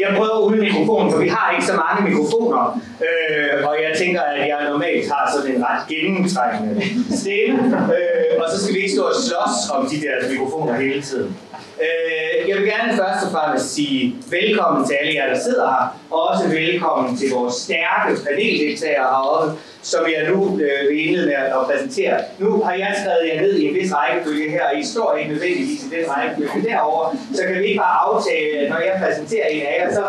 Jeg 0.00 0.10
prøver 0.16 0.38
uden 0.46 0.60
mikrofon, 0.60 1.12
for 1.12 1.18
vi 1.18 1.28
har 1.28 1.52
ikke 1.54 1.66
så 1.66 1.76
mange 1.84 2.10
mikrofoner. 2.10 2.80
Øh, 3.06 3.68
og 3.68 3.74
jeg 3.84 3.98
tænker, 3.98 4.22
at 4.22 4.48
jeg 4.48 4.58
normalt 4.70 5.12
har 5.12 5.24
sådan 5.34 5.56
en 5.56 5.64
ret 5.68 5.82
gennemtrængende 5.88 6.82
stemme. 7.22 7.58
Øh, 7.94 8.42
og 8.42 8.46
så 8.52 8.56
skal 8.62 8.74
vi 8.74 8.80
ikke 8.80 8.94
stå 8.96 9.02
og 9.02 9.14
slås 9.26 9.56
om 9.74 9.86
de 9.90 9.96
der 10.04 10.14
mikrofoner 10.30 10.72
hele 10.80 11.02
tiden. 11.02 11.36
Øh, 11.80 12.48
jeg 12.48 12.56
vil 12.56 12.66
gerne 12.66 12.92
først 12.96 13.26
og 13.26 13.30
fremmest 13.32 13.74
sige 13.74 14.16
velkommen 14.30 14.86
til 14.86 14.94
alle 15.00 15.14
jer, 15.14 15.34
der 15.34 15.40
sidder 15.40 15.66
her, 15.68 15.98
og 16.10 16.28
også 16.28 16.48
velkommen 16.48 17.16
til 17.16 17.30
vores 17.30 17.54
stærke 17.54 18.10
paneldeltagere 18.26 19.06
heroppe, 19.14 19.58
som 19.82 20.00
jeg 20.14 20.30
nu 20.30 20.60
øh, 20.64 20.88
vil 20.88 21.06
indlede 21.06 21.26
med 21.26 21.34
at 21.34 21.62
præsentere. 21.68 22.16
Nu 22.38 22.62
har 22.62 22.72
jeg 22.72 22.94
skrevet 23.00 23.24
jer 23.34 23.40
ned 23.40 23.54
i 23.54 23.68
en 23.68 23.74
vis 23.74 23.92
rækkefølge 23.94 24.50
her, 24.50 24.64
og 24.72 24.78
I 24.78 24.84
står 24.84 25.16
ikke 25.16 25.30
nødvendigvis 25.32 25.82
i 25.84 25.88
den 25.96 26.04
rækkefølge 26.10 26.68
derovre, 26.68 27.16
så 27.34 27.42
kan 27.46 27.54
vi 27.60 27.66
ikke 27.66 27.78
bare 27.78 27.98
aftale, 28.08 28.58
at 28.58 28.70
når 28.70 28.78
jeg 28.78 28.94
præsenterer 29.02 29.46
en 29.46 29.62
af 29.66 29.74
jer, 29.80 29.94
så 29.94 30.04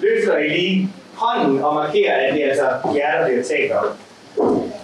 løfter 0.00 0.38
I 0.38 0.48
lige 0.48 0.90
hånden 1.14 1.64
og 1.64 1.74
markerer, 1.74 2.14
at 2.26 2.34
det 2.34 2.44
er 2.44 2.48
altså 2.48 2.68
jer, 2.96 3.18
der 3.18 3.26
bliver 3.26 3.42
talt 3.42 3.72
om. 3.72 3.86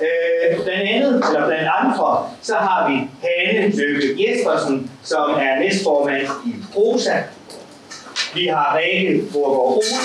Øh, 0.00 0.64
blandt 0.64 0.88
andet, 0.88 1.14
eller 1.28 1.46
blandt 1.46 1.68
andre, 1.80 2.28
så 2.42 2.54
har 2.54 2.88
vi 2.88 2.94
Hanne 2.94 3.76
Løkke 3.76 4.06
Jespersen, 4.18 4.90
som 5.02 5.30
er 5.30 5.58
næstformand 5.58 6.26
i 6.46 6.54
Prosa. 6.74 7.16
Vi 8.34 8.46
har 8.46 8.78
Rikke 8.78 9.22
Borgård 9.32 9.76
Olsen, 9.76 10.00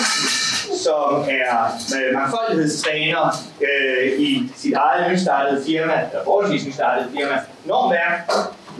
som 0.83 1.23
er 1.29 1.65
øh, 1.97 2.13
mangfoldighedstræner 2.13 3.35
øh, 3.61 4.19
i 4.19 4.51
sit 4.55 4.73
eget 4.73 5.11
nystartede 5.11 5.63
firma, 5.65 5.93
eller 5.93 6.23
forholdsvis 6.23 6.65
nystartede 6.67 7.09
firma, 7.17 7.39
Normværk. 7.65 8.31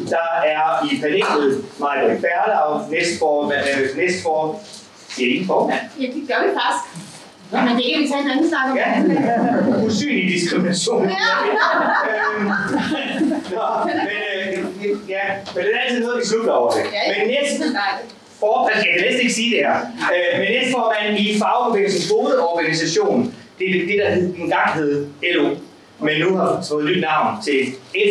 Der 0.09 0.41
er 0.45 0.85
i 0.91 1.01
panelet 1.01 1.65
Maja 1.79 2.15
Berlau, 2.20 2.90
næstformand, 2.90 3.65
øh, 3.79 3.97
næstformand, 3.97 4.57
siger 5.09 5.41
I 5.41 5.45
formand? 5.45 5.79
Ja, 5.99 6.05
det 6.05 6.23
gør 6.27 6.47
vi 6.47 6.49
faktisk. 6.53 7.04
Men 7.51 7.76
det 7.77 7.85
kan 7.93 8.04
vi 8.04 8.07
tage 8.07 8.21
en 8.21 8.29
anden 8.32 8.49
snak 8.49 8.70
om. 8.71 8.77
Ja, 8.77 9.85
usynlig 9.85 10.24
diskrimination. 10.34 11.10
Ja. 11.10 11.15
Øhm, 12.10 12.48
Nå, 13.55 13.68
men, 13.85 13.96
øh, 13.96 15.10
ja, 15.10 15.24
men 15.55 15.63
det 15.65 15.71
er 15.76 15.79
altid 15.85 16.02
noget, 16.05 16.18
vi 16.21 16.26
slutter 16.27 16.52
over 16.54 16.71
det. 16.71 16.82
Men 17.18 17.27
næsten 17.27 17.77
for, 18.40 18.70
jeg 18.76 18.93
kan 18.93 19.02
næsten 19.05 19.21
ikke 19.21 19.34
sige 19.34 19.49
det 19.55 19.65
her, 19.65 19.76
øh, 20.13 20.40
men 20.40 20.48
næstformand 20.52 21.20
i 21.20 21.40
fagbevægelsens 21.40 22.10
hovedorganisation, 22.12 23.34
det 23.59 23.70
er 23.70 23.85
det, 23.87 23.98
der 24.04 24.09
engang 24.43 24.70
hed 24.74 25.07
LO, 25.34 25.49
men 25.99 26.21
nu 26.21 26.37
har 26.37 26.65
fået 26.70 26.85
nyt 26.85 27.02
navn 27.02 27.41
til 27.43 27.59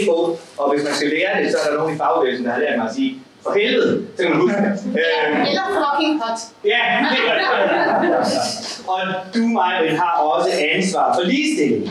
FO, 0.06 0.38
og 0.58 0.70
hvis 0.74 0.84
man 0.84 0.94
skal 0.94 1.08
lære 1.08 1.42
det, 1.42 1.50
så 1.52 1.56
er 1.64 1.70
der 1.70 1.78
nogen 1.78 1.94
i 1.94 1.98
fagbevægelsen, 1.98 2.46
der 2.46 2.52
har 2.52 2.60
lært 2.60 2.78
mig 2.78 2.88
at 2.88 2.94
sige, 2.94 3.18
for 3.42 3.52
helvede, 3.58 4.06
så 4.16 4.22
kan 4.22 4.30
man 4.32 4.40
huske 4.40 4.56
det. 4.56 4.72
Øh, 5.00 5.48
Eller 5.48 5.66
fucking 5.84 6.22
hot. 6.22 6.38
Ja, 6.64 6.82
det 7.10 7.18
gør 7.26 7.34
det. 7.38 8.26
Og 8.86 9.00
du, 9.34 9.38
Maja, 9.38 9.94
har 9.96 10.22
også 10.22 10.50
ansvar 10.74 11.14
for 11.14 11.22
ligestilling. 11.22 11.90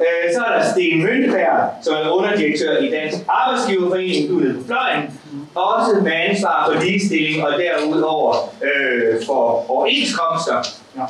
Øh, 0.00 0.34
Så 0.34 0.40
er 0.44 0.58
der 0.58 0.70
Sten 0.72 1.02
Mønteberg, 1.02 1.70
som 1.82 1.94
er 1.94 2.08
underdirektør 2.10 2.78
i 2.78 2.90
Dansk 2.90 3.18
Arbejdsgiverforening 3.28 4.30
ude 4.32 4.54
på 4.54 4.64
fløjen. 4.66 5.20
Også 5.54 6.00
med 6.02 6.12
ansvar 6.12 6.70
for 6.72 6.82
ligestilling 6.84 7.44
og 7.46 7.52
derudover 7.58 8.34
øh, 8.62 9.26
for 9.26 9.70
overenskomster. 9.70 10.62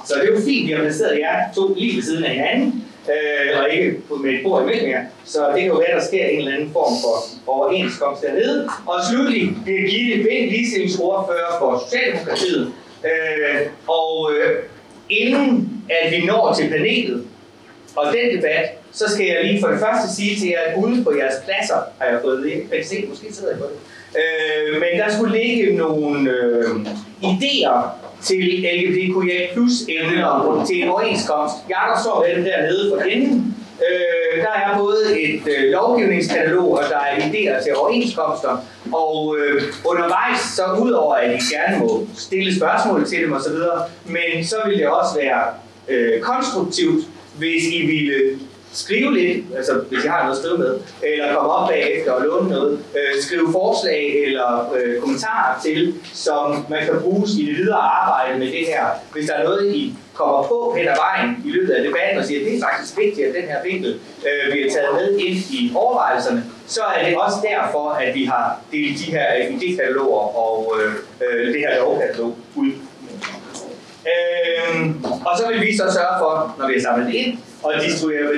Så 0.06 0.14
det 0.14 0.28
er 0.28 0.34
jo 0.34 0.40
fint, 0.46 0.66
vi 0.68 0.72
har 0.72 0.80
placeret 0.82 1.18
jer 1.18 1.52
to 1.54 1.74
lige 1.76 1.96
ved 1.96 2.02
siden 2.02 2.24
af 2.24 2.30
hinanden. 2.30 2.84
Øh, 3.08 3.60
og 3.60 3.70
ikke 3.70 3.96
med 4.22 4.30
et 4.30 4.40
bord 4.44 4.62
imellem 4.62 4.90
jer. 4.90 5.02
Så 5.24 5.38
det 5.54 5.60
kan 5.60 5.70
jo 5.70 5.74
være, 5.76 5.98
der 5.98 6.04
sker 6.04 6.26
en 6.26 6.38
eller 6.38 6.52
anden 6.52 6.70
form 6.72 6.92
for 7.04 7.14
overenskomst 7.52 8.22
dernede. 8.22 8.68
Og 8.86 8.94
slutlig 9.10 9.50
Birgitte 9.64 10.16
Vind, 10.16 10.50
ligestillingsordfører 10.50 11.58
for 11.58 11.82
Socialdemokratiet. 11.84 12.72
Øh, 13.04 13.60
og 13.88 14.30
øh, 14.32 14.50
inden 15.10 15.82
at 15.90 16.12
vi 16.12 16.26
når 16.26 16.54
til 16.54 16.68
panelet, 16.68 17.24
og 17.96 18.06
den 18.06 18.36
debat, 18.36 18.66
så 18.92 19.04
skal 19.10 19.26
jeg 19.26 19.38
lige 19.44 19.60
for 19.60 19.68
det 19.68 19.80
første 19.80 20.16
sige 20.16 20.40
til 20.40 20.48
jer, 20.48 20.60
at 20.66 20.84
ude 20.84 21.04
på 21.04 21.12
jeres 21.18 21.34
pladser, 21.44 21.80
har 21.98 22.06
jeg 22.10 22.18
fået 22.22 22.42
det, 22.44 22.50
jeg 22.50 22.78
kan 22.78 22.88
se, 22.88 23.04
måske 23.08 23.34
sidder 23.34 23.50
jeg 23.50 23.58
på 23.58 23.64
det, 23.64 23.78
øh, 24.20 24.80
men 24.80 25.00
der 25.00 25.14
skulle 25.16 25.38
ligge 25.38 25.76
nogle 25.76 26.30
øh, 26.30 26.66
idéer 27.22 27.78
til 28.22 28.66
LGBTQIA 28.76 29.52
plus 29.52 29.72
emner 29.88 30.64
til 30.66 30.82
en 30.82 30.88
overenskomst. 30.88 31.54
Jakob 31.70 31.96
står 32.02 32.26
med 32.26 32.36
dem 32.36 32.44
dernede 32.44 32.90
for 32.90 33.02
enden. 33.02 33.54
Øh, 33.80 34.42
der 34.42 34.50
er 34.50 34.78
både 34.78 35.20
et 35.20 35.42
øh, 35.58 35.70
lovgivningskatalog, 35.70 36.72
og 36.72 36.82
der 36.90 36.98
er 36.98 37.16
idéer 37.16 37.64
til 37.64 37.76
overenskomster. 37.76 38.64
Og 38.92 39.36
øh, 39.38 39.62
undervejs, 39.84 40.40
så 40.56 40.62
udover 40.82 41.14
at 41.14 41.30
I 41.30 41.54
gerne 41.54 41.78
må 41.78 42.06
stille 42.16 42.56
spørgsmål 42.56 43.06
til 43.06 43.22
dem 43.22 43.32
osv., 43.32 43.56
men 44.04 44.44
så 44.44 44.56
vil 44.66 44.78
det 44.78 44.88
også 44.88 45.18
være 45.20 45.44
øh, 45.88 46.20
konstruktivt, 46.20 47.04
hvis 47.38 47.64
I 47.72 47.86
ville 47.86 48.38
skrive 48.74 49.14
lidt, 49.14 49.44
altså 49.56 49.72
hvis 49.90 50.04
jeg 50.04 50.12
har 50.12 50.22
noget 50.22 50.36
at 50.36 50.42
skrive 50.42 50.58
med, 50.58 50.80
eller 51.02 51.34
komme 51.34 51.50
op 51.50 51.68
bagefter 51.68 52.12
og 52.12 52.22
låne 52.24 52.48
noget, 52.48 52.72
øh, 52.72 53.22
skrive 53.22 53.52
forslag 53.52 54.24
eller 54.26 54.74
øh, 54.76 55.00
kommentarer 55.00 55.60
til, 55.62 55.94
som 56.12 56.66
man 56.68 56.84
kan 56.84 57.00
bruges 57.02 57.30
i 57.30 57.46
det 57.46 57.56
videre 57.56 57.80
arbejde 57.80 58.38
med 58.38 58.46
det 58.46 58.66
her. 58.66 58.84
Hvis 59.12 59.26
der 59.26 59.34
er 59.34 59.44
noget, 59.44 59.74
I 59.74 59.94
kommer 60.14 60.42
på 60.42 60.74
hen 60.78 60.88
ad 60.88 60.96
vejen 61.06 61.42
i 61.44 61.50
løbet 61.50 61.72
af 61.72 61.84
debatten 61.84 62.18
og 62.18 62.24
siger, 62.24 62.40
at 62.40 62.46
det 62.46 62.58
er 62.58 62.62
faktisk 62.70 62.98
vigtigt, 62.98 63.28
at 63.28 63.34
den 63.34 63.42
her 63.42 63.62
vinkel 63.64 64.00
øh, 64.28 64.52
bliver 64.52 64.70
taget 64.70 64.94
med 64.94 65.18
ind 65.18 65.36
i 65.36 65.72
overvejelserne, 65.74 66.44
så 66.66 66.80
er 66.96 67.08
det 67.08 67.16
også 67.16 67.36
derfor, 67.50 67.90
at 67.90 68.14
vi 68.14 68.24
har 68.24 68.60
delt 68.72 68.98
de 68.98 69.10
her 69.10 69.26
øh, 69.38 69.54
idékataloger 69.54 70.36
og 70.36 70.74
øh, 70.78 70.92
øh, 71.26 71.46
det 71.52 71.60
her 71.60 71.78
lovkatalog 71.78 72.36
ud. 72.54 72.70
Øh, 74.06 74.90
og 75.34 75.40
så 75.40 75.48
vil 75.52 75.60
vi 75.66 75.76
så 75.76 75.86
sørge 75.98 76.16
for, 76.18 76.54
når 76.58 76.66
vi 76.66 76.72
har 76.72 76.80
samlet 76.80 77.14
ind, 77.14 77.38
og 77.62 77.72
distribuere, 77.86 78.28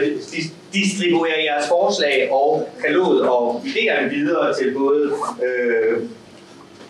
distribuere 0.73 1.39
jeres 1.49 1.69
forslag 1.69 2.29
og 2.33 2.69
kalod 2.85 3.21
og 3.21 3.63
idéerne 3.65 4.09
videre 4.15 4.55
til 4.55 4.75
både 4.75 5.13
øh, 5.45 6.03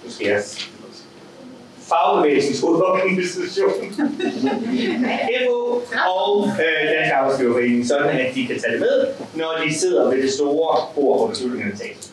nu 0.04 0.10
skal 0.10 0.26
jeg 0.26 0.42
fagbevægelsens 1.88 2.60
hovedorganisation, 2.60 3.72
FO 5.46 5.82
og 6.18 6.48
øh, 6.48 6.90
Dansk 6.92 7.12
Arbejdsgiverforening, 7.14 7.86
sådan 7.86 8.18
at 8.20 8.34
de 8.34 8.46
kan 8.46 8.60
tage 8.60 8.72
det 8.72 8.80
med, 8.80 9.06
når 9.34 9.60
de 9.64 9.74
sidder 9.74 10.10
ved 10.10 10.22
det 10.22 10.32
store 10.32 10.86
bord, 10.94 11.18
hvor 11.18 11.28
beslutningerne 11.28 11.76
tages. 11.76 12.12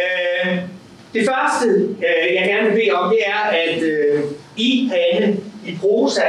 Øh, 0.00 0.58
det 1.14 1.28
første, 1.28 1.68
øh, 1.78 2.34
jeg 2.34 2.44
gerne 2.48 2.68
vil 2.68 2.74
bede 2.74 2.90
om, 2.90 3.10
det 3.10 3.18
er, 3.26 3.42
at 3.50 3.82
øh, 3.82 4.22
I, 4.56 4.90
Hanne, 4.92 5.36
i 5.66 5.76
prosa, 5.80 6.22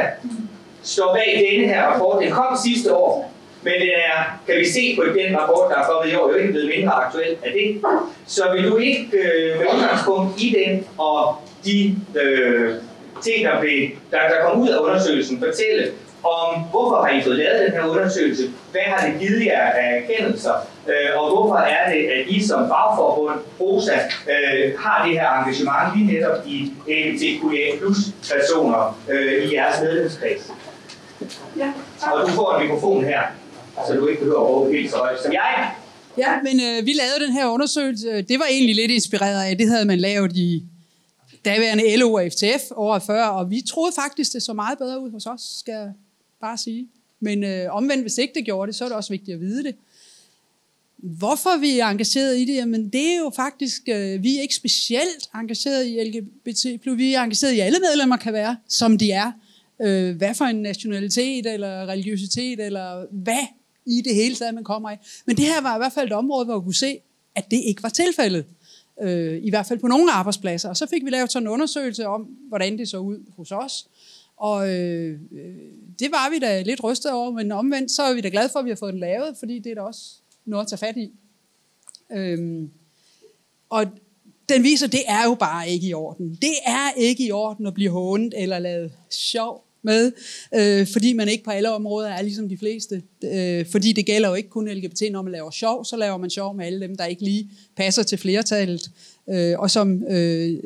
står 0.83 1.13
bag 1.13 1.45
denne 1.49 1.67
her 1.67 1.83
rapport. 1.83 2.23
Den 2.23 2.31
kom 2.31 2.57
sidste 2.65 2.95
år, 2.95 3.33
men 3.61 3.73
den 3.73 3.89
er, 3.89 4.39
kan 4.47 4.55
vi 4.57 4.65
se 4.65 4.95
på 4.95 5.03
den 5.03 5.39
rapport, 5.39 5.69
der 5.69 5.75
er 5.75 5.85
kommet 5.87 6.13
i 6.13 6.15
år, 6.15 6.29
jo 6.29 6.35
ikke 6.35 6.51
blevet 6.51 6.71
mindre 6.77 6.93
aktuel 6.93 7.35
af 7.43 7.51
det. 7.51 7.81
Så 8.27 8.43
vil 8.53 8.71
du 8.71 8.77
ikke 8.77 9.07
øh, 9.13 9.59
med 9.59 9.65
udgangspunkt 9.75 10.41
i 10.41 10.55
den 10.59 10.87
og 10.97 11.35
de 11.65 11.95
øh, 12.21 12.75
ting, 13.23 13.45
der, 13.45 13.59
blev, 13.59 13.89
der, 14.11 14.17
der 14.17 14.45
kom 14.45 14.61
ud 14.61 14.69
af 14.69 14.79
undersøgelsen, 14.79 15.39
fortælle 15.39 15.91
om, 16.23 16.61
hvorfor 16.71 17.01
har 17.01 17.19
I 17.19 17.21
fået 17.21 17.35
lavet 17.35 17.61
den 17.65 17.71
her 17.71 17.85
undersøgelse? 17.85 18.43
Hvad 18.71 18.81
har 18.81 19.07
det 19.07 19.19
givet 19.19 19.45
jer 19.45 19.61
af 19.61 20.01
erkendelser? 20.01 20.53
Øh, 20.87 21.19
og 21.19 21.29
hvorfor 21.29 21.55
er 21.55 21.93
det, 21.93 22.05
at 22.07 22.27
I 22.27 22.47
som 22.47 22.59
fagforbund, 22.59 23.39
PROSA, 23.57 23.97
øh, 24.33 24.79
har 24.79 25.05
det 25.05 25.19
her 25.19 25.29
engagement 25.39 25.97
lige 25.97 26.13
netop 26.13 26.37
i 26.45 26.71
LGBTQIA 26.87 27.77
plus 27.79 27.97
personer 28.31 28.99
øh, 29.09 29.43
i 29.43 29.55
jeres 29.55 29.81
medlemskreds? 29.81 30.51
Ja, 31.57 31.73
Og 32.11 32.29
du 32.29 32.33
får 32.33 32.57
en 32.57 32.67
mikrofon 32.67 33.03
her, 33.03 33.21
så 33.87 33.93
du 33.93 34.07
ikke 34.07 34.19
behøver 34.19 34.41
at 34.41 34.47
råbe 34.47 34.71
helt 34.71 34.91
så 34.91 34.97
højt 34.97 35.21
som 35.23 35.33
jeg. 35.33 35.71
Ja, 36.17 36.41
men 36.43 36.59
øh, 36.59 36.85
vi 36.85 36.93
lavede 36.93 37.25
den 37.25 37.33
her 37.33 37.47
undersøgelse. 37.47 38.21
Det 38.21 38.39
var 38.39 38.45
egentlig 38.45 38.75
lidt 38.75 38.91
inspireret 38.91 39.43
af, 39.43 39.57
det 39.57 39.67
havde 39.69 39.85
man 39.85 39.99
lavet 39.99 40.37
i 40.37 40.63
daværende 41.45 41.95
LO 41.97 42.13
og 42.13 42.29
FTF 42.31 42.63
året 42.75 43.03
før, 43.03 43.25
og 43.25 43.49
vi 43.49 43.61
troede 43.61 43.93
faktisk, 43.95 44.33
det 44.33 44.43
så 44.43 44.53
meget 44.53 44.77
bedre 44.77 44.99
ud 44.99 45.11
hos 45.11 45.25
os, 45.25 45.41
skal 45.59 45.71
jeg 45.71 45.91
bare 46.41 46.57
sige. 46.57 46.87
Men 47.19 47.43
øh, 47.43 47.75
omvendt, 47.75 48.03
hvis 48.03 48.17
ikke 48.17 48.33
det 48.35 48.45
gjorde 48.45 48.67
det, 48.67 48.75
så 48.75 48.83
er 48.83 48.89
det 48.89 48.95
også 48.95 49.13
vigtigt 49.13 49.35
at 49.35 49.41
vide 49.41 49.63
det. 49.63 49.75
Hvorfor 50.97 51.57
vi 51.57 51.79
er 51.79 51.85
engageret 51.87 52.37
i 52.37 52.45
det? 52.45 52.55
Jamen, 52.55 52.89
det 52.89 53.13
er 53.13 53.17
jo 53.17 53.31
faktisk, 53.35 53.81
øh, 53.87 54.23
vi 54.23 54.37
er 54.37 54.41
ikke 54.41 54.55
specielt 54.55 55.29
engageret 55.35 55.87
i 55.87 56.03
LGBT+, 56.03 56.89
vi 56.97 57.13
er 57.13 57.21
engageret 57.21 57.51
i 57.51 57.59
alle 57.59 57.79
medlemmer 57.79 58.17
kan 58.17 58.33
være, 58.33 58.57
som 58.67 58.97
de 58.97 59.11
er. 59.11 59.31
Øh, 59.83 60.17
hvad 60.17 60.33
for 60.33 60.45
en 60.45 60.55
nationalitet, 60.55 61.45
eller 61.53 61.85
religiøsitet, 61.85 62.59
eller 62.59 63.05
hvad 63.11 63.45
i 63.85 64.01
det 64.01 64.15
hele 64.15 64.35
taget, 64.35 64.53
man 64.53 64.63
kommer 64.63 64.89
af. 64.89 64.99
Men 65.25 65.37
det 65.37 65.45
her 65.45 65.61
var 65.61 65.75
i 65.75 65.79
hvert 65.79 65.93
fald 65.93 66.07
et 66.07 66.13
område, 66.13 66.45
hvor 66.45 66.59
vi 66.59 66.63
kunne 66.63 66.73
se, 66.73 66.99
at 67.35 67.51
det 67.51 67.61
ikke 67.65 67.83
var 67.83 67.89
tilfældet. 67.89 68.45
Øh, 69.01 69.39
I 69.43 69.49
hvert 69.49 69.65
fald 69.65 69.79
på 69.79 69.87
nogle 69.87 70.11
arbejdspladser. 70.11 70.69
Og 70.69 70.77
så 70.77 70.87
fik 70.87 71.05
vi 71.05 71.09
lavet 71.09 71.31
sådan 71.31 71.47
en 71.47 71.53
undersøgelse 71.53 72.07
om, 72.07 72.21
hvordan 72.47 72.77
det 72.77 72.89
så 72.89 72.97
ud 72.97 73.17
hos 73.37 73.51
os. 73.51 73.87
Og 74.37 74.69
øh, 74.69 75.19
øh 75.31 75.55
det 75.99 76.11
var 76.11 76.29
vi 76.29 76.39
da 76.39 76.61
lidt 76.61 76.83
rystet 76.83 77.11
over, 77.11 77.31
men 77.31 77.51
omvendt 77.51 77.91
så 77.91 78.03
er 78.03 78.13
vi 78.13 78.21
da 78.21 78.29
glade 78.29 78.49
for, 78.49 78.59
at 78.59 78.65
vi 78.65 78.69
har 78.69 78.75
fået 78.75 78.93
den 78.93 78.99
lavet, 78.99 79.37
fordi 79.39 79.59
det 79.59 79.71
er 79.71 79.75
da 79.75 79.81
også 79.81 80.01
noget 80.45 80.63
at 80.63 80.69
tage 80.69 80.77
fat 80.77 80.97
i. 80.97 81.11
Øhm, 82.11 82.71
og 83.69 83.85
den 84.49 84.63
viser, 84.63 84.85
at 84.85 84.91
det 84.91 85.01
er 85.07 85.23
jo 85.23 85.35
bare 85.35 85.69
ikke 85.69 85.87
i 85.87 85.93
orden. 85.93 86.37
Det 86.41 86.53
er 86.65 86.91
ikke 86.97 87.25
i 87.25 87.31
orden 87.31 87.65
at 87.65 87.73
blive 87.73 87.89
hånet 87.89 88.33
eller 88.37 88.59
lavet 88.59 88.91
sjov 89.09 89.65
med, 89.83 90.11
øh, 90.53 90.87
fordi 90.87 91.13
man 91.13 91.27
ikke 91.27 91.43
på 91.43 91.51
alle 91.51 91.71
områder 91.71 92.09
er 92.09 92.21
ligesom 92.21 92.49
de 92.49 92.57
fleste. 92.57 93.03
Øh, 93.23 93.65
fordi 93.71 93.91
det 93.91 94.05
gælder 94.05 94.29
jo 94.29 94.35
ikke 94.35 94.49
kun 94.49 94.69
LGBT, 94.69 95.01
når 95.11 95.21
man 95.21 95.31
laver 95.31 95.51
sjov, 95.51 95.85
så 95.85 95.97
laver 95.97 96.17
man 96.17 96.29
sjov 96.29 96.55
med 96.55 96.65
alle 96.65 96.79
dem, 96.79 96.95
der 96.95 97.05
ikke 97.05 97.23
lige 97.23 97.49
passer 97.75 98.03
til 98.03 98.17
flertallet. 98.17 98.91
Øh, 99.29 99.59
og, 99.59 99.71
som, 99.71 100.03
øh, 100.03 100.59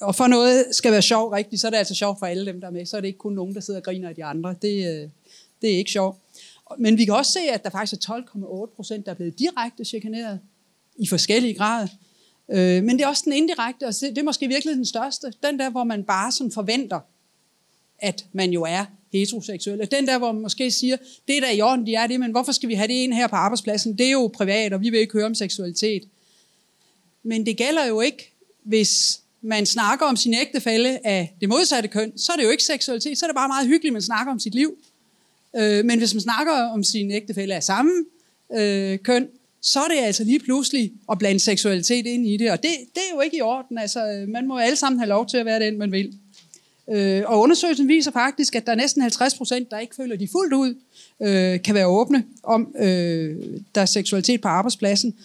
og 0.00 0.14
for 0.14 0.26
noget 0.26 0.64
skal 0.72 0.92
være 0.92 1.02
sjov 1.02 1.30
rigtigt, 1.30 1.60
så 1.60 1.66
er 1.66 1.70
det 1.70 1.78
altså 1.78 1.94
sjov 1.94 2.16
for 2.18 2.26
alle 2.26 2.46
dem, 2.46 2.60
der 2.60 2.66
er 2.66 2.72
med. 2.72 2.86
Så 2.86 2.96
er 2.96 3.00
det 3.00 3.08
ikke 3.08 3.18
kun 3.18 3.32
nogen, 3.32 3.54
der 3.54 3.60
sidder 3.60 3.80
og 3.80 3.84
griner 3.84 4.08
af 4.08 4.14
de 4.14 4.24
andre. 4.24 4.54
Det, 4.62 5.02
øh, 5.02 5.08
det 5.62 5.72
er 5.72 5.78
ikke 5.78 5.90
sjovt. 5.90 6.16
Men 6.78 6.98
vi 6.98 7.04
kan 7.04 7.14
også 7.14 7.32
se, 7.32 7.40
at 7.52 7.64
der 7.64 7.70
faktisk 7.70 8.08
er 8.08 8.14
12,8 8.66 8.76
procent, 8.76 9.06
der 9.06 9.12
er 9.12 9.16
blevet 9.16 9.38
direkte 9.38 9.84
chikaneret 9.84 10.40
i 10.98 11.06
forskellige 11.06 11.54
grader. 11.54 11.88
Øh, 12.50 12.84
men 12.84 12.90
det 12.90 13.00
er 13.04 13.08
også 13.08 13.22
den 13.24 13.32
indirekte, 13.32 13.86
og 13.86 13.94
det 14.00 14.18
er 14.18 14.22
måske 14.22 14.48
virkelig 14.48 14.76
den 14.76 14.84
største. 14.84 15.32
Den 15.42 15.58
der, 15.58 15.70
hvor 15.70 15.84
man 15.84 16.04
bare 16.04 16.32
sådan 16.32 16.52
forventer, 16.52 17.00
at 17.98 18.24
man 18.32 18.50
jo 18.50 18.62
er 18.62 18.84
heteroseksuel. 19.12 19.88
Den 19.90 20.06
der, 20.06 20.18
hvor 20.18 20.32
man 20.32 20.42
måske 20.42 20.70
siger, 20.70 20.96
det 21.28 21.36
er 21.36 21.40
da 21.40 21.50
i 21.52 21.60
orden, 21.60 21.86
de 21.86 21.94
er 21.94 22.06
det, 22.06 22.20
men 22.20 22.30
hvorfor 22.30 22.52
skal 22.52 22.68
vi 22.68 22.74
have 22.74 22.88
det 22.88 22.94
ind 22.94 23.12
her 23.12 23.26
på 23.26 23.36
arbejdspladsen? 23.36 23.98
Det 23.98 24.06
er 24.06 24.10
jo 24.10 24.30
privat, 24.34 24.72
og 24.72 24.80
vi 24.80 24.90
vil 24.90 25.00
ikke 25.00 25.12
høre 25.12 25.26
om 25.26 25.34
seksualitet. 25.34 26.02
Men 27.22 27.46
det 27.46 27.56
gælder 27.56 27.86
jo 27.86 28.00
ikke, 28.00 28.32
hvis 28.62 29.20
man 29.42 29.66
snakker 29.66 30.06
om 30.06 30.16
sin 30.16 30.34
ægtefælle 30.34 31.06
af 31.06 31.34
det 31.40 31.48
modsatte 31.48 31.88
køn, 31.88 32.18
så 32.18 32.32
er 32.32 32.36
det 32.36 32.44
jo 32.44 32.50
ikke 32.50 32.64
seksualitet, 32.64 33.18
så 33.18 33.26
er 33.26 33.28
det 33.28 33.36
bare 33.36 33.48
meget 33.48 33.66
hyggeligt, 33.66 33.90
at 33.90 33.92
man 33.92 34.02
snakker 34.02 34.32
om 34.32 34.38
sit 34.38 34.54
liv. 34.54 34.78
Øh, 35.56 35.84
men 35.84 35.98
hvis 35.98 36.14
man 36.14 36.20
snakker 36.20 36.52
om 36.52 36.84
sin 36.84 37.10
ægtefælle 37.10 37.54
af 37.54 37.62
samme 37.62 37.92
øh, 38.54 38.98
køn, 38.98 39.28
så 39.60 39.80
er 39.80 39.88
det 39.88 39.98
altså 39.98 40.24
lige 40.24 40.38
pludselig 40.38 40.92
at 41.10 41.18
blande 41.18 41.40
seksualitet 41.40 42.06
ind 42.06 42.26
i 42.26 42.36
det, 42.36 42.50
og 42.50 42.62
det, 42.62 42.70
det 42.94 43.02
er 43.10 43.14
jo 43.14 43.20
ikke 43.20 43.36
i 43.36 43.40
orden. 43.40 43.78
Altså, 43.78 44.06
øh, 44.06 44.28
man 44.28 44.46
må 44.46 44.58
alle 44.58 44.76
sammen 44.76 44.98
have 44.98 45.08
lov 45.08 45.26
til 45.26 45.36
at 45.36 45.46
være 45.46 45.60
den, 45.60 45.78
man 45.78 45.92
vil. 45.92 46.18
Øh, 46.90 47.22
og 47.26 47.40
undersøgelsen 47.40 47.88
viser 47.88 48.10
faktisk, 48.10 48.54
at 48.54 48.66
der 48.66 48.72
er 48.72 48.76
næsten 48.76 49.02
50 49.02 49.34
procent, 49.34 49.70
der 49.70 49.78
ikke 49.78 49.94
føler, 49.94 50.16
de 50.16 50.28
fuldt 50.28 50.52
ud 50.52 50.74
øh, 51.20 51.62
kan 51.62 51.74
være 51.74 51.86
åbne 51.86 52.24
om 52.42 52.74
øh, 52.78 53.60
deres 53.74 53.90
seksualitet 53.90 54.40
på 54.40 54.48
arbejdspladsen. 54.48 55.18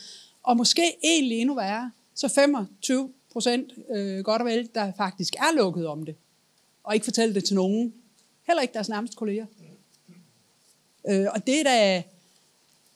Og 0.44 0.58
måske 0.58 0.82
egentlig 1.04 1.38
endnu 1.38 1.56
værre, 1.56 1.92
så 2.16 2.28
25 2.28 3.10
procent, 3.32 3.72
øh, 3.96 4.24
godt 4.24 4.42
og 4.42 4.46
vel, 4.48 4.70
der 4.76 4.92
faktisk 4.98 5.36
er 5.36 5.56
lukket 5.56 5.88
om 5.88 6.06
det, 6.06 6.16
og 6.84 6.94
ikke 6.94 7.04
fortæller 7.04 7.34
det 7.34 7.44
til 7.44 7.56
nogen. 7.56 7.94
Heller 8.48 8.62
ikke 8.62 8.74
deres 8.74 8.90
nærmeste 8.90 9.16
kolleger. 9.16 9.46
Øh, 11.10 11.28
og 11.34 11.48
det 11.48 11.60
er 11.60 11.64
da, 11.64 11.96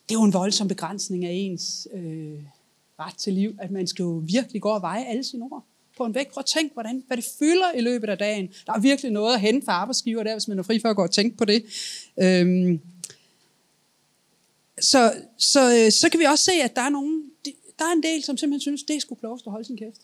det 0.09 0.15
er 0.15 0.19
jo 0.19 0.23
en 0.23 0.33
voldsom 0.33 0.67
begrænsning 0.67 1.25
af 1.25 1.31
ens 1.31 1.87
øh, 1.93 2.39
ret 2.99 3.15
til 3.17 3.33
liv, 3.33 3.55
at 3.59 3.71
man 3.71 3.87
skal 3.87 4.03
jo 4.03 4.21
virkelig 4.25 4.61
gå 4.61 4.69
og 4.69 4.81
veje 4.81 5.05
alle 5.05 5.23
sine 5.23 5.45
ord 5.51 5.63
på 5.97 6.05
en 6.05 6.15
vægt. 6.15 6.31
Prøv 6.31 6.39
at 6.41 6.45
tænke, 6.45 6.73
hvordan, 6.73 7.03
hvad 7.07 7.17
det 7.17 7.25
fylder 7.39 7.71
i 7.75 7.81
løbet 7.81 8.09
af 8.09 8.17
dagen. 8.17 8.49
Der 8.65 8.73
er 8.73 8.79
virkelig 8.79 9.11
noget 9.11 9.33
at 9.33 9.41
hente 9.41 9.65
for 9.65 9.71
arbejdsgiver 9.71 10.23
der, 10.23 10.33
hvis 10.33 10.47
man 10.47 10.59
er 10.59 10.63
fri 10.63 10.79
for 10.79 10.89
at 10.89 10.95
gå 10.95 11.03
og 11.03 11.11
tænke 11.11 11.37
på 11.37 11.45
det. 11.45 11.65
Øhm, 12.17 12.79
så, 14.81 15.13
så, 15.37 15.75
øh, 15.75 15.91
så 15.91 16.09
kan 16.09 16.19
vi 16.19 16.25
også 16.25 16.43
se, 16.43 16.51
at 16.51 16.75
der 16.75 16.81
er 16.81 16.89
nogen, 16.89 17.23
der 17.79 17.85
er 17.85 17.91
en 17.95 18.03
del, 18.03 18.23
som 18.23 18.37
simpelthen 18.37 18.61
synes, 18.61 18.83
det 18.83 19.01
skulle 19.01 19.19
klogest 19.19 19.47
at 19.47 19.51
holde 19.51 19.65
sin 19.65 19.77
kæft. 19.77 20.01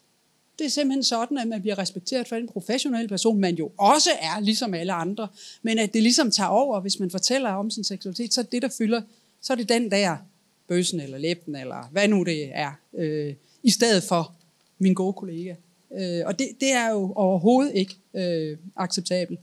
Det 0.59 0.65
er 0.65 0.69
simpelthen 0.69 1.03
sådan, 1.03 1.37
at 1.37 1.47
man 1.47 1.61
bliver 1.61 1.77
respekteret 1.77 2.27
for 2.27 2.35
en 2.35 2.47
professionel 2.47 3.07
person, 3.07 3.39
man 3.39 3.55
jo 3.55 3.71
også 3.77 4.09
er, 4.21 4.39
ligesom 4.39 4.73
alle 4.73 4.93
andre. 4.93 5.27
Men 5.61 5.79
at 5.79 5.93
det 5.93 6.03
ligesom 6.03 6.31
tager 6.31 6.47
over, 6.47 6.79
hvis 6.79 6.99
man 6.99 7.11
fortæller 7.11 7.49
om 7.49 7.71
sin 7.71 7.83
seksualitet, 7.83 8.33
så 8.33 8.41
er 8.41 8.45
det, 8.45 8.61
der 8.61 8.69
fylder, 8.77 9.01
så 9.41 9.53
er 9.53 9.57
det 9.57 9.69
den 9.69 9.91
der 9.91 10.17
bøssen 10.67 10.99
eller 10.99 11.17
læben, 11.17 11.55
eller 11.55 11.89
hvad 11.91 12.07
nu 12.07 12.23
det 12.23 12.49
er, 12.53 12.71
øh, 12.93 13.33
i 13.63 13.71
stedet 13.71 14.03
for 14.03 14.35
min 14.77 14.93
gode 14.93 15.13
kollega. 15.13 15.55
Øh, 15.93 16.21
og 16.25 16.39
det, 16.39 16.49
det 16.59 16.71
er 16.71 16.89
jo 16.89 17.13
overhovedet 17.15 17.75
ikke 17.75 17.95
øh, 18.13 18.57
acceptabelt. 18.75 19.39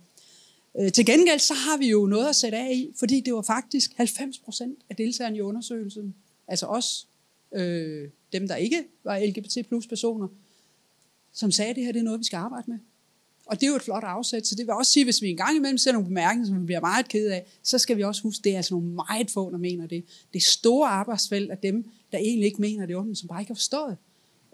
Øh, 0.80 0.92
til 0.92 1.06
gengæld 1.06 1.38
så 1.38 1.54
har 1.54 1.76
vi 1.76 1.90
jo 1.90 2.06
noget 2.06 2.28
at 2.28 2.36
sætte 2.36 2.58
af 2.58 2.72
i, 2.72 2.92
fordi 2.98 3.20
det 3.20 3.34
var 3.34 3.42
faktisk 3.42 3.92
90 3.96 4.38
procent 4.38 4.78
af 4.90 4.96
deltagerne 4.96 5.36
i 5.36 5.40
undersøgelsen, 5.40 6.14
altså 6.48 6.66
os, 6.66 7.08
øh, 7.52 8.08
dem 8.32 8.48
der 8.48 8.56
ikke 8.56 8.84
var 9.04 9.18
LGBT 9.18 9.68
plus 9.68 9.86
personer, 9.86 10.28
som 11.32 11.50
sagde, 11.50 11.70
at 11.70 11.76
det 11.76 11.84
her 11.84 11.92
det 11.92 12.00
er 12.00 12.04
noget, 12.04 12.20
vi 12.20 12.24
skal 12.24 12.36
arbejde 12.36 12.70
med. 12.70 12.78
Og 13.46 13.60
det 13.60 13.66
er 13.66 13.70
jo 13.70 13.76
et 13.76 13.82
flot 13.82 14.04
afsæt, 14.04 14.46
så 14.46 14.54
det 14.54 14.66
vil 14.66 14.74
også 14.74 14.92
sige, 14.92 15.02
at 15.02 15.06
hvis 15.06 15.22
vi 15.22 15.30
engang 15.30 15.56
imellem 15.56 15.78
ser 15.78 15.92
nogle 15.92 16.06
bemærkninger, 16.06 16.46
som 16.46 16.60
vi 16.60 16.64
bliver 16.66 16.80
meget 16.80 17.08
ked 17.08 17.30
af, 17.30 17.46
så 17.62 17.78
skal 17.78 17.96
vi 17.96 18.02
også 18.02 18.22
huske, 18.22 18.40
at 18.40 18.44
det 18.44 18.52
er 18.52 18.56
altså 18.56 18.74
nogle 18.74 18.88
meget 18.88 19.30
få, 19.30 19.50
der 19.50 19.58
mener 19.58 19.86
det. 19.86 20.04
Det 20.32 20.42
store 20.42 20.88
arbejdsfelt 20.88 21.50
af 21.50 21.58
dem, 21.58 21.90
der 22.12 22.18
egentlig 22.18 22.46
ikke 22.46 22.60
mener 22.60 22.86
det, 22.86 23.06
men 23.06 23.14
som 23.14 23.28
bare 23.28 23.40
ikke 23.40 23.50
har 23.50 23.54
forstået, 23.54 23.96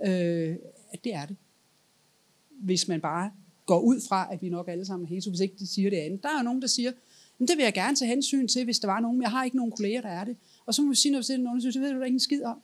øh, 0.07 0.57
at 0.93 1.05
det 1.05 1.15
er 1.15 1.27
det. 1.27 1.37
Hvis 2.61 2.89
man 2.89 3.01
bare 3.01 3.31
går 3.67 3.81
ud 3.81 4.01
fra, 4.09 4.29
at 4.33 4.43
vi 4.43 4.49
nok 4.49 4.69
alle 4.69 4.85
sammen 4.85 5.07
er 5.07 5.09
hetero, 5.15 5.31
hvis 5.31 5.41
ikke 5.41 5.55
de 5.59 5.67
siger 5.67 5.91
det 5.91 5.97
andet. 5.97 6.23
Der 6.23 6.29
er 6.29 6.39
jo 6.39 6.43
nogen, 6.43 6.63
der 6.63 6.69
siger, 6.69 6.93
men 7.39 7.49
det 7.49 7.57
vil 7.57 7.63
jeg 7.63 7.75
gerne 7.75 7.97
tage 7.97 8.09
hensyn 8.09 8.49
til, 8.49 8.65
hvis 8.65 8.79
der 8.79 8.89
var 8.89 9.01
nogen, 9.01 9.17
men 9.17 9.23
jeg 9.23 9.31
har 9.31 9.45
ikke 9.45 9.57
nogen 9.57 9.73
kolleger, 9.73 10.01
der 10.01 10.09
er 10.09 10.25
det. 10.25 10.37
Og 10.67 10.75
så 10.75 10.83
må 10.83 10.89
vi 10.89 10.97
sige, 10.97 11.13
når 11.13 11.19
vi 11.19 11.23
ser 11.23 11.37
den 11.37 11.47
undersøgelse, 11.47 11.81
det 11.81 11.87
ved 11.87 11.95
du 11.95 12.01
da 12.01 12.05
ikke 12.05 12.15
en 12.15 12.21
skid 12.21 12.43
om. 12.43 12.61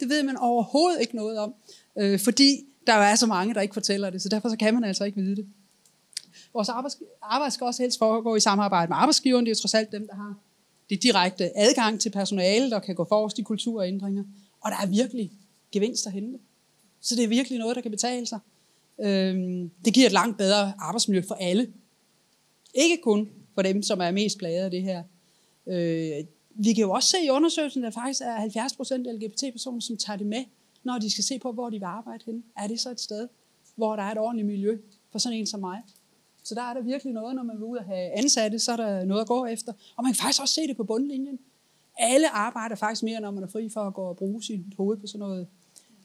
Det 0.00 0.08
ved 0.08 0.22
man 0.22 0.36
overhovedet 0.36 1.00
ikke 1.00 1.16
noget 1.16 1.38
om, 1.38 1.54
øh, 1.96 2.20
fordi 2.20 2.66
der 2.86 2.92
er 2.92 3.14
så 3.14 3.26
mange, 3.26 3.54
der 3.54 3.60
ikke 3.60 3.74
fortæller 3.74 4.10
det, 4.10 4.22
så 4.22 4.28
derfor 4.28 4.48
så 4.48 4.56
kan 4.56 4.74
man 4.74 4.84
altså 4.84 5.04
ikke 5.04 5.20
vide 5.20 5.36
det. 5.36 5.46
Vores 6.52 6.68
arbejds, 6.68 6.98
arbejde 7.22 7.54
skal 7.54 7.64
også 7.64 7.82
helst 7.82 7.98
foregå 7.98 8.36
i 8.36 8.40
samarbejde 8.40 8.88
med 8.90 8.96
arbejdsgiveren. 8.96 9.46
Det 9.46 9.50
er 9.50 9.54
jo 9.54 9.60
trods 9.60 9.74
alt 9.74 9.92
dem, 9.92 10.06
der 10.06 10.14
har 10.14 10.34
det 10.90 11.02
direkte 11.02 11.58
adgang 11.58 12.00
til 12.00 12.10
personale, 12.10 12.70
der 12.70 12.78
kan 12.78 12.94
gå 12.94 13.04
forrest 13.04 13.38
i 13.38 13.42
kulturændringer. 13.42 14.24
Og 14.60 14.70
der 14.70 14.76
er 14.76 14.86
virkelig 14.86 15.32
gevinster 15.72 16.08
at 16.08 16.14
hente. 16.14 16.38
Så 17.00 17.16
det 17.16 17.24
er 17.24 17.28
virkelig 17.28 17.58
noget, 17.58 17.76
der 17.76 17.82
kan 17.82 17.90
betale 17.90 18.26
sig. 18.26 18.38
Øhm, 19.00 19.70
det 19.84 19.94
giver 19.94 20.06
et 20.06 20.12
langt 20.12 20.38
bedre 20.38 20.72
arbejdsmiljø 20.78 21.22
for 21.28 21.34
alle. 21.34 21.72
Ikke 22.74 22.96
kun 23.02 23.28
for 23.54 23.62
dem, 23.62 23.82
som 23.82 24.00
er 24.00 24.10
mest 24.10 24.38
plaget 24.38 24.64
af 24.64 24.70
det 24.70 24.82
her. 24.82 25.02
Øh, 25.66 26.24
vi 26.54 26.72
kan 26.72 26.82
jo 26.82 26.90
også 26.90 27.08
se 27.08 27.16
i 27.24 27.30
undersøgelsen, 27.30 27.84
at 27.84 27.92
der 27.94 28.00
faktisk 28.00 28.20
er 28.20 28.40
70 28.40 28.76
procent 28.76 29.06
LGBT-personer, 29.06 29.80
som 29.80 29.96
tager 29.96 30.16
det 30.16 30.26
med 30.26 30.44
når 30.86 30.98
de 30.98 31.10
skal 31.10 31.24
se 31.24 31.38
på, 31.38 31.52
hvor 31.52 31.70
de 31.70 31.78
vil 31.78 31.84
arbejde 31.84 32.24
hen. 32.26 32.44
Er 32.56 32.66
det 32.66 32.80
så 32.80 32.90
et 32.90 33.00
sted, 33.00 33.28
hvor 33.74 33.96
der 33.96 34.02
er 34.02 34.12
et 34.12 34.18
ordentligt 34.18 34.46
miljø 34.46 34.78
for 35.12 35.18
sådan 35.18 35.38
en 35.38 35.46
som 35.46 35.60
mig? 35.60 35.82
Så 36.42 36.54
der 36.54 36.62
er 36.62 36.74
der 36.74 36.80
virkelig 36.80 37.12
noget, 37.12 37.34
når 37.34 37.42
man 37.42 37.56
vil 37.56 37.64
ud 37.64 37.76
og 37.76 37.84
have 37.84 38.10
ansatte, 38.12 38.58
så 38.58 38.72
er 38.72 38.76
der 38.76 39.04
noget 39.04 39.20
at 39.20 39.26
gå 39.26 39.46
efter. 39.46 39.72
Og 39.96 40.04
man 40.04 40.12
kan 40.12 40.18
faktisk 40.18 40.42
også 40.42 40.54
se 40.54 40.66
det 40.66 40.76
på 40.76 40.84
bundlinjen. 40.84 41.38
Alle 41.98 42.28
arbejder 42.28 42.74
faktisk 42.76 43.02
mere, 43.02 43.20
når 43.20 43.30
man 43.30 43.42
er 43.42 43.46
fri 43.46 43.68
for 43.68 43.80
at 43.80 43.94
gå 43.94 44.02
og 44.02 44.16
bruge 44.16 44.42
sit 44.42 44.60
hoved 44.76 44.96
på 44.96 45.06
sådan 45.06 45.18
noget, 45.18 45.46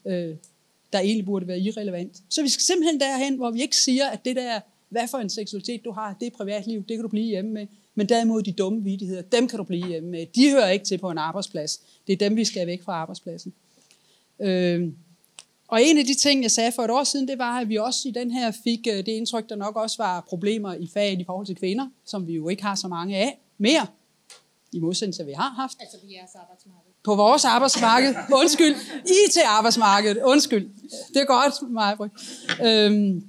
øh, 0.06 0.38
der 0.94 1.00
egentlig 1.00 1.26
burde 1.26 1.48
være 1.48 1.60
irrelevant. 1.60 2.18
Så 2.30 2.42
vi 2.42 2.50
skal 2.50 2.64
simpelthen 2.64 3.00
derhen, 3.00 3.36
hvor 3.36 3.52
vi 3.52 3.62
ikke 3.62 3.78
siger, 3.78 4.08
at 4.08 4.26
det 4.26 4.36
der, 4.36 4.60
hvad 4.90 5.08
for 5.08 5.18
en 5.18 5.30
seksualitet 5.30 5.86
du 5.86 5.92
har, 5.92 6.16
det 6.20 6.26
er 6.26 6.32
privatliv, 6.38 6.80
det 6.80 6.98
kan 6.98 7.02
du 7.02 7.08
blive 7.08 7.26
hjemme 7.26 7.52
med. 7.52 7.68
Men 7.96 8.10
derimod 8.10 8.44
de 8.44 8.52
dumme 8.52 8.84
vidigheder, 8.84 9.22
dem 9.22 9.48
kan 9.48 9.58
du 9.58 9.64
blive 9.64 9.88
hjemme 9.88 10.10
med. 10.10 10.26
De 10.26 10.52
hører 10.52 10.70
ikke 10.70 10.86
til 10.86 10.98
på 10.98 11.10
en 11.10 11.18
arbejdsplads. 11.18 11.82
Det 12.08 12.14
er 12.14 12.18
dem, 12.18 12.36
vi 12.36 12.46
skal 12.46 12.68
væk 12.68 12.84
fra 12.84 12.94
arbejdspladsen. 12.94 13.54
Øh, 14.40 14.92
og 15.68 15.84
en 15.84 15.98
af 15.98 16.06
de 16.06 16.14
ting, 16.14 16.44
jeg 16.44 16.52
sagde 16.52 16.72
for 16.72 16.84
et 16.84 16.92
år 16.92 17.04
siden, 17.04 17.28
det 17.28 17.38
var, 17.38 17.60
at 17.60 17.70
vi 17.70 17.76
også 17.76 18.10
i 18.10 18.12
den 18.12 18.32
her 18.32 18.52
fik 18.64 18.88
øh, 18.88 18.98
det 18.98 19.08
indtryk, 19.08 19.50
der 19.50 19.56
nok 19.56 19.76
også 19.76 19.98
var 19.98 20.22
problemer 20.22 20.74
i 20.74 20.88
faget 20.88 21.20
i 21.20 21.24
forhold 21.24 21.46
til 21.46 21.56
kvinder, 21.56 21.88
som 22.06 22.28
vi 22.28 22.34
jo 22.34 22.50
ikke 22.50 22.64
har 22.64 22.76
så 22.76 22.88
mange 22.88 23.18
af 23.18 23.40
mere, 23.58 23.88
i 24.72 24.80
modsætning 24.80 25.16
til, 25.16 25.28
vi 25.28 25.32
har 25.32 25.50
haft. 25.50 25.78
Altså 25.80 25.98
vi 26.04 26.14
jeres 26.14 26.36
arbejdsmarked. 26.36 26.81
På 27.04 27.16
vores 27.16 27.46
arbejdsmarked. 27.46 28.16
Undskyld. 28.34 28.76
I 29.06 29.32
til 29.32 29.42
arbejdsmarkedet. 29.46 30.24
Undskyld. 30.24 30.70
Det 31.14 31.22
er 31.22 31.26
godt, 31.26 31.72
Maja. 31.72 31.96
Øhm, 32.66 33.24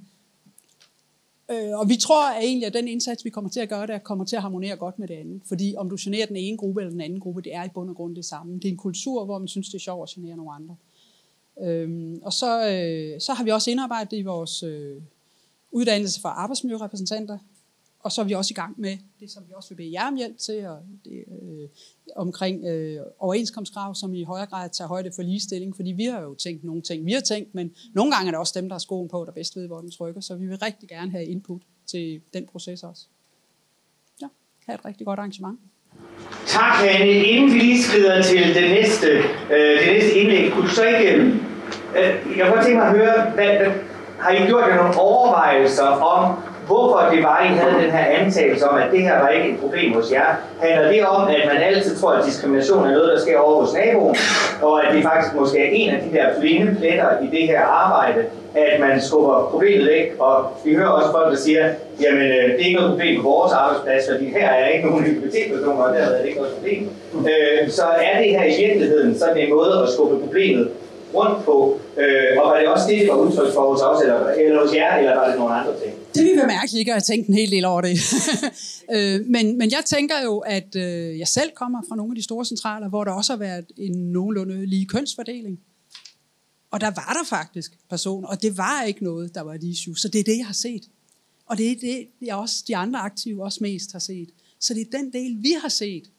øh, 1.50 1.78
og 1.78 1.88
vi 1.88 1.96
tror 1.96 2.30
at 2.30 2.44
egentlig, 2.44 2.66
at 2.66 2.74
den 2.74 2.88
indsats, 2.88 3.24
vi 3.24 3.30
kommer 3.30 3.50
til 3.50 3.60
at 3.60 3.68
gøre, 3.68 3.86
der 3.86 3.98
kommer 3.98 4.24
til 4.24 4.36
at 4.36 4.42
harmonere 4.42 4.76
godt 4.76 4.98
med 4.98 5.08
det 5.08 5.14
andet. 5.14 5.42
Fordi 5.44 5.74
om 5.78 5.90
du 5.90 5.96
generer 6.00 6.26
den 6.26 6.36
ene 6.36 6.56
gruppe 6.56 6.80
eller 6.80 6.90
den 6.90 7.00
anden 7.00 7.20
gruppe, 7.20 7.42
det 7.42 7.54
er 7.54 7.64
i 7.64 7.68
bund 7.74 7.90
og 7.90 7.96
grund 7.96 8.16
det 8.16 8.24
samme. 8.24 8.54
Det 8.54 8.64
er 8.64 8.68
en 8.68 8.76
kultur, 8.76 9.24
hvor 9.24 9.38
man 9.38 9.48
synes, 9.48 9.68
det 9.68 9.74
er 9.74 9.78
sjovt 9.78 10.10
at 10.10 10.14
genere 10.14 10.36
nogle 10.36 10.52
andre. 10.52 10.76
Øhm, 11.62 12.20
og 12.22 12.32
så, 12.32 12.68
øh, 12.68 13.20
så 13.20 13.32
har 13.32 13.44
vi 13.44 13.50
også 13.50 13.70
indarbejdet 13.70 14.16
i 14.16 14.22
vores 14.22 14.62
øh, 14.62 14.96
uddannelse 15.70 16.20
for 16.20 16.28
arbejdsmiljørepræsentanter, 16.28 17.38
og 18.00 18.12
så 18.12 18.20
er 18.20 18.24
vi 18.24 18.32
også 18.32 18.52
i 18.52 18.54
gang 18.54 18.80
med 18.80 18.98
det, 19.20 19.30
som 19.30 19.42
vi 19.48 19.52
også 19.56 19.68
vil 19.68 19.76
bede 19.76 19.92
jer 19.92 20.08
om 20.08 20.16
hjælp 20.16 20.38
til, 20.38 20.66
og 20.66 20.78
det, 21.04 21.24
øh, 21.28 21.41
Øh, 21.62 21.69
omkring 22.16 22.64
øh, 22.66 23.00
overenskomstkrav, 23.19 23.95
som 23.95 24.14
i 24.14 24.23
højere 24.23 24.47
grad 24.47 24.71
tager 24.71 24.88
højde 24.88 25.11
for 25.16 25.23
ligestilling, 25.23 25.76
fordi 25.76 25.92
vi 25.92 26.04
har 26.04 26.21
jo 26.21 26.35
tænkt 26.35 26.64
nogle 26.64 26.83
ting, 26.83 27.07
vi 27.07 27.12
har 27.12 27.21
tænkt, 27.21 27.54
men 27.54 27.73
nogle 27.95 28.12
gange 28.12 28.26
er 28.26 28.31
det 28.31 28.38
også 28.38 28.61
dem, 28.61 28.69
der 28.69 28.75
har 28.75 28.78
skoen 28.78 29.09
på, 29.09 29.25
der 29.26 29.33
bedst 29.33 29.57
ved, 29.57 29.66
hvor 29.66 29.81
den 29.81 29.90
trykker, 29.90 30.21
så 30.21 30.35
vi 30.35 30.47
vil 30.47 30.59
rigtig 30.59 30.88
gerne 30.88 31.11
have 31.11 31.25
input 31.25 31.62
til 31.87 32.21
den 32.35 32.47
proces 32.47 32.83
også. 32.83 33.02
Ja, 34.23 34.26
have 34.66 34.75
et 34.75 34.85
rigtig 34.85 35.07
godt 35.07 35.19
arrangement. 35.19 35.59
Tak, 36.47 36.75
Hanne. 36.75 37.12
Inden 37.12 37.54
vi 37.54 37.59
lige 37.59 37.83
skrider 37.83 38.23
til 38.23 38.54
det 38.54 38.71
næste, 38.71 39.07
øh, 39.50 39.81
det 39.81 39.87
næste 39.87 40.19
indlæg, 40.19 40.52
kunne 40.52 40.69
du 40.69 40.75
så 40.75 40.85
ikke... 40.85 41.14
Øh, 41.14 41.26
øh 41.97 42.38
jeg 42.38 42.52
kunne 42.52 42.64
tænke 42.64 42.78
mig 42.78 42.87
at 42.87 42.97
høre, 42.97 43.31
hvad, 43.31 43.57
hvad, 43.59 43.73
har 44.19 44.31
I 44.31 44.47
gjort 44.47 44.69
jer 44.69 44.76
nogle 44.76 45.00
overvejelser 45.00 45.87
om, 45.87 46.42
hvorfor 46.66 47.09
det 47.12 47.23
var, 47.23 47.45
I 47.45 47.49
havde 47.49 47.83
den 47.83 47.90
her 47.90 48.04
antagelse 48.04 48.69
om, 48.69 48.76
at 48.78 48.92
det 48.92 49.02
her 49.02 49.19
var 49.19 49.28
ikke 49.28 49.49
et 49.49 49.61
problem 49.61 49.92
hos 49.95 50.12
jer. 50.12 50.35
Handler 50.61 50.92
det 50.92 51.07
om, 51.07 51.28
at 51.28 51.42
man 51.52 51.62
altid 51.62 51.97
tror, 51.97 52.12
at 52.12 52.25
diskrimination 52.26 52.87
er 52.87 52.90
noget, 52.90 53.12
der 53.12 53.21
sker 53.21 53.38
over 53.38 53.61
hos 53.61 53.75
naboen, 53.75 54.16
og 54.62 54.87
at 54.87 54.95
det 54.95 55.02
faktisk 55.02 55.35
måske 55.35 55.59
er 55.59 55.71
en 55.73 55.90
af 55.90 56.02
de 56.02 56.16
der 56.16 56.40
blinde 56.40 56.75
pletter 56.75 57.09
i 57.23 57.26
det 57.37 57.47
her 57.49 57.61
arbejde, 57.61 58.25
at 58.54 58.81
man 58.81 59.00
skubber 59.00 59.49
problemet 59.50 59.87
væk, 59.87 60.12
og 60.19 60.47
vi 60.64 60.75
hører 60.75 60.88
også 60.88 61.11
folk, 61.12 61.31
der 61.31 61.37
siger, 61.37 61.69
jamen 62.00 62.23
øh, 62.23 62.45
det 62.45 62.61
er 62.61 62.66
ikke 62.66 62.78
noget 62.78 62.90
problem 62.90 63.23
på 63.23 63.28
vores 63.28 63.52
arbejdsplads, 63.52 64.04
fordi 64.12 64.26
her 64.28 64.49
er 64.49 64.69
ikke 64.69 64.88
nogen 64.88 65.04
LGBT-personer, 65.04 65.83
og 65.83 65.95
derved 65.95 66.14
er 66.14 66.19
det 66.19 66.26
ikke 66.26 66.38
noget 66.38 66.54
problem. 66.54 66.88
Øh, 67.14 67.71
så 67.71 67.83
er 67.83 68.23
det 68.23 68.31
her 68.31 68.45
i 68.45 68.66
virkeligheden 68.66 69.19
sådan 69.19 69.37
en 69.37 69.50
måde 69.50 69.83
at 69.83 69.88
skubbe 69.88 70.19
problemet 70.25 70.69
rundt 71.14 71.45
på, 71.45 71.81
øh, 72.02 72.38
og 72.38 72.45
var 72.50 72.59
det 72.59 72.69
også 72.69 72.87
det, 72.88 73.07
der 73.07 73.14
var 73.14 73.23
udtryk 73.23 73.52
for 73.54 73.73
hos 73.73 73.81
os, 73.81 74.02
eller, 74.02 74.28
eller 74.28 74.61
hos 74.62 74.75
jer, 74.75 74.97
eller 74.97 75.14
var 75.14 75.28
det 75.28 75.38
nogle 75.38 75.54
andre 75.54 75.73
ting? 75.83 75.92
Det 76.14 76.25
vil 76.25 76.37
være 76.37 76.47
mærkeligt 76.47 76.78
ikke 76.78 76.92
at 76.92 76.95
have 76.95 77.14
tænkt 77.14 77.28
en 77.28 77.35
hel 77.35 77.50
del 77.50 77.64
over 77.64 77.81
det. 77.81 77.97
Øh, 78.97 79.21
men, 79.26 79.59
men 79.59 79.71
jeg 79.71 79.83
tænker 79.87 80.14
jo, 80.25 80.38
at 80.38 80.76
øh, 80.76 81.19
jeg 81.19 81.28
selv 81.28 81.50
kommer 81.54 81.83
fra 81.88 81.97
nogle 81.97 82.12
af 82.12 82.16
de 82.16 82.23
store 82.23 82.45
centraler, 82.45 82.88
hvor 82.88 83.04
der 83.04 83.12
også 83.12 83.33
har 83.33 83.38
været 83.38 83.64
en 83.76 84.12
nogenlunde 84.12 84.66
lige 84.66 84.87
kønsfordeling. 84.87 85.61
Og 86.71 86.81
der 86.81 86.87
var 86.87 87.19
der 87.19 87.25
faktisk 87.28 87.73
personer, 87.90 88.28
og 88.28 88.42
det 88.42 88.59
var 88.59 88.83
ikke 88.83 89.04
noget, 89.04 89.35
der 89.35 89.40
var 89.40 89.54
et 89.54 89.62
issue. 89.62 89.97
Så 89.97 90.09
det 90.09 90.19
er 90.19 90.25
det, 90.25 90.38
jeg 90.38 90.47
har 90.47 90.54
set. 90.54 90.83
Og 91.47 91.59
det 91.59 91.71
er 91.71 91.76
det, 91.81 92.09
jeg 92.23 92.37
også, 92.37 92.64
de 92.69 92.76
andre 92.76 93.00
aktive 93.00 93.45
også 93.45 93.59
mest 93.62 93.92
har 93.92 93.99
set. 93.99 94.31
Så 94.61 94.75
det 94.75 94.81
er 94.81 94.99
den 94.99 95.12
del, 95.12 95.42
vi 95.42 95.52
har 95.62 95.69
set. 95.69 96.11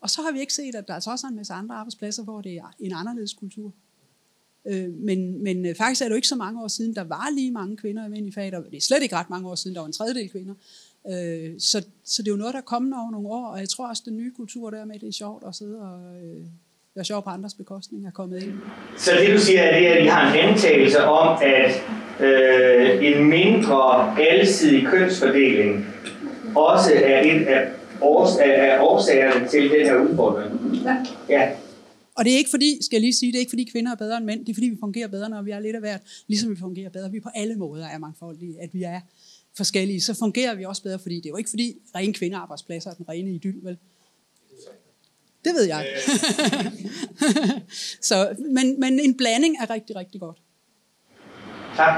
Og 0.00 0.10
så 0.10 0.22
har 0.22 0.32
vi 0.32 0.40
ikke 0.40 0.54
set, 0.54 0.74
at 0.74 0.88
der 0.88 0.94
altså 0.94 1.10
også 1.10 1.26
er 1.26 1.30
en 1.30 1.36
masse 1.36 1.52
andre 1.52 1.74
arbejdspladser, 1.74 2.22
hvor 2.22 2.40
det 2.40 2.56
er 2.56 2.74
en 2.80 2.92
anderledes 2.92 3.32
kultur. 3.32 3.72
Øh, 4.66 4.88
men, 4.94 5.42
men 5.42 5.66
øh, 5.66 5.74
faktisk 5.74 6.02
er 6.02 6.04
det 6.04 6.10
jo 6.10 6.16
ikke 6.16 6.28
så 6.28 6.36
mange 6.36 6.62
år 6.62 6.68
siden, 6.68 6.94
der 6.94 7.04
var 7.04 7.28
lige 7.34 7.50
mange 7.50 7.76
kvinder 7.76 8.06
i 8.06 8.08
mænd 8.08 8.26
i 8.26 8.32
faget, 8.32 8.54
og 8.54 8.64
det 8.70 8.76
er 8.76 8.80
slet 8.80 9.02
ikke 9.02 9.16
ret 9.16 9.30
mange 9.30 9.48
år 9.50 9.54
siden, 9.54 9.74
der 9.74 9.80
var 9.80 9.86
en 9.86 9.92
tredjedel 9.92 10.28
kvinder. 10.28 10.54
Øh, 11.10 11.50
så, 11.58 11.84
så 12.04 12.22
det 12.22 12.28
er 12.28 12.32
jo 12.32 12.36
noget, 12.36 12.54
der 12.54 12.60
er 12.60 12.64
kommet 12.64 12.94
over 13.00 13.10
nogle 13.10 13.28
år, 13.28 13.46
og 13.46 13.58
jeg 13.58 13.68
tror 13.68 13.88
også, 13.88 14.02
den 14.06 14.16
nye 14.16 14.32
kultur 14.36 14.70
der 14.70 14.84
med, 14.84 14.98
det 14.98 15.08
er 15.08 15.12
sjovt 15.12 15.42
at 15.48 15.54
sidde 15.54 15.80
og 15.80 16.00
øh, 16.24 16.44
være 16.94 17.04
sjov 17.04 17.22
på 17.22 17.30
andres 17.30 17.54
bekostning 17.54 18.06
er 18.06 18.10
kommet 18.10 18.42
ind. 18.42 18.52
Så 18.98 19.10
det 19.20 19.34
du 19.34 19.38
siger 19.38 19.60
er 19.60 19.80
det, 19.80 19.86
at 19.86 20.04
I 20.04 20.06
har 20.06 20.32
en 20.32 20.38
antagelse 20.38 21.04
om, 21.04 21.38
at 21.42 21.82
øh, 22.20 23.04
en 23.04 23.24
mindre 23.24 24.14
alsidig 24.20 24.86
kønsfordeling 24.86 25.86
også 26.54 26.90
er 26.94 27.20
et 27.24 27.46
af, 27.46 27.68
års, 28.00 28.36
af 28.36 28.78
årsagerne 28.80 29.48
til 29.48 29.62
den 29.62 29.86
her 29.86 29.96
udfordring. 29.96 30.82
Ja. 30.84 30.96
ja. 31.28 31.48
Og 32.14 32.24
det 32.24 32.32
er 32.32 32.36
ikke 32.36 32.50
fordi, 32.50 32.78
skal 32.82 32.96
jeg 32.96 33.00
lige 33.00 33.14
sige, 33.14 33.32
det 33.32 33.38
er 33.38 33.40
ikke 33.40 33.50
fordi 33.50 33.68
kvinder 33.72 33.92
er 33.92 33.96
bedre 33.96 34.16
end 34.16 34.24
mænd, 34.24 34.40
det 34.40 34.48
er 34.48 34.54
fordi 34.54 34.68
vi 34.68 34.76
fungerer 34.80 35.08
bedre, 35.08 35.28
når 35.28 35.42
vi 35.42 35.50
er 35.50 35.60
lidt 35.60 35.74
af 35.74 35.80
hvert, 35.82 36.00
ligesom 36.26 36.50
vi 36.50 36.56
fungerer 36.56 36.90
bedre. 36.90 37.10
Vi 37.10 37.20
på 37.20 37.28
alle 37.34 37.56
måder 37.56 37.86
er 37.86 37.98
mangfoldige, 37.98 38.60
at 38.60 38.74
vi 38.74 38.82
er 38.82 39.00
forskellige, 39.56 40.00
så 40.00 40.14
fungerer 40.14 40.54
vi 40.54 40.64
også 40.64 40.82
bedre, 40.82 40.98
fordi 40.98 41.16
det 41.16 41.26
er 41.26 41.30
jo 41.30 41.36
ikke 41.36 41.50
fordi 41.50 41.76
rene 41.94 42.12
kvindearbejdspladser 42.14 42.90
er 42.90 42.94
den 42.94 43.08
rene 43.08 43.30
idyl, 43.34 43.64
vel? 43.64 43.76
Det 45.44 45.54
ved 45.54 45.64
jeg. 45.64 45.86
så, 48.08 48.36
men, 48.38 48.80
men 48.80 49.00
en 49.00 49.16
blanding 49.16 49.56
er 49.62 49.70
rigtig, 49.70 49.96
rigtig 49.96 50.20
godt. 50.20 50.38
Tak. 51.76 51.94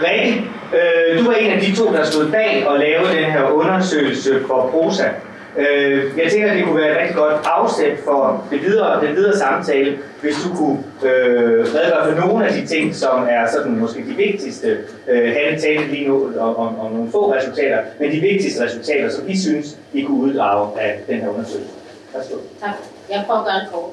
Rikke, 0.00 0.40
øh, 0.76 1.18
du 1.18 1.24
var 1.24 1.34
en 1.34 1.50
af 1.50 1.60
de 1.60 1.76
to, 1.76 1.92
der 1.92 2.04
stod 2.04 2.30
bag 2.30 2.66
og 2.66 2.78
lave 2.78 3.06
den 3.06 3.32
her 3.32 3.50
undersøgelse 3.50 4.40
for 4.46 4.70
PROSA. 4.70 5.08
Øh, 5.56 6.18
jeg 6.18 6.30
tænker, 6.30 6.50
at 6.50 6.56
det 6.56 6.64
kunne 6.64 6.80
være 6.80 6.90
et 6.90 6.98
rigtig 7.00 7.16
godt 7.16 7.34
afsæt 7.44 7.98
for 8.04 8.46
det 8.50 8.62
videre, 8.62 9.06
den 9.06 9.16
videre 9.16 9.38
samtale, 9.38 9.98
hvis 10.20 10.34
du 10.44 10.56
kunne 10.56 10.84
øh, 11.02 11.66
redegøre 11.74 12.16
for 12.16 12.26
nogle 12.26 12.46
af 12.46 12.52
de 12.52 12.66
ting, 12.66 12.94
som 12.94 13.26
er 13.30 13.50
sådan 13.50 13.78
måske 13.78 13.98
de 13.98 14.14
vigtigste. 14.14 14.78
Øh, 15.08 15.34
Hanne 15.34 15.60
talte 15.60 15.86
lige 15.86 16.08
nu 16.08 16.32
om, 16.38 16.56
om, 16.56 16.80
om 16.80 16.92
nogle 16.92 17.10
få 17.10 17.34
resultater, 17.34 17.82
men 18.00 18.12
de 18.12 18.20
vigtigste 18.20 18.64
resultater, 18.64 19.10
som 19.10 19.28
I 19.28 19.38
synes, 19.38 19.78
I 19.92 20.02
kunne 20.02 20.20
uddrage 20.20 20.80
af 20.80 21.00
den 21.08 21.20
her 21.20 21.28
undersøgelse. 21.28 21.74
Værsgo. 22.14 22.36
Tak. 22.60 22.74
Jeg 23.10 23.24
prøver 23.26 23.40
at 23.40 23.46
gøre 23.46 23.60
det 23.60 23.68
kort. 23.72 23.90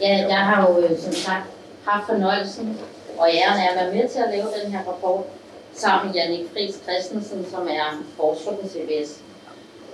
Jeg, 0.00 0.26
jeg 0.28 0.38
har 0.38 0.68
jo, 0.68 0.84
øh, 0.84 0.98
som 0.98 1.12
sagt, 1.12 1.44
haft 1.84 2.06
fornøjelsen 2.06 2.78
og 3.18 3.28
æren 3.28 3.60
af 3.60 3.68
at 3.70 3.76
være 3.80 3.94
med 3.94 4.08
til 4.08 4.18
at 4.18 4.30
lave 4.34 4.46
den 4.62 4.72
her 4.72 4.80
rapport 4.88 5.24
sammen 5.74 6.06
med 6.06 6.14
Jannik 6.14 6.46
Friis 6.52 6.74
Christensen, 6.86 7.46
som 7.50 7.62
er 7.68 8.04
forsker 8.16 8.50
på 8.50 8.68
CBS. 8.68 9.10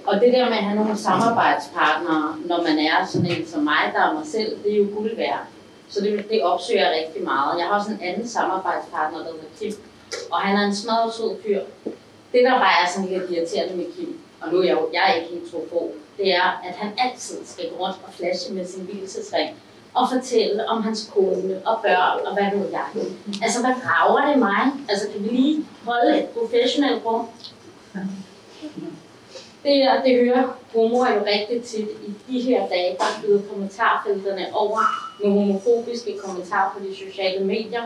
Og 0.09 0.21
det 0.21 0.33
der 0.33 0.45
med 0.45 0.57
at 0.57 0.65
have 0.65 0.77
nogle 0.77 0.97
samarbejdspartnere, 0.97 2.37
når 2.45 2.63
man 2.63 2.79
er 2.79 3.07
sådan 3.07 3.31
en 3.31 3.47
som 3.47 3.63
mig, 3.63 3.83
der 3.95 4.01
er 4.01 4.13
mig 4.13 4.27
selv, 4.27 4.59
det 4.65 4.73
er 4.73 4.77
jo 4.77 4.87
guld 4.97 5.17
værd. 5.17 5.45
Så 5.89 6.01
det, 6.01 6.27
det 6.31 6.43
opsøger 6.43 6.81
jeg 6.81 6.99
rigtig 7.01 7.23
meget. 7.25 7.59
Jeg 7.59 7.67
har 7.67 7.79
også 7.79 7.91
en 7.91 8.01
anden 8.03 8.29
samarbejdspartner, 8.29 9.19
der 9.19 9.25
hedder 9.25 9.51
Kim, 9.59 9.73
og 10.31 10.39
han 10.41 10.57
er 10.57 10.65
en 10.65 10.75
smadret 10.75 11.15
sød 11.15 11.43
fyr. 11.43 11.61
Det, 12.33 12.41
der 12.45 12.51
bare 12.51 12.83
er 12.83 12.89
sådan 12.95 13.09
lidt 13.09 13.31
irriterende 13.31 13.77
med 13.77 13.87
Kim, 13.97 14.21
og 14.41 14.53
nu 14.53 14.59
er 14.59 14.65
jeg 14.65 14.73
jo 14.73 14.89
jeg 14.93 15.03
er 15.11 15.15
ikke 15.15 15.29
helt 15.31 15.71
på, 15.73 15.93
det 16.19 16.35
er, 16.35 16.61
at 16.69 16.75
han 16.77 16.91
altid 16.99 17.37
skal 17.45 17.65
gå 17.71 17.85
rundt 17.85 17.97
og 18.07 18.13
flashe 18.13 18.55
med 18.55 18.67
sin 18.67 18.85
hvilesesring 18.85 19.51
og 19.95 20.09
fortælle 20.13 20.69
om 20.69 20.83
hans 20.83 21.11
kone 21.15 21.61
og 21.67 21.79
børn 21.83 22.27
og 22.27 22.33
hvad 22.35 22.59
ved 22.59 22.71
jeg. 22.71 22.87
Altså, 23.43 23.61
hvad 23.61 23.75
rager 23.87 24.31
det 24.31 24.39
mig? 24.39 24.73
Altså, 24.89 25.09
kan 25.13 25.23
vi 25.23 25.29
lige 25.29 25.67
holde 25.85 26.19
et 26.19 26.29
professionelt 26.29 27.03
rum? 27.07 27.29
Det, 29.69 29.89
og 29.89 30.05
det 30.05 30.25
hører 30.25 30.45
homoer 30.75 31.15
jo 31.15 31.21
rigtig 31.35 31.63
tit 31.63 31.89
i 32.07 32.13
de 32.29 32.41
her 32.41 32.69
dage, 32.69 32.97
der 32.99 33.05
er 33.05 33.21
blevet 33.23 33.49
kommentarfelterne 33.51 34.47
over 34.53 34.81
med 35.21 35.31
homofobiske 35.31 36.19
kommentarer 36.25 36.71
på 36.73 36.85
de 36.85 36.97
sociale 36.97 37.45
medier, 37.45 37.83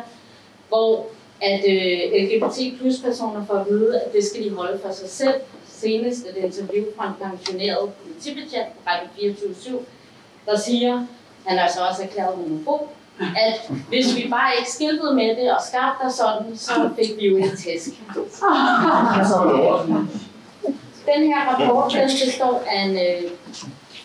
hvor 0.69 1.07
at 1.41 1.65
øh, 1.69 2.23
LGBT 2.23 2.81
plus 2.81 2.99
personer 3.05 3.47
får 3.47 3.55
at 3.55 3.67
vide, 3.71 4.01
at 4.01 4.12
det 4.12 4.25
skal 4.25 4.45
de 4.45 4.55
holde 4.55 4.79
for 4.85 4.93
sig 4.93 5.09
selv. 5.09 5.35
Senest 5.67 6.27
et 6.27 6.37
interview 6.37 6.85
fra 6.97 7.07
en 7.07 7.31
pensioneret 7.31 7.91
politibetjent 8.03 8.69
på 8.75 8.81
Radio 8.87 9.09
24 9.19 9.79
der 10.47 10.59
siger, 10.59 11.07
han 11.47 11.59
er 11.59 11.69
så 11.69 11.81
også 11.91 12.03
erklæret 12.03 12.37
homofob, 12.37 12.89
at 13.21 13.71
hvis 13.89 14.17
vi 14.17 14.29
bare 14.31 14.53
ikke 14.59 14.71
skiltede 14.71 15.15
med 15.15 15.37
det 15.37 15.53
og 15.53 15.61
skabte 15.69 16.05
der 16.05 16.11
sådan, 16.11 16.57
så 16.57 16.91
fik 16.97 17.17
vi 17.19 17.29
jo 17.29 17.37
en 17.37 17.57
tæsk. 17.57 17.91
Den 21.07 21.27
her 21.31 21.41
rapport 21.51 21.93
den 21.93 22.11
består 22.25 22.63
af 22.67 22.81
en 22.83 22.97
øh, 22.97 23.31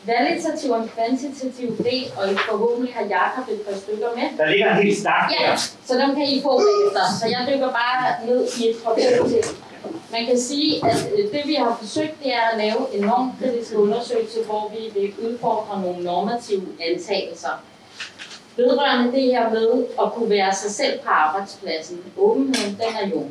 kvalitativ 0.06 0.72
og 0.72 0.80
en 0.84 0.90
kvantitativ 0.96 1.78
del, 1.78 2.06
og 2.18 2.24
forhåbentlig 2.50 2.94
har 2.96 3.06
Jakob 3.06 3.50
et 3.54 3.62
par 3.62 3.78
stykker 3.78 4.08
med. 4.16 4.28
Der 4.38 4.50
ligger 4.50 4.72
en 4.72 4.84
helt 4.84 4.98
snak 4.98 5.32
Ja, 5.40 5.56
så 5.86 5.94
dem 6.02 6.16
kan 6.16 6.24
I 6.24 6.42
få 6.42 6.54
bagefter. 6.58 7.04
Så 7.20 7.26
jeg 7.36 7.42
dykker 7.50 7.72
bare 7.82 8.28
ned 8.28 8.48
i 8.60 8.70
et 8.70 8.76
par 8.84 8.96
til. 9.28 9.44
Man 10.12 10.26
kan 10.26 10.40
sige, 10.40 10.86
at 10.86 11.10
øh, 11.18 11.32
det 11.32 11.42
vi 11.46 11.54
har 11.54 11.78
forsøgt, 11.82 12.24
det 12.24 12.34
er 12.34 12.42
at 12.52 12.58
lave 12.58 12.82
en 12.94 13.02
normkritisk 13.04 13.74
undersøgelse, 13.76 14.40
hvor 14.46 14.72
vi 14.76 15.00
vil 15.00 15.14
udfordre 15.28 15.82
nogle 15.82 16.04
normative 16.04 16.68
antagelser. 16.90 17.64
Vedrørende 18.58 19.12
det 19.12 19.24
her 19.24 19.50
med 19.50 19.86
at 20.02 20.14
kunne 20.14 20.30
være 20.30 20.54
sig 20.54 20.72
selv 20.72 21.00
på 21.00 21.10
arbejdspladsen. 21.10 22.00
Åbenheden, 22.18 22.72
den 22.72 22.96
er 23.02 23.08
jo... 23.08 23.24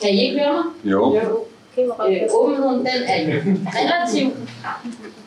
Kan 0.00 0.10
I 0.10 0.26
ikke 0.26 0.38
høre 0.40 0.52
mig? 0.52 0.64
Jo. 0.84 1.16
jo. 1.16 1.44
Øh, 1.78 2.22
åbenheden, 2.30 2.78
den 2.78 3.02
er 3.06 3.18
relativ. 3.80 4.30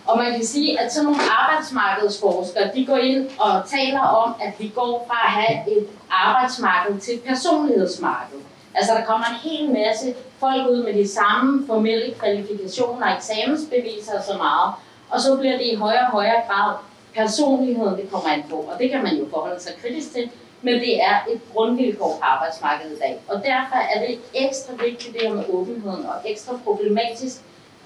Og 0.05 0.17
man 0.17 0.31
kan 0.31 0.45
sige, 0.45 0.79
at 0.79 0.93
sådan 0.93 1.05
nogle 1.05 1.21
arbejdsmarkedsforskere, 1.31 2.71
de 2.75 2.85
går 2.85 2.97
ind 2.97 3.29
og 3.39 3.69
taler 3.69 3.99
om, 3.99 4.35
at 4.41 4.53
vi 4.59 4.71
går 4.75 5.05
fra 5.07 5.17
at 5.25 5.31
have 5.31 5.77
et 5.77 5.87
arbejdsmarked 6.09 6.99
til 6.99 7.13
et 7.13 7.23
personlighedsmarked. 7.23 8.37
Altså 8.75 8.93
der 8.93 9.05
kommer 9.05 9.25
en 9.25 9.49
hel 9.49 9.69
masse 9.69 10.13
folk 10.39 10.67
ud 10.69 10.83
med 10.83 10.93
de 10.93 11.07
samme 11.07 11.67
formelle 11.67 12.13
kvalifikationer, 12.19 13.15
eksamensbeviser 13.15 14.17
og 14.17 14.23
så 14.23 14.37
meget. 14.37 14.73
Og 15.09 15.21
så 15.21 15.37
bliver 15.37 15.57
det 15.57 15.65
i 15.73 15.75
højere 15.75 16.05
og 16.05 16.11
højere 16.11 16.41
grad 16.49 16.73
personligheden, 17.15 17.97
det 17.97 18.11
kommer 18.11 18.29
an 18.29 18.43
på. 18.49 18.55
Og 18.55 18.79
det 18.79 18.91
kan 18.91 19.03
man 19.03 19.15
jo 19.17 19.25
forholde 19.29 19.61
sig 19.61 19.73
kritisk 19.81 20.13
til 20.13 20.29
men 20.65 20.73
det 20.73 21.01
er 21.01 21.15
et 21.31 21.41
grundvilkår 21.53 22.17
på 22.19 22.19
arbejdsmarkedet 22.21 22.97
i 22.97 22.99
dag. 22.99 23.19
Og 23.27 23.35
derfor 23.43 23.75
er 23.75 24.07
det 24.07 24.19
ekstra 24.33 24.73
vigtigt 24.85 25.13
det 25.13 25.21
her 25.21 25.33
med 25.33 25.43
åbenheden, 25.49 26.05
og 26.05 26.15
ekstra 26.25 26.59
problematisk, 26.63 27.35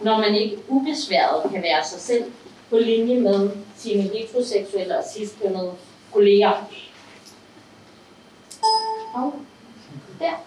når 0.02 0.18
man 0.18 0.36
ikke 0.36 0.58
ubesværet 0.68 1.52
kan 1.52 1.64
være 1.64 1.84
sig 1.84 2.02
selv 2.02 2.24
på 2.70 2.78
linje 2.78 3.20
med 3.20 3.50
sine 3.78 4.02
heteroseksuelle 4.02 4.98
og 4.98 5.04
cis-kønnede 5.14 5.72
kolleger. 6.14 6.52
Og 9.14 9.34
der. 10.20 10.46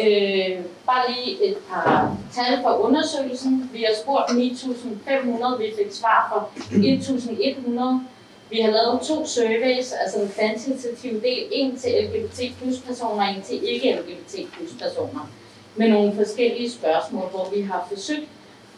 Øh, 0.00 0.64
bare 0.86 1.12
lige 1.12 1.44
et 1.44 1.56
par 1.70 2.16
tal 2.32 2.62
for 2.62 2.70
undersøgelsen. 2.70 3.70
Vi 3.72 3.82
har 3.82 3.94
spurgt 4.02 4.30
9.500, 4.30 5.58
vi 5.58 5.72
fik 5.78 5.92
svar 5.92 6.28
for 6.32 6.50
1.100. 8.00 8.15
Vi 8.50 8.60
har 8.60 8.70
lavet 8.70 9.00
to 9.02 9.26
surveys, 9.26 9.92
altså 9.92 10.20
en 10.20 10.28
kvantitativ 10.28 11.22
del, 11.22 11.48
en 11.50 11.76
til 11.76 11.90
LGBT 12.04 12.58
plus 12.58 12.78
personer, 12.78 13.22
en 13.22 13.42
til 13.42 13.68
ikke 13.68 13.92
LGBT 13.92 14.52
plus 14.52 14.70
personer, 14.82 15.30
med 15.76 15.88
nogle 15.88 16.14
forskellige 16.14 16.70
spørgsmål, 16.70 17.28
hvor 17.30 17.50
vi 17.54 17.60
har 17.60 17.86
forsøgt 17.88 18.28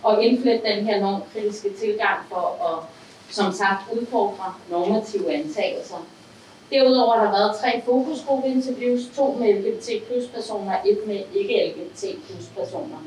at 0.09 0.19
indflette 0.21 0.69
den 0.69 0.87
her 0.87 1.01
normkritiske 1.01 1.71
tilgang 1.81 2.19
for 2.29 2.47
at, 2.69 2.85
som 3.35 3.53
sagt, 3.53 3.93
udfordre 3.93 4.55
normative 4.71 5.35
antagelser. 5.35 6.07
Derudover 6.71 7.17
har 7.17 7.25
der 7.25 7.39
været 7.39 7.57
tre 7.61 7.83
fokusgruppeinterviews, 7.85 9.01
to 9.17 9.33
med 9.33 9.55
LGBT 9.55 10.07
plus 10.07 10.25
personer, 10.35 10.77
et 10.87 10.99
med 11.07 11.21
ikke 11.35 11.73
LGBT 11.75 12.03
plus 12.27 12.47
personer. 12.57 12.99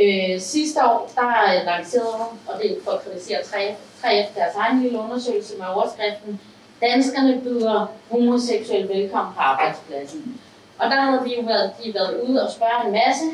Øh, 0.00 0.40
sidste 0.40 0.80
år, 0.84 1.12
der 1.14 1.64
lancerede, 1.64 2.24
og 2.46 2.62
det 2.62 2.70
er 2.70 2.76
for 2.84 2.90
at 2.90 3.04
kritisere 3.04 3.38
3F, 3.38 4.34
deres 4.36 4.54
egen 4.56 4.82
lille 4.82 4.98
undersøgelse 4.98 5.56
med 5.58 5.66
overskriften, 5.66 6.40
Danskerne 6.80 7.40
byder 7.44 7.86
homoseksuelle 8.10 8.88
velkommen 8.88 9.34
på 9.34 9.40
arbejdspladsen. 9.40 10.40
Og 10.78 10.90
der 10.90 11.00
havde 11.00 11.22
vi 11.24 11.34
jo 11.36 11.42
været, 11.42 11.72
de 11.84 11.94
været 11.94 12.20
ude 12.20 12.42
og 12.42 12.52
spørge 12.52 12.86
en 12.86 12.92
masse, 12.92 13.24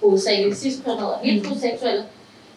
hovedsageligt 0.00 0.58
cis-kønnede 0.58 1.14
og 1.14 1.20
heteroseksuelle, 1.20 2.04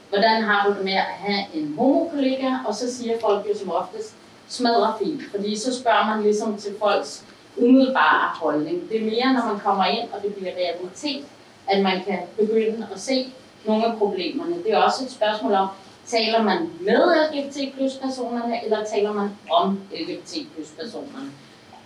hvordan 0.09 0.41
har 0.41 0.67
du 0.67 0.73
det 0.73 0.83
med 0.83 0.93
at 0.93 1.01
have 1.01 1.43
en 1.53 1.75
homokollega, 1.77 2.51
og 2.67 2.75
så 2.75 2.95
siger 2.95 3.19
folk 3.21 3.49
jo 3.49 3.57
som 3.59 3.71
oftest, 3.71 4.15
smadrer 4.47 4.97
fint, 5.03 5.21
fordi 5.31 5.59
så 5.59 5.79
spørger 5.79 6.05
man 6.05 6.23
ligesom 6.23 6.57
til 6.57 6.75
folks 6.79 7.23
umiddelbare 7.57 8.29
holdning. 8.33 8.89
Det 8.89 9.01
er 9.01 9.05
mere, 9.05 9.33
når 9.33 9.53
man 9.53 9.59
kommer 9.59 9.85
ind, 9.85 10.09
og 10.13 10.21
det 10.23 10.35
bliver 10.35 10.51
realitet, 10.51 11.25
at 11.67 11.83
man 11.83 12.03
kan 12.07 12.19
begynde 12.37 12.87
at 12.93 12.99
se 12.99 13.33
nogle 13.65 13.85
af 13.85 13.97
problemerne. 13.97 14.63
Det 14.63 14.71
er 14.73 14.77
også 14.77 15.03
et 15.03 15.11
spørgsmål 15.11 15.53
om, 15.53 15.67
taler 16.05 16.43
man 16.43 16.69
med 16.79 17.01
LGBT 17.23 17.75
plus 17.75 17.93
personerne, 17.93 18.63
eller 18.63 18.83
taler 18.83 19.13
man 19.13 19.29
om 19.51 19.79
LGBT 19.91 20.33
plus 20.55 20.67
personerne. 20.79 21.31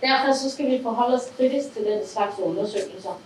Derfor 0.00 0.32
så 0.32 0.50
skal 0.50 0.70
vi 0.70 0.82
forholde 0.82 1.16
os 1.16 1.28
kritisk 1.36 1.72
til 1.74 1.84
den 1.84 2.06
slags 2.06 2.38
undersøgelser. 2.38 3.20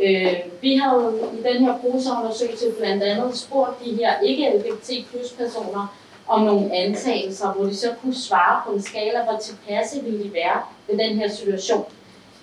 Øh, 0.00 0.34
vi 0.60 0.76
har 0.76 1.12
i 1.38 1.42
den 1.52 1.64
her 1.64 1.78
brugerundersøgelse 1.78 2.72
blandt 2.78 3.02
andet 3.02 3.36
spurgt 3.36 3.84
de 3.84 3.94
her 3.94 4.20
ikke-LGBT 4.20 5.10
plus 5.10 5.32
personer 5.32 5.94
om 6.28 6.40
nogle 6.40 6.74
antagelser, 6.74 7.52
hvor 7.52 7.64
de 7.64 7.76
så 7.76 7.94
kunne 8.02 8.14
svare 8.14 8.62
på 8.66 8.72
en 8.72 8.82
skala, 8.82 9.24
hvor 9.24 9.38
tilpasse 9.38 10.04
ville 10.04 10.24
de 10.24 10.32
være 10.32 10.62
ved 10.88 10.98
den 10.98 11.18
her 11.18 11.28
situation. 11.28 11.84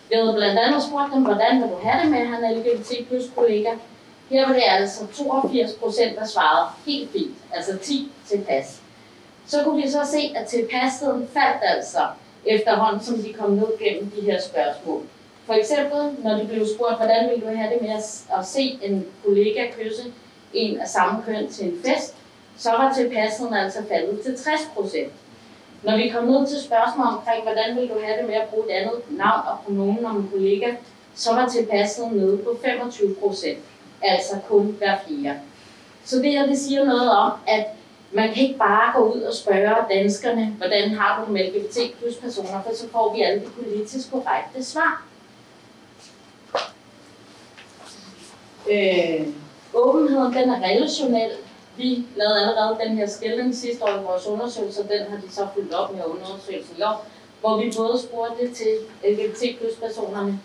Vi 0.10 0.16
havde 0.16 0.34
blandt 0.34 0.60
andet 0.60 0.84
spurgt 0.84 1.14
dem, 1.14 1.24
hvordan 1.24 1.62
vil 1.62 1.70
du 1.70 1.78
have 1.84 2.04
det 2.04 2.12
med 2.12 2.20
at 2.20 2.28
have 2.28 2.46
en 2.46 2.58
LGBT 2.60 3.08
plus 3.08 3.24
kollega? 3.36 3.70
Her 4.30 4.48
var 4.48 4.54
det 4.54 4.64
altså 4.68 5.08
82 5.08 5.74
procent, 5.74 6.16
der 6.20 6.26
svarede 6.26 6.68
helt 6.86 7.12
fint, 7.12 7.36
altså 7.54 7.78
10 7.78 8.12
tilpas. 8.28 8.82
Så 9.48 9.64
kunne 9.64 9.82
vi 9.82 9.90
så 9.90 10.00
se, 10.12 10.34
at 10.36 10.48
tilpasheden 10.48 11.28
faldt 11.34 11.62
altså 11.62 12.00
efterhånden, 12.46 13.04
som 13.04 13.18
de 13.18 13.34
kom 13.34 13.52
ned 13.52 13.68
gennem 13.80 14.12
de 14.12 14.22
her 14.22 14.42
spørgsmål. 14.42 15.04
For 15.46 15.54
eksempel, 15.54 16.24
når 16.24 16.38
de 16.38 16.48
blev 16.48 16.68
spurgt, 16.76 16.98
hvordan 16.98 17.30
vil 17.30 17.42
du 17.42 17.58
have 17.58 17.74
det 17.74 17.82
med 17.82 17.96
at 18.40 18.46
se 18.46 18.80
en 18.82 19.06
kollega 19.26 19.72
kysse 19.72 20.04
en 20.54 20.80
af 20.80 20.88
samme 20.88 21.24
køn 21.26 21.50
til 21.50 21.66
en 21.66 21.82
fest, 21.86 22.16
så 22.58 22.72
var 22.72 22.94
tilpasheden 22.94 23.54
altså 23.54 23.80
faldet 23.90 24.22
til 24.22 24.38
60 24.38 24.62
procent. 24.76 25.14
Når 25.86 25.98
vi 25.98 26.10
kom 26.10 26.24
ned 26.24 26.48
til 26.48 26.62
spørgsmål 26.64 27.08
omkring, 27.08 27.44
hvordan 27.44 27.76
vil 27.76 27.90
du 27.90 28.00
have 28.04 28.18
det 28.18 28.28
med 28.28 28.36
at 28.36 28.50
bruge 28.50 28.66
et 28.66 28.76
andet 28.76 28.94
navn 29.10 29.48
og 29.48 29.58
pronomen 29.66 30.06
om 30.06 30.16
en 30.18 30.30
kollega, 30.32 30.76
så 31.16 31.34
var 31.34 31.50
tilpasset 31.50 32.12
nede 32.12 32.38
på 32.38 32.60
25 32.66 33.16
procent, 33.16 33.60
altså 34.02 34.36
kun 34.50 34.76
hver 34.78 34.98
fjerde. 35.08 35.40
Så 36.06 36.16
det 36.16 36.32
her 36.32 36.46
det 36.46 36.58
siger 36.58 36.86
noget 36.86 37.10
om, 37.12 37.32
at 37.48 37.66
man 38.12 38.34
kan 38.34 38.44
ikke 38.44 38.58
bare 38.58 38.94
gå 38.96 39.14
ud 39.14 39.22
og 39.22 39.34
spørge 39.34 39.76
danskerne, 39.90 40.46
hvordan 40.58 40.92
har 40.92 41.26
du 41.26 41.32
med 41.32 41.42
LGBT 41.48 41.98
plus 42.00 42.16
personer, 42.16 42.64
for 42.64 42.76
så 42.76 42.90
får 42.92 43.16
vi 43.16 43.22
alle 43.22 43.40
de 43.42 43.46
politisk 43.46 44.12
korrekte 44.12 44.64
svar. 44.64 45.04
Øh, 48.72 49.28
åbenheden 49.74 50.34
den 50.34 50.50
er 50.50 50.70
relationel, 50.70 51.32
vi 51.78 52.06
lavede 52.16 52.40
allerede 52.40 52.78
den 52.84 52.98
her 52.98 53.08
skældning 53.08 53.56
sidste 53.56 53.84
år 53.84 54.00
i 54.00 54.04
vores 54.04 54.28
undersøgelse, 54.28 54.82
og 54.82 54.90
den 54.90 55.02
har 55.10 55.18
de 55.18 55.32
så 55.32 55.48
fulgt 55.54 55.74
op 55.74 55.96
med 55.96 56.04
undersøgelsen 56.06 56.76
i 56.78 56.82
år, 56.82 57.06
hvor 57.42 57.58
vi 57.58 57.74
både 57.78 58.00
spurgte 58.00 58.54
til 58.54 58.74
LGBT 59.04 59.60
plus 59.60 59.74
personerne, 59.82 60.40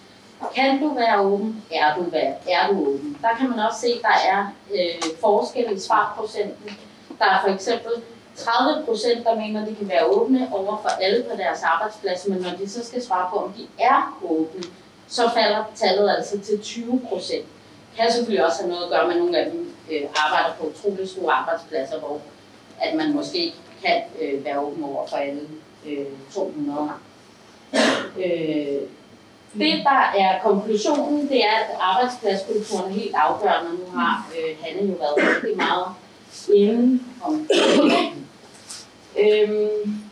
kan 0.54 0.80
du 0.80 0.94
være 0.94 1.20
åben? 1.20 1.64
Er 1.72 1.94
du, 1.94 2.02
være, 2.10 2.34
er 2.48 2.68
du 2.68 2.80
åben? 2.80 3.18
Der 3.22 3.28
kan 3.38 3.50
man 3.50 3.58
også 3.58 3.80
se, 3.80 3.86
at 3.86 4.02
der 4.02 4.30
er 4.30 4.46
øh, 4.74 5.02
forskel 5.20 5.76
i 5.76 5.78
svarprocenten. 5.80 6.70
Der 7.18 7.24
er 7.24 7.40
for 7.44 7.54
eksempel 7.54 7.92
30 8.36 8.84
procent, 8.86 9.24
der 9.24 9.34
mener, 9.34 9.62
at 9.62 9.68
de 9.68 9.74
kan 9.74 9.88
være 9.88 10.04
åbne 10.06 10.48
over 10.52 10.78
for 10.82 10.88
alle 10.88 11.22
på 11.22 11.36
deres 11.36 11.62
arbejdsplads, 11.62 12.28
men 12.28 12.38
når 12.38 12.50
de 12.50 12.68
så 12.70 12.86
skal 12.86 13.02
svare 13.02 13.30
på, 13.30 13.36
om 13.36 13.52
de 13.52 13.66
er 13.78 14.18
åbne, 14.24 14.62
så 15.08 15.30
falder 15.34 15.64
tallet 15.74 16.10
altså 16.16 16.40
til 16.40 16.60
20 16.60 17.00
procent. 17.08 17.46
Kan 17.96 18.12
selvfølgelig 18.12 18.46
også 18.46 18.62
have 18.62 18.70
noget 18.72 18.84
at 18.84 18.90
gøre 18.90 19.08
med 19.08 19.16
nogle 19.16 19.38
af 19.38 19.50
dem, 19.50 19.74
øh, 19.90 20.02
arbejder 20.24 20.56
på 20.58 20.66
utrolig 20.66 21.08
store 21.08 21.32
arbejdspladser, 21.32 21.98
hvor 21.98 22.20
at 22.80 22.96
man 22.96 23.14
måske 23.14 23.38
ikke 23.38 23.56
kan 23.84 24.02
øh, 24.20 24.44
være 24.44 24.60
åben 24.60 24.84
over 24.84 25.06
for 25.06 25.16
alle 25.16 25.40
øh, 25.86 26.06
200. 26.34 26.90
Øh, 28.18 28.80
det, 29.54 29.84
der 29.84 30.12
er 30.18 30.42
konklusionen, 30.42 31.28
det 31.28 31.44
er, 31.44 31.52
at 31.52 31.76
arbejdspladskulturen 31.80 32.90
er 32.90 32.94
helt 32.94 33.14
afgørende. 33.14 33.70
Nu 33.70 33.98
har 33.98 34.30
øh, 34.38 34.56
Hanne 34.62 34.90
jo 34.90 34.94
været 34.94 35.14
rigtig 35.16 35.56
meget 35.56 35.86
inde 36.54 37.02
om. 37.22 37.48
Øhm, 39.18 40.02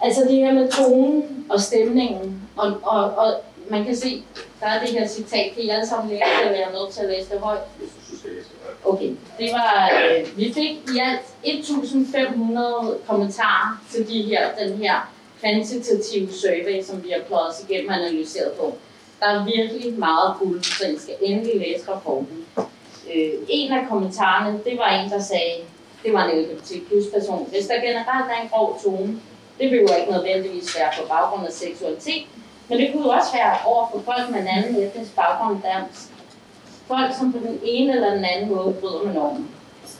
altså 0.00 0.22
det 0.22 0.36
her 0.36 0.52
med 0.52 0.70
tonen 0.70 1.46
og 1.48 1.60
stemningen, 1.60 2.42
og, 2.56 2.80
og, 2.82 3.14
og 3.14 3.34
man 3.70 3.84
kan 3.84 3.96
se, 3.96 4.24
der 4.60 4.66
er 4.66 4.80
det 4.80 4.88
her 4.88 5.08
citat, 5.08 5.54
kan 5.54 5.62
I 5.62 5.68
alle 5.68 5.86
sammen 5.86 6.10
læse 6.10 6.22
det, 6.38 6.46
eller 6.46 6.58
jeg 6.58 6.68
er 6.68 6.72
nødt 6.72 6.92
til 6.92 7.00
at 7.00 7.08
læse 7.08 7.30
det 7.30 7.40
højt? 7.40 7.60
Okay, 8.84 9.10
det 9.38 9.50
var, 9.52 9.90
øh, 10.04 10.36
vi 10.36 10.52
fik 10.52 10.70
i 10.94 10.98
alt 10.98 11.20
1.500 11.44 13.06
kommentarer 13.06 13.82
til 13.92 14.08
de 14.08 14.22
her, 14.22 14.48
den 14.58 14.78
her 14.78 15.12
kvantitative 15.40 16.32
survey, 16.32 16.82
som 16.82 17.04
vi 17.04 17.10
har 17.10 17.20
pløjet 17.26 17.48
os 17.48 17.64
igennem 17.68 17.88
og 17.88 17.94
analyseret 17.94 18.52
på. 18.52 18.74
Der 19.20 19.26
er 19.26 19.44
virkelig 19.44 19.98
meget 19.98 20.34
guld, 20.38 20.62
så 20.62 20.86
I 20.86 20.98
skal 20.98 21.14
endelig 21.20 21.60
læse 21.60 21.90
rapporten. 21.92 22.46
Øh, 23.14 23.32
en 23.48 23.72
af 23.72 23.88
kommentarerne, 23.88 24.60
det 24.64 24.78
var 24.78 24.88
en, 24.88 25.10
der 25.10 25.20
sagde, 25.20 25.54
det 26.04 26.12
var 26.12 26.24
en 26.24 26.40
LGBT 26.40 26.88
plus 26.88 27.04
person. 27.14 27.48
Hvis 27.50 27.66
der 27.66 27.80
generelt 27.80 28.30
er 28.30 28.42
en 28.42 28.48
grov 28.48 28.80
tone, 28.84 29.20
det 29.58 29.70
vil 29.70 29.78
jo 29.78 29.88
ikke 30.00 30.12
nødvendigvis 30.12 30.76
være 30.78 30.90
på 30.98 31.08
baggrund 31.08 31.46
af 31.46 31.52
seksualitet, 31.52 32.26
men 32.68 32.78
det 32.78 32.92
kunne 32.92 33.02
jo 33.02 33.10
også 33.10 33.32
være 33.32 33.56
over 33.64 33.88
for 33.92 34.00
folk 34.04 34.30
med 34.30 34.40
en 34.40 34.48
anden 34.48 34.82
etnisk 34.82 35.16
baggrund, 35.16 35.62
der 35.62 35.74
folk, 36.88 37.14
som 37.18 37.32
på 37.32 37.38
den 37.38 37.60
ene 37.62 37.92
eller 37.92 38.14
den 38.14 38.24
anden 38.24 38.48
måde 38.48 38.74
bryder 38.80 39.02
med 39.04 39.14
normen. 39.14 39.48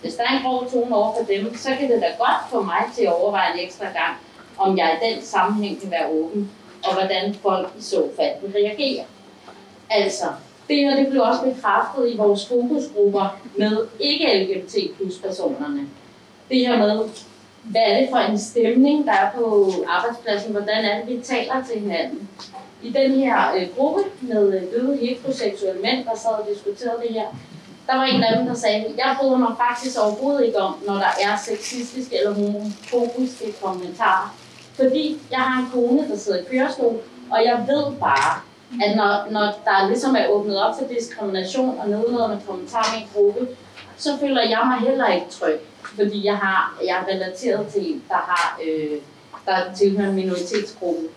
Hvis 0.01 0.15
der 0.15 0.23
er 0.23 0.37
en 0.37 0.43
grov 0.43 0.71
tone 0.71 0.97
over 0.97 1.13
for 1.15 1.25
dem, 1.25 1.57
så 1.57 1.69
kan 1.79 1.91
det 1.91 2.03
da 2.03 2.07
godt 2.19 2.51
få 2.51 2.63
mig 2.63 2.83
til 2.95 3.03
at 3.03 3.13
overveje 3.21 3.53
en 3.55 3.65
ekstra 3.67 3.85
gang, 3.85 4.15
om 4.59 4.79
jeg 4.79 4.99
i 5.03 5.07
den 5.07 5.23
sammenhæng 5.23 5.81
kan 5.81 5.91
være 5.91 6.09
åben, 6.09 6.51
og 6.85 6.93
hvordan 6.95 7.35
folk 7.35 7.69
i 7.79 7.83
så 7.83 8.09
fald 8.17 8.35
vil 8.43 8.53
reagere. 8.53 9.05
Altså, 9.91 10.25
det 10.69 10.77
her 10.77 10.97
det 10.97 11.07
blev 11.07 11.23
også 11.23 11.43
bekræftet 11.43 12.13
i 12.13 12.17
vores 12.17 12.47
fokusgrupper 12.49 13.41
med 13.57 13.87
ikke-LGBT 14.01 14.97
plus 14.97 15.19
personerne. 15.19 15.89
Det 16.51 16.59
her 16.59 16.79
med, 16.79 17.09
hvad 17.63 17.83
er 17.87 18.01
det 18.01 18.09
for 18.11 18.17
en 18.17 18.39
stemning, 18.39 19.07
der 19.07 19.13
er 19.13 19.31
på 19.33 19.73
arbejdspladsen, 19.89 20.53
hvordan 20.53 20.85
er 20.85 21.05
det, 21.05 21.17
vi 21.17 21.23
taler 21.23 21.65
til 21.71 21.81
hinanden. 21.81 22.29
I 22.83 22.91
den 22.91 23.11
her 23.13 23.55
øh, 23.57 23.69
gruppe 23.77 24.03
med 24.21 24.55
øh, 24.55 24.63
døde 24.73 24.97
heteroseksuelle 24.97 25.83
mænd, 25.83 26.05
der 26.05 26.17
sad 26.17 26.31
og 26.31 26.49
diskuterede 26.55 27.03
det 27.03 27.15
her, 27.15 27.27
der 27.87 27.97
var 27.97 28.05
en 28.05 28.23
af 28.23 28.37
dem, 28.37 28.47
der 28.47 28.55
sagde, 28.55 28.95
jeg 28.97 29.17
bryder 29.21 29.37
mig 29.37 29.55
faktisk 29.69 29.99
overhovedet 29.99 30.47
ikke 30.47 30.59
om, 30.59 30.75
når 30.87 30.95
der 30.95 31.13
er 31.23 31.37
sexistiske 31.37 32.19
eller 32.19 32.35
homofobiske 32.35 33.55
kommentarer. 33.63 34.37
Fordi 34.75 35.21
jeg 35.31 35.39
har 35.39 35.61
en 35.61 35.71
kone, 35.73 36.09
der 36.11 36.17
sidder 36.17 36.39
i 36.39 36.45
kørestol, 36.51 37.01
og 37.31 37.45
jeg 37.45 37.65
ved 37.69 37.97
bare, 38.01 38.41
at 38.85 38.97
når, 38.97 39.31
når 39.31 39.47
der 39.65 39.89
ligesom 39.89 40.17
er 40.17 40.29
åbnet 40.29 40.63
op 40.63 40.79
for 40.79 40.85
diskrimination 40.95 41.79
og 41.79 41.89
nedladende 41.89 42.41
kommentarer 42.47 42.99
i 42.99 43.03
en 43.03 43.09
gruppe, 43.15 43.49
så 43.97 44.17
føler 44.21 44.43
jeg 44.43 44.63
mig 44.67 44.89
heller 44.89 45.09
ikke 45.09 45.27
tryg, 45.31 45.61
fordi 45.83 46.27
jeg 46.27 46.37
har 46.37 46.79
jeg 46.87 46.99
er 46.99 47.15
relateret 47.15 47.67
til 47.67 47.93
en, 47.93 48.03
der 48.09 48.15
har 48.15 48.61
øh, 48.67 48.99
der 49.47 49.75
tilhører 49.75 50.09
en 50.09 50.15
minoritetsgruppe. 50.15 51.09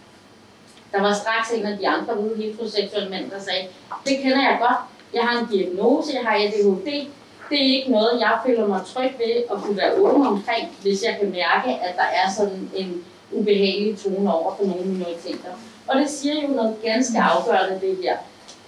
Der 0.92 1.02
var 1.02 1.14
straks 1.14 1.52
en 1.52 1.66
af 1.66 1.78
de 1.78 1.88
andre 1.88 2.20
ude 2.20 2.36
heteroseksuelle 2.36 3.10
mænd, 3.10 3.32
der 3.32 3.40
sagde, 3.40 3.68
det 4.06 4.18
kender 4.18 4.42
jeg 4.42 4.58
godt, 4.62 4.80
jeg 5.14 5.24
har 5.24 5.40
en 5.40 5.48
diagnose, 5.52 6.12
jeg 6.14 6.24
har 6.28 6.36
ADHD, 6.36 7.08
det 7.50 7.60
er 7.60 7.78
ikke 7.78 7.92
noget, 7.92 8.20
jeg 8.20 8.40
føler 8.46 8.68
mig 8.68 8.82
tryg 8.94 9.12
ved 9.18 9.44
at 9.52 9.58
kunne 9.64 9.78
være 9.78 9.94
åben 9.94 10.28
omkring, 10.28 10.78
hvis 10.82 11.04
jeg 11.04 11.18
kan 11.20 11.30
mærke, 11.30 11.70
at 11.70 11.96
der 11.96 12.10
er 12.24 12.32
sådan 12.38 12.70
en 12.76 13.04
ubehagelig 13.32 14.00
tone 14.00 14.34
over 14.34 14.56
for 14.56 14.66
nogle 14.66 14.86
minoriteter. 14.86 15.52
Og 15.88 16.00
det 16.00 16.10
siger 16.10 16.42
jo 16.42 16.48
noget 16.48 16.76
ganske 16.84 17.20
afgørende 17.20 17.82
det 17.82 17.98
her, 18.04 18.18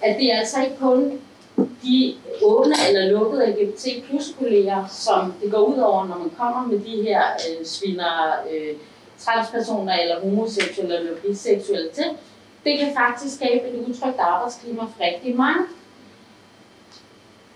at 0.02 0.16
det 0.18 0.32
er 0.32 0.38
altså 0.38 0.62
ikke 0.62 0.76
kun 0.80 1.20
de 1.56 2.14
åbne 2.42 2.74
eller 2.88 3.10
lukkede 3.10 3.46
LGBT 3.46 4.04
plus 4.08 4.34
kolleger, 4.38 4.86
som 4.88 5.34
det 5.42 5.50
går 5.50 5.58
ud 5.58 5.78
over, 5.78 6.06
når 6.06 6.18
man 6.18 6.30
kommer 6.38 6.66
med 6.66 6.78
de 6.78 7.02
her 7.02 7.22
øh, 7.22 7.66
sviner, 7.66 8.32
øh, 8.52 8.74
transpersoner 9.18 9.94
eller 9.94 10.20
homoseksuelle 10.20 10.98
eller 10.98 11.14
biseksuelle 11.26 11.90
til, 11.90 12.04
det 12.64 12.78
kan 12.78 12.88
faktisk 12.96 13.34
skabe 13.36 13.68
et 13.68 13.88
utrygt 13.88 14.20
arbejdsklima 14.20 14.82
for 14.82 15.04
rigtig 15.04 15.36
mange. 15.36 15.64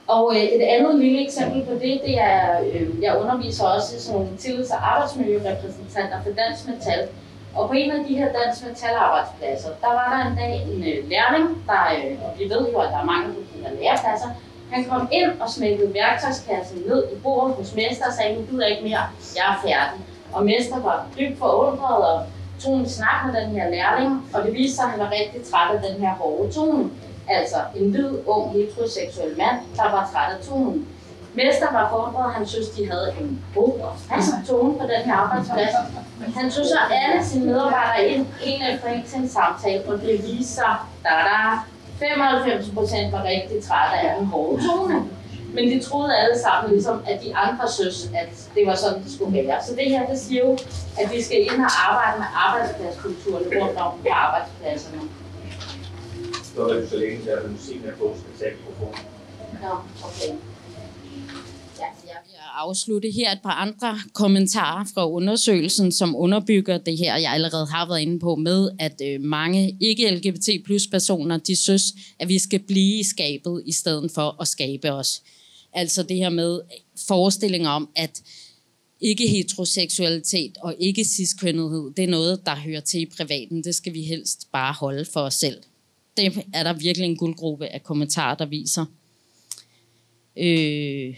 Og 0.06 0.36
øh, 0.36 0.42
et 0.42 0.62
andet 0.62 1.00
lille 1.00 1.24
eksempel 1.24 1.62
på 1.66 1.72
det, 1.72 2.00
det 2.06 2.18
er, 2.18 2.60
øh, 2.60 3.02
jeg 3.02 3.18
underviser 3.20 3.64
også 3.64 3.96
i 3.96 3.98
sådan 3.98 4.20
nogle 4.20 4.36
tillids- 4.38 4.70
og 4.70 4.92
arbejdsmiljørepræsentanter 4.92 6.22
for 6.22 6.30
Dansk 6.30 6.68
Metal. 6.68 7.08
Og 7.54 7.68
på 7.68 7.74
en 7.74 7.90
af 7.90 8.04
de 8.08 8.16
her 8.16 8.32
Dansk 8.32 8.66
Metal 8.66 8.94
arbejdspladser, 8.94 9.68
der 9.80 9.86
var 9.86 10.06
der 10.14 10.30
en 10.30 10.36
dag 10.36 10.62
en 10.62 10.80
øh, 10.90 11.10
lærling, 11.10 11.64
der, 11.66 11.82
øh, 11.96 12.16
og 12.24 12.38
vi 12.38 12.44
ved 12.44 12.62
jo, 12.72 12.78
at 12.78 12.88
der 12.92 12.98
er 12.98 13.04
mange 13.04 13.26
på 13.34 13.40
de 13.40 13.62
her 13.62 13.72
lærepladser, 13.80 14.28
Han 14.72 14.84
kom 14.84 15.08
ind 15.12 15.30
og 15.40 15.50
smækkede 15.50 15.94
værktøjskassen 15.94 16.78
ned 16.86 17.04
i 17.12 17.16
bordet 17.22 17.54
hos 17.54 17.74
mester 17.74 18.06
og 18.06 18.12
sagde, 18.12 18.34
nu 18.36 18.42
gider 18.50 18.66
ikke 18.66 18.82
mere, 18.82 19.02
jeg 19.36 19.46
er 19.54 19.58
færdig. 19.62 20.00
Og 20.32 20.44
mester 20.44 20.78
var 20.82 21.06
dybt 21.18 21.38
forundret 21.38 21.96
og 21.96 22.22
tog 22.60 22.76
en 22.76 22.88
snak 22.88 23.26
med 23.26 23.40
den 23.40 23.50
her 23.50 23.70
lærling, 23.70 24.30
og 24.34 24.42
det 24.44 24.54
viste 24.54 24.76
sig, 24.76 24.84
at 24.84 24.90
han 24.90 25.00
var 25.00 25.10
rigtig 25.10 25.42
træt 25.50 25.76
af 25.76 25.82
den 25.90 26.00
her 26.00 26.14
hårde 26.14 26.52
tone. 26.52 26.90
Altså 27.28 27.56
en 27.76 27.90
hvid, 27.90 28.10
ung, 28.26 28.52
heteroseksuel 28.52 29.38
mand, 29.38 29.58
der 29.76 29.82
var 29.82 30.10
træt 30.12 30.36
af 30.36 30.44
tonen. 30.44 30.88
Mester 31.34 31.72
var 31.72 31.88
forberedt, 31.90 32.34
han 32.34 32.46
synes, 32.46 32.68
de 32.68 32.90
havde 32.90 33.14
en 33.20 33.44
god 33.54 33.80
og 33.80 33.92
fast 34.08 34.30
tone 34.48 34.74
på 34.78 34.84
den 34.92 35.02
her 35.04 35.14
arbejdsplads. 35.14 35.74
Han 36.36 36.50
tog 36.50 36.64
så 36.64 36.78
alle 36.90 37.24
sine 37.24 37.44
medarbejdere 37.46 38.08
ind, 38.08 38.26
en 38.44 38.62
efter 38.72 38.88
en 38.88 39.04
til 39.06 39.18
en 39.18 39.28
samtale, 39.28 39.82
og 39.88 40.00
det 40.00 40.22
viste 40.26 40.54
sig, 40.54 40.76
da 41.04 41.08
der 41.08 41.66
95 41.98 42.70
procent 42.74 43.12
var 43.12 43.22
rigtig 43.24 43.64
trætte 43.64 43.96
af 44.08 44.16
den 44.18 44.26
hårde 44.26 44.62
tone. 44.68 44.94
Men 45.54 45.64
de 45.72 45.80
troede 45.80 46.16
alle 46.16 46.38
sammen, 46.38 46.72
ligesom, 46.72 47.02
at 47.06 47.22
de 47.24 47.36
andre 47.36 47.72
synes, 47.72 48.10
at 48.14 48.50
det 48.54 48.66
var 48.66 48.74
sådan, 48.74 49.02
det 49.04 49.12
skulle 49.12 49.48
være. 49.48 49.60
Så 49.68 49.74
det 49.74 49.90
her, 49.90 50.06
det 50.06 50.18
siger 50.18 50.44
jo, 50.46 50.52
at 51.00 51.12
vi 51.12 51.22
skal 51.22 51.40
ind 51.40 51.60
og 51.68 51.72
arbejde 51.88 52.18
med 52.18 52.26
arbejdspladskulturen 52.46 53.44
rundt 53.44 53.78
om 53.78 53.98
på 54.02 54.08
arbejdspladserne. 54.12 55.00
Så 56.54 56.62
er 56.62 56.74
det 56.74 56.88
så 56.90 56.96
længe, 56.96 57.32
at 57.32 57.50
musikken 57.50 57.88
er 57.88 57.96
på, 58.00 58.16
skal 58.20 58.32
tage 58.38 58.56
mikrofonen. 58.56 59.04
Nå, 59.62 59.72
okay. 60.08 60.32
Jeg 61.78 62.64
afslutte 62.66 63.10
her 63.10 63.32
et 63.32 63.38
par 63.42 63.50
andre 63.50 63.98
kommentarer 64.12 64.84
fra 64.94 65.10
undersøgelsen, 65.10 65.92
som 65.92 66.16
underbygger 66.16 66.78
det 66.78 66.98
her, 66.98 67.16
jeg 67.16 67.32
allerede 67.32 67.66
har 67.66 67.86
været 67.86 68.00
inde 68.00 68.18
på 68.18 68.36
med, 68.36 68.70
at 68.78 69.02
øh, 69.04 69.20
mange 69.20 69.78
ikke-LGBT 69.80 70.48
plus 70.64 70.86
personer, 70.86 71.36
de 71.36 71.56
synes, 71.56 71.82
at 72.18 72.28
vi 72.28 72.38
skal 72.38 72.58
blive 72.58 72.98
i 73.00 73.02
skabet, 73.02 73.62
i 73.66 73.72
stedet 73.72 74.10
for 74.14 74.36
at 74.40 74.48
skabe 74.48 74.92
os. 74.92 75.22
Altså 75.72 76.02
det 76.02 76.16
her 76.16 76.28
med 76.28 76.60
forestillinger 77.08 77.70
om, 77.70 77.88
at 77.96 78.22
ikke 79.00 79.28
heteroseksualitet 79.28 80.56
og 80.62 80.74
ikke 80.78 81.04
ciskønnethed, 81.04 81.90
det 81.96 82.04
er 82.04 82.08
noget, 82.08 82.46
der 82.46 82.56
hører 82.56 82.80
til 82.80 83.00
i 83.00 83.06
privaten. 83.06 83.64
Det 83.64 83.74
skal 83.74 83.94
vi 83.94 84.02
helst 84.02 84.52
bare 84.52 84.72
holde 84.72 85.04
for 85.04 85.20
os 85.20 85.34
selv. 85.34 85.62
Det 86.16 86.44
er 86.54 86.62
der 86.62 86.72
virkelig 86.72 87.04
en 87.04 87.16
guldgruppe 87.16 87.66
af 87.66 87.82
kommentarer, 87.82 88.34
der 88.34 88.46
viser. 88.46 88.84
Øh, 90.36 91.16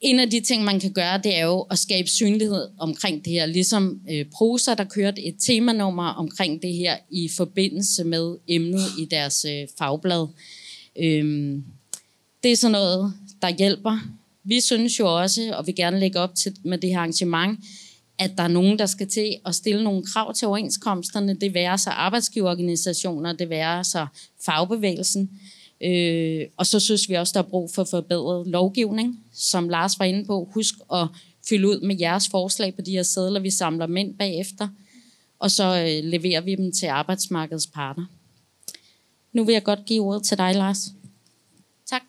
en 0.00 0.20
af 0.20 0.30
de 0.30 0.40
ting, 0.40 0.64
man 0.64 0.80
kan 0.80 0.92
gøre, 0.92 1.20
det 1.24 1.36
er 1.36 1.44
jo 1.44 1.60
at 1.60 1.78
skabe 1.78 2.08
synlighed 2.08 2.68
omkring 2.78 3.24
det 3.24 3.32
her. 3.32 3.46
Ligesom 3.46 4.00
øh, 4.10 4.26
Prosa, 4.32 4.74
der 4.74 4.84
kørte 4.84 5.22
et 5.22 5.36
temanummer 5.40 6.08
omkring 6.08 6.62
det 6.62 6.72
her 6.72 6.96
i 7.10 7.28
forbindelse 7.36 8.04
med 8.04 8.36
emnet 8.48 8.86
i 8.98 9.04
deres 9.04 9.44
øh, 9.44 9.68
fagblad. 9.78 10.26
Øh, 10.98 11.58
det 12.42 12.52
er 12.52 12.56
sådan 12.56 12.72
noget, 12.72 13.14
der 13.42 13.48
hjælper. 13.48 13.98
Vi 14.44 14.60
synes 14.60 14.98
jo 14.98 15.20
også, 15.22 15.54
og 15.56 15.66
vi 15.66 15.72
gerne 15.72 16.00
lægge 16.00 16.18
op 16.18 16.34
til 16.34 16.56
med 16.64 16.78
det 16.78 16.90
her 16.90 16.98
arrangement, 16.98 17.58
at 18.18 18.30
der 18.36 18.42
er 18.42 18.48
nogen, 18.48 18.78
der 18.78 18.86
skal 18.86 19.08
til 19.08 19.36
at 19.46 19.54
stille 19.54 19.84
nogle 19.84 20.02
krav 20.02 20.34
til 20.34 20.48
overenskomsterne. 20.48 21.34
Det 21.34 21.54
være 21.54 21.78
sig 21.78 21.92
arbejdsgiverorganisationer, 21.92 23.32
det 23.32 23.48
være 23.48 23.84
sig 23.84 24.06
fagbevægelsen. 24.44 25.30
Øh, 25.80 26.46
og 26.56 26.66
så 26.66 26.80
synes 26.80 27.08
vi 27.08 27.14
også, 27.14 27.32
der 27.34 27.42
er 27.42 27.48
brug 27.48 27.70
for 27.74 27.84
forbedret 27.84 28.46
lovgivning, 28.46 29.24
som 29.32 29.68
Lars 29.68 29.98
var 29.98 30.04
inde 30.04 30.24
på. 30.24 30.48
Husk 30.54 30.74
at 30.92 31.08
fylde 31.48 31.68
ud 31.68 31.80
med 31.80 31.96
jeres 32.00 32.28
forslag 32.28 32.74
på 32.74 32.82
de 32.82 32.90
her 32.90 33.02
sædler, 33.02 33.40
vi 33.40 33.50
samler 33.50 33.86
mænd 33.86 34.14
bagefter, 34.14 34.68
og 35.38 35.50
så 35.50 35.64
øh, 35.64 36.10
leverer 36.10 36.40
vi 36.40 36.54
dem 36.54 36.72
til 36.72 36.86
arbejdsmarkedets 36.86 37.66
parter. 37.66 38.04
Nu 39.32 39.44
vil 39.44 39.52
jeg 39.52 39.62
godt 39.62 39.84
give 39.86 40.02
ordet 40.02 40.24
til 40.24 40.38
dig, 40.38 40.54
Lars. 40.54 40.88
Tak. 41.86 42.02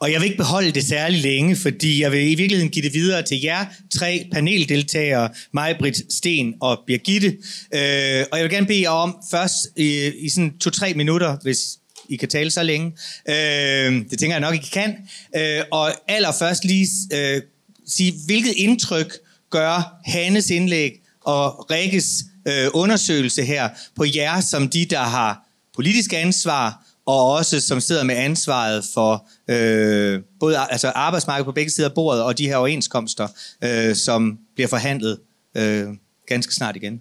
Og 0.00 0.12
jeg 0.12 0.20
vil 0.20 0.26
ikke 0.26 0.36
beholde 0.36 0.72
det 0.72 0.84
særlig 0.84 1.20
længe, 1.20 1.56
fordi 1.56 2.02
jeg 2.02 2.12
vil 2.12 2.30
i 2.30 2.34
virkeligheden 2.34 2.70
give 2.70 2.84
det 2.84 2.94
videre 2.94 3.22
til 3.22 3.40
jer 3.40 3.66
tre 3.94 4.28
paneldeltagere, 4.32 5.28
mig, 5.52 5.76
Britt, 5.78 6.12
Sten 6.12 6.54
og 6.60 6.80
Birgitte. 6.86 7.28
Øh, 7.74 8.24
og 8.32 8.38
jeg 8.38 8.42
vil 8.42 8.50
gerne 8.50 8.66
bede 8.66 8.82
jer 8.82 8.90
om 8.90 9.16
først 9.30 9.54
i, 9.76 10.12
i 10.18 10.28
sådan 10.28 10.58
to-tre 10.58 10.94
minutter, 10.94 11.36
hvis 11.42 11.78
I 12.08 12.16
kan 12.16 12.28
tale 12.28 12.50
så 12.50 12.62
længe. 12.62 12.92
Øh, 13.28 14.04
det 14.10 14.18
tænker 14.18 14.34
jeg 14.36 14.40
nok, 14.40 14.54
I 14.54 14.68
kan. 14.72 14.96
Øh, 15.36 15.62
og 15.72 15.92
allerførst 16.08 16.64
lige 16.64 16.88
øh, 17.12 17.42
sige, 17.86 18.14
hvilket 18.26 18.54
indtryk 18.56 19.18
gør 19.50 20.00
Hannes 20.04 20.50
indlæg 20.50 21.00
og 21.24 21.70
Rikkes 21.70 22.24
øh, 22.48 22.66
undersøgelse 22.74 23.44
her 23.44 23.68
på 23.96 24.04
jer, 24.14 24.40
som 24.40 24.68
de, 24.68 24.84
der 24.84 25.02
har 25.02 25.48
politisk 25.74 26.12
ansvar, 26.12 26.87
og 27.08 27.32
også 27.32 27.60
som 27.60 27.80
sidder 27.80 28.04
med 28.04 28.14
ansvaret 28.14 28.84
for 28.94 29.28
øh, 29.48 30.20
både 30.40 30.56
altså 30.70 30.88
arbejdsmarkedet 30.88 31.44
på 31.44 31.52
begge 31.52 31.70
sider 31.70 31.88
af 31.88 31.94
bordet, 31.94 32.22
og 32.22 32.38
de 32.38 32.46
her 32.46 32.56
overenskomster, 32.56 33.28
øh, 33.64 33.94
som 33.94 34.38
bliver 34.54 34.68
forhandlet 34.68 35.18
øh, 35.56 35.86
ganske 36.26 36.54
snart 36.54 36.76
igen. 36.76 37.00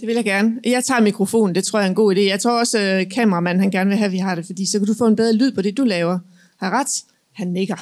Det 0.00 0.06
vil 0.06 0.14
jeg 0.14 0.24
gerne. 0.24 0.60
Jeg 0.64 0.84
tager 0.84 1.00
mikrofonen, 1.00 1.54
det 1.54 1.64
tror 1.64 1.78
jeg 1.78 1.86
er 1.86 1.88
en 1.88 1.94
god 1.94 2.16
idé. 2.16 2.20
Jeg 2.20 2.40
tror 2.40 2.58
også, 2.58 2.78
at 2.78 3.00
øh, 3.00 3.10
kameramanden 3.10 3.60
han 3.62 3.70
gerne 3.70 3.88
vil 3.88 3.98
have, 3.98 4.06
at 4.06 4.12
vi 4.12 4.18
har 4.18 4.34
det, 4.34 4.46
fordi 4.46 4.66
så 4.66 4.78
kan 4.78 4.86
du 4.86 4.94
få 4.94 5.06
en 5.06 5.16
bedre 5.16 5.32
lyd 5.32 5.52
på 5.52 5.62
det, 5.62 5.76
du 5.76 5.84
laver. 5.84 6.18
Har 6.60 6.70
ret? 6.70 7.04
Han 7.32 7.48
nikker. 7.48 7.76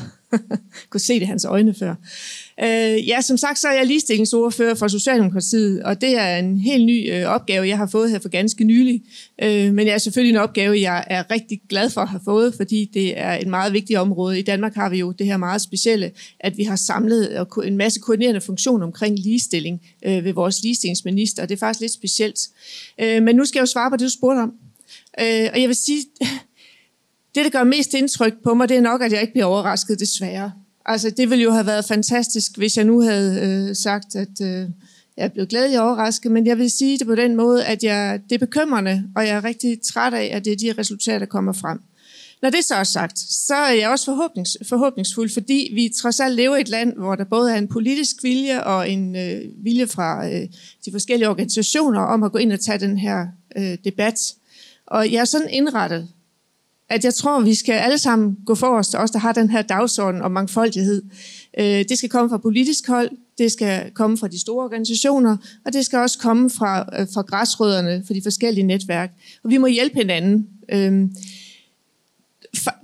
kunne 0.91 1.01
se 1.01 1.15
det 1.15 1.23
i 1.23 1.25
hans 1.25 1.45
øjne 1.45 1.75
før. 1.75 1.95
Øh, 2.63 3.09
ja, 3.09 3.21
som 3.21 3.37
sagt, 3.37 3.59
så 3.59 3.69
er 3.69 3.73
jeg 3.73 3.87
ligestillingsordfører 3.87 4.75
for 4.75 4.89
Socialdemokratiet, 4.89 5.83
og 5.83 6.01
det 6.01 6.19
er 6.19 6.37
en 6.37 6.59
helt 6.59 6.87
ny 6.87 7.13
øh, 7.13 7.25
opgave, 7.25 7.69
jeg 7.69 7.77
har 7.77 7.87
fået 7.87 8.11
her 8.11 8.19
for 8.19 8.29
ganske 8.29 8.65
nylig. 8.65 9.03
Øh, 9.43 9.75
men 9.75 9.79
det 9.79 9.93
er 9.93 9.99
selvfølgelig 9.99 10.37
en 10.37 10.43
opgave, 10.43 10.81
jeg 10.81 11.05
er 11.07 11.31
rigtig 11.31 11.61
glad 11.69 11.91
for 11.91 12.01
at 12.01 12.09
have 12.09 12.21
fået, 12.25 12.55
fordi 12.55 12.91
det 12.95 13.19
er 13.19 13.33
et 13.33 13.47
meget 13.47 13.73
vigtigt 13.73 13.99
område. 13.99 14.39
I 14.39 14.43
Danmark 14.43 14.75
har 14.75 14.89
vi 14.89 14.99
jo 14.99 15.13
det 15.13 15.27
her 15.27 15.37
meget 15.37 15.63
specielle, 15.63 16.11
at 16.41 16.57
vi 16.57 16.65
har 16.65 16.77
samlet 16.77 17.47
øh, 17.59 17.69
en 17.69 17.77
masse 17.77 18.01
koordinerende 18.01 18.41
funktioner 18.41 18.87
omkring 18.87 19.19
ligestilling 19.19 19.81
øh, 20.07 20.25
ved 20.25 20.33
vores 20.33 20.63
ligestillingsminister, 20.63 21.43
og 21.43 21.49
det 21.49 21.55
er 21.55 21.59
faktisk 21.59 21.81
lidt 21.81 21.93
specielt. 21.93 22.41
Øh, 23.01 23.23
men 23.23 23.37
nu 23.37 23.45
skal 23.45 23.59
jeg 23.59 23.63
jo 23.63 23.67
svare 23.67 23.91
på 23.91 23.97
det, 23.97 24.05
du 24.05 24.11
spurgte 24.11 24.41
om. 24.41 24.53
Øh, 25.21 25.49
og 25.53 25.61
jeg 25.61 25.69
vil 25.69 25.77
sige, 25.77 26.05
det, 27.35 27.45
der 27.45 27.51
gør 27.51 27.65
mest 27.65 27.95
indtryk 27.95 28.35
på 28.45 28.55
mig, 28.55 28.69
det 28.69 28.77
er 28.77 28.81
nok, 28.81 29.03
at 29.03 29.13
jeg 29.13 29.21
ikke 29.21 29.33
bliver 29.33 29.47
overrasket, 29.47 30.01
desværre. 30.01 30.53
Altså, 30.87 31.11
det 31.11 31.31
ville 31.31 31.45
jo 31.45 31.51
have 31.51 31.67
været 31.67 31.85
fantastisk, 31.85 32.57
hvis 32.57 32.77
jeg 32.77 32.85
nu 32.85 33.01
havde 33.01 33.41
øh, 33.43 33.77
sagt, 33.77 34.17
at 34.17 34.41
øh, 34.43 34.69
jeg 35.17 35.25
er 35.25 35.29
blevet 35.29 35.49
glædelig 35.49 35.81
overrasket, 35.81 36.33
men 36.33 36.47
jeg 36.47 36.59
vil 36.59 36.71
sige 36.71 36.99
det 36.99 37.07
på 37.07 37.15
den 37.15 37.37
måde, 37.37 37.65
at 37.65 37.83
jeg, 37.83 38.21
det 38.29 38.35
er 38.35 38.47
bekymrende, 38.47 39.05
og 39.17 39.27
jeg 39.27 39.37
er 39.37 39.45
rigtig 39.45 39.81
træt 39.83 40.15
af, 40.15 40.31
at 40.33 40.45
det 40.45 40.53
er 40.53 40.57
de 40.57 40.81
resultater, 40.81 41.19
der 41.19 41.27
kommer 41.27 41.53
frem. 41.53 41.81
Når 42.43 42.51
det 42.51 42.65
så 42.65 42.75
er 42.75 42.85
sagt, 42.85 43.19
så 43.19 43.55
er 43.55 43.73
jeg 43.73 43.91
også 43.91 44.05
forhåbnings, 44.05 44.57
forhåbningsfuld, 44.69 45.31
fordi 45.31 45.71
vi 45.75 45.93
trods 45.97 46.21
alt 46.21 46.35
lever 46.35 46.57
i 46.57 46.61
et 46.61 46.69
land, 46.69 46.97
hvor 46.97 47.15
der 47.15 47.25
både 47.25 47.53
er 47.53 47.59
en 47.59 47.69
politisk 47.69 48.17
vilje 48.23 48.65
og 48.65 48.91
en 48.91 49.17
øh, 49.17 49.41
vilje 49.65 49.87
fra 49.87 50.29
øh, 50.29 50.49
de 50.85 50.93
forskellige 50.93 51.29
organisationer 51.29 52.01
om 52.01 52.23
at 52.23 52.33
gå 52.33 52.39
ind 52.39 52.53
og 52.53 52.61
tage 52.61 52.79
den 52.79 52.99
her 52.99 53.27
øh, 53.57 53.79
debat. 53.85 54.35
Og 54.87 55.13
jeg 55.13 55.21
er 55.21 55.25
sådan 55.25 55.51
indrettet, 55.51 56.09
at 56.89 57.05
jeg 57.05 57.15
tror, 57.15 57.41
vi 57.41 57.55
skal 57.55 57.73
alle 57.73 57.99
sammen 57.99 58.37
gå 58.47 58.55
forrest, 58.55 58.95
os 58.95 59.11
der 59.11 59.19
har 59.19 59.33
den 59.33 59.51
her 59.51 59.63
dagsorden 59.63 60.23
om 60.23 60.31
mangfoldighed. 60.31 61.03
Øh, 61.59 61.85
det 61.89 61.99
skal 61.99 62.11
komme 62.11 62.31
fra 62.31 62.39
politisk 62.39 62.89
hold, 62.89 63.11
det 63.39 63.53
skal 63.53 63.91
komme 63.95 64.19
fra 64.19 64.29
de 64.29 64.41
store 64.41 64.65
organisationer, 64.65 65.37
og 65.65 65.73
det 65.73 65.87
skal 65.87 65.99
også 65.99 66.19
komme 66.19 66.51
fra, 66.51 67.01
øh, 67.01 67.07
fra 67.15 67.23
græsrødderne, 67.23 68.05
fra 68.07 68.15
de 68.15 68.23
forskellige 68.23 68.67
netværk. 68.67 69.13
Og 69.45 69.51
vi 69.51 69.57
må 69.57 69.67
hjælpe 69.67 69.97
hinanden. 69.97 70.47
Øh, 70.73 71.09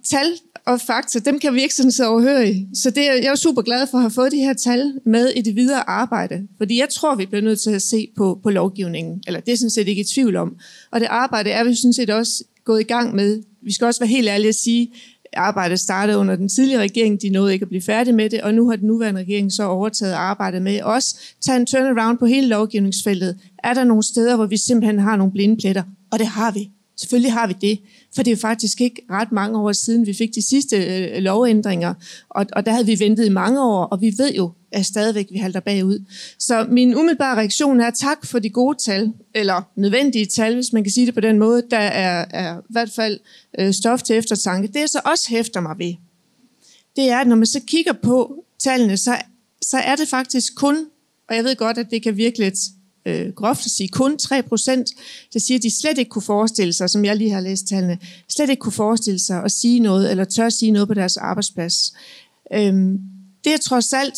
tal 0.04 0.26
og 0.66 0.80
fakta, 0.80 1.18
dem 1.18 1.38
kan 1.38 1.54
vi 1.54 1.62
ikke 1.62 1.74
sådan 1.74 1.92
så 1.92 2.08
overhøre 2.08 2.50
i. 2.50 2.66
Så 2.74 2.90
det, 2.90 3.04
jeg 3.04 3.24
er 3.24 3.34
super 3.34 3.62
glad 3.62 3.86
for 3.86 3.98
at 3.98 4.02
have 4.02 4.10
fået 4.10 4.32
de 4.32 4.36
her 4.36 4.52
tal 4.52 4.94
med 5.04 5.28
i 5.28 5.40
det 5.40 5.56
videre 5.56 5.88
arbejde. 5.88 6.48
Fordi 6.58 6.78
jeg 6.78 6.88
tror, 6.88 7.14
vi 7.14 7.26
bliver 7.26 7.42
nødt 7.42 7.60
til 7.60 7.70
at 7.70 7.82
se 7.82 8.08
på, 8.16 8.40
på 8.42 8.50
lovgivningen. 8.50 9.22
Eller 9.26 9.40
det 9.40 9.52
er 9.52 9.56
sådan 9.56 9.70
set 9.70 9.88
ikke 9.88 10.00
i 10.00 10.04
tvivl 10.04 10.36
om. 10.36 10.56
Og 10.90 11.00
det 11.00 11.06
arbejde 11.06 11.50
er 11.50 11.64
vi 11.64 11.74
sådan 11.74 11.92
set 11.92 12.10
også 12.10 12.44
gået 12.64 12.80
i 12.80 12.84
gang 12.84 13.14
med 13.14 13.42
vi 13.62 13.72
skal 13.72 13.84
også 13.84 14.00
være 14.00 14.08
helt 14.08 14.28
ærlige 14.28 14.48
at 14.48 14.54
sige, 14.54 14.92
arbejdet 15.36 15.80
startede 15.80 16.18
under 16.18 16.36
den 16.36 16.48
tidligere 16.48 16.82
regering, 16.82 17.22
de 17.22 17.28
nåede 17.28 17.52
ikke 17.52 17.62
at 17.64 17.68
blive 17.68 17.82
færdige 17.82 18.14
med 18.14 18.30
det, 18.30 18.42
og 18.42 18.54
nu 18.54 18.68
har 18.68 18.76
den 18.76 18.86
nuværende 18.86 19.20
regering 19.20 19.52
så 19.52 19.64
overtaget 19.64 20.12
arbejdet 20.12 20.62
med 20.62 20.80
os. 20.82 21.14
Tag 21.40 21.56
en 21.56 21.66
turnaround 21.66 22.18
på 22.18 22.26
hele 22.26 22.46
lovgivningsfeltet. 22.46 23.38
Er 23.64 23.74
der 23.74 23.84
nogle 23.84 24.02
steder, 24.02 24.36
hvor 24.36 24.46
vi 24.46 24.56
simpelthen 24.56 24.98
har 24.98 25.16
nogle 25.16 25.32
blinde 25.32 25.56
pletter? 25.56 25.82
Og 26.12 26.18
det 26.18 26.26
har 26.26 26.50
vi. 26.50 26.70
Selvfølgelig 26.96 27.32
har 27.32 27.46
vi 27.46 27.54
det, 27.60 27.78
for 28.14 28.22
det 28.22 28.32
er 28.32 28.36
faktisk 28.36 28.80
ikke 28.80 29.02
ret 29.10 29.32
mange 29.32 29.58
år 29.58 29.72
siden, 29.72 30.06
vi 30.06 30.14
fik 30.14 30.34
de 30.34 30.42
sidste 30.42 30.76
øh, 30.76 31.22
lovændringer, 31.22 31.94
og, 32.28 32.46
og 32.52 32.66
der 32.66 32.72
havde 32.72 32.86
vi 32.86 33.00
ventet 33.00 33.26
i 33.26 33.28
mange 33.28 33.64
år, 33.64 33.84
og 33.84 34.00
vi 34.00 34.14
ved 34.18 34.34
jo, 34.34 34.52
at 34.72 34.86
stadigvæk 34.86 35.26
vi 35.32 35.38
halter 35.38 35.60
bagud. 35.60 36.04
Så 36.38 36.66
min 36.68 36.94
umiddelbare 36.94 37.36
reaktion 37.36 37.80
er 37.80 37.90
tak 37.90 38.26
for 38.26 38.38
de 38.38 38.50
gode 38.50 38.78
tal, 38.78 39.12
eller 39.34 39.62
nødvendige 39.76 40.26
tal, 40.26 40.54
hvis 40.54 40.72
man 40.72 40.84
kan 40.84 40.92
sige 40.92 41.06
det 41.06 41.14
på 41.14 41.20
den 41.20 41.38
måde, 41.38 41.62
der 41.70 41.78
er, 41.78 42.24
er 42.30 42.58
i 42.58 42.62
hvert 42.68 42.90
fald 42.90 43.20
øh, 43.58 43.72
stof 43.72 44.02
til 44.02 44.16
eftertanke. 44.16 44.68
Det, 44.68 44.80
jeg 44.80 44.88
så 44.88 45.00
også 45.04 45.28
hæfter 45.28 45.60
mig 45.60 45.78
ved, 45.78 45.94
det 46.96 47.10
er, 47.10 47.18
at 47.18 47.26
når 47.26 47.36
man 47.36 47.46
så 47.46 47.60
kigger 47.66 47.92
på 47.92 48.44
tallene, 48.58 48.96
så, 48.96 49.16
så 49.62 49.76
er 49.76 49.96
det 49.96 50.08
faktisk 50.08 50.54
kun, 50.54 50.86
og 51.28 51.36
jeg 51.36 51.44
ved 51.44 51.56
godt, 51.56 51.78
at 51.78 51.90
det 51.90 52.02
kan 52.02 52.16
virke 52.16 52.38
lidt 52.38 52.58
øh, 53.06 53.32
groft 53.32 53.66
at 53.66 53.70
sige 53.70 53.88
kun 53.88 54.18
3 54.18 54.42
procent, 54.42 54.88
der 55.32 55.38
siger, 55.38 55.58
at 55.58 55.62
de 55.62 55.80
slet 55.80 55.98
ikke 55.98 56.08
kunne 56.08 56.22
forestille 56.22 56.72
sig, 56.72 56.90
som 56.90 57.04
jeg 57.04 57.16
lige 57.16 57.30
har 57.30 57.40
læst 57.40 57.68
tallene, 57.68 57.98
slet 58.28 58.50
ikke 58.50 58.60
kunne 58.60 58.72
forestille 58.72 59.20
sig 59.20 59.44
at 59.44 59.52
sige 59.52 59.80
noget, 59.80 60.10
eller 60.10 60.24
tør 60.24 60.48
sige 60.48 60.70
noget 60.70 60.88
på 60.88 60.94
deres 60.94 61.16
arbejdsplads. 61.16 61.92
Øhm, 62.54 62.98
det 63.44 63.52
er 63.52 63.58
trods 63.58 63.92
alt 63.92 64.14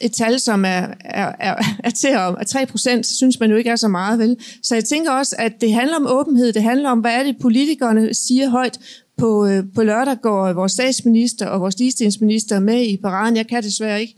et 0.00 0.12
tal, 0.12 0.40
som 0.40 0.64
er, 0.64 0.86
er, 1.00 1.32
er, 1.40 1.54
er 1.84 1.90
til 1.90 2.08
at, 2.08 2.36
at 2.40 2.46
3 2.46 2.66
procent, 2.66 3.06
synes 3.06 3.40
man 3.40 3.50
jo 3.50 3.56
ikke 3.56 3.70
er 3.70 3.76
så 3.76 3.88
meget, 3.88 4.18
vel? 4.18 4.36
Så 4.62 4.74
jeg 4.74 4.84
tænker 4.84 5.10
også, 5.10 5.36
at 5.38 5.52
det 5.60 5.72
handler 5.72 5.96
om 5.96 6.06
åbenhed, 6.08 6.52
det 6.52 6.62
handler 6.62 6.90
om, 6.90 6.98
hvad 6.98 7.14
er 7.14 7.22
det, 7.22 7.36
politikerne 7.40 8.14
siger 8.14 8.48
højt, 8.48 8.78
på, 9.18 9.46
øh, 9.46 9.64
på 9.74 9.82
lørdag 9.82 10.16
går 10.22 10.52
vores 10.52 10.72
statsminister 10.72 11.46
og 11.46 11.60
vores 11.60 11.78
ligestillingsminister 11.78 12.60
med 12.60 12.82
i 12.82 12.96
paraden. 12.96 13.36
Jeg 13.36 13.46
kan 13.46 13.62
desværre 13.62 14.00
ikke. 14.00 14.14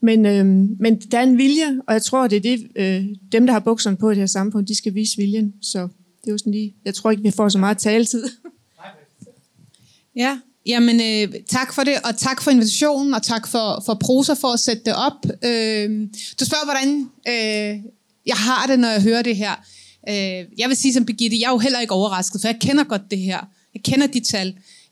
Men, 0.00 0.26
øh, 0.26 0.46
men 0.80 0.96
der 0.96 1.18
er 1.18 1.22
en 1.22 1.38
vilje, 1.38 1.80
og 1.86 1.94
jeg 1.94 2.02
tror, 2.02 2.26
det 2.26 2.36
er 2.36 2.40
det, 2.40 2.66
øh, 2.76 3.04
dem, 3.32 3.46
der 3.46 3.52
har 3.52 3.60
bukserne 3.60 3.96
på 3.96 4.10
i 4.10 4.14
det 4.14 4.18
her 4.18 4.26
samfund, 4.26 4.66
de 4.66 4.76
skal 4.76 4.94
vise 4.94 5.16
viljen. 5.16 5.54
Så 5.62 5.78
det 6.20 6.28
er 6.28 6.32
jo 6.32 6.38
sådan 6.38 6.52
lige, 6.52 6.74
jeg 6.84 6.94
tror 6.94 7.10
ikke, 7.10 7.22
vi 7.22 7.30
får 7.30 7.48
så 7.48 7.58
meget 7.58 7.78
taletid. 7.78 8.24
Ja, 10.16 10.38
jamen 10.66 11.00
øh, 11.00 11.34
tak 11.46 11.74
for 11.74 11.84
det, 11.84 11.94
og 12.04 12.16
tak 12.16 12.42
for 12.42 12.50
invitationen, 12.50 13.14
og 13.14 13.22
tak 13.22 13.46
for, 13.46 13.82
for 13.86 13.94
prosa 13.94 14.32
for 14.32 14.48
at 14.48 14.60
sætte 14.60 14.82
det 14.84 14.94
op. 14.94 15.26
Øh, 15.44 16.08
du 16.40 16.44
spørger, 16.44 16.64
hvordan 16.64 17.10
øh, 17.28 17.82
jeg 18.26 18.36
har 18.36 18.66
det, 18.66 18.78
når 18.78 18.88
jeg 18.88 19.02
hører 19.02 19.22
det 19.22 19.36
her. 19.36 19.52
Øh, 20.08 20.46
jeg 20.58 20.68
vil 20.68 20.76
sige 20.76 20.92
som 20.92 21.04
Birgitte, 21.04 21.40
jeg 21.40 21.46
er 21.46 21.50
jo 21.50 21.58
heller 21.58 21.80
ikke 21.80 21.92
overrasket, 21.92 22.40
for 22.40 22.48
jeg 22.48 22.58
kender 22.60 22.84
godt 22.84 23.10
det 23.10 23.18
her. 23.18 23.40
Jeg 23.74 23.82
kender 23.82 24.06
de 24.06 24.20
tal. 24.20 24.48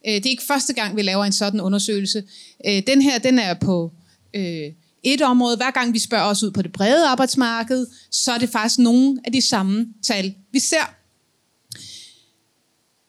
Øh, 0.07 0.15
det 0.15 0.27
er 0.27 0.31
ikke 0.31 0.43
første 0.43 0.73
gang, 0.73 0.97
vi 0.97 1.03
laver 1.03 1.25
en 1.25 1.33
sådan 1.33 1.61
undersøgelse. 1.61 2.25
Øh, 2.67 2.83
den 2.87 3.03
her, 3.03 3.19
den 3.19 3.39
er 3.39 3.55
på 3.55 3.93
øh, 4.35 4.73
et 5.03 5.23
område. 5.23 5.57
Hver 5.57 5.71
gang 5.71 5.93
vi 5.93 5.99
spørger 5.99 6.25
os 6.25 6.43
ud 6.43 6.51
på 6.51 6.63
det 6.63 6.73
brede 6.73 7.07
arbejdsmarked, 7.07 7.87
så 8.11 8.33
er 8.33 8.39
det 8.39 8.49
faktisk 8.49 8.79
nogle 8.79 9.21
af 9.25 9.33
de 9.33 9.43
samme 9.43 9.87
tal, 10.03 10.35
vi 10.53 10.59
ser. 10.59 10.95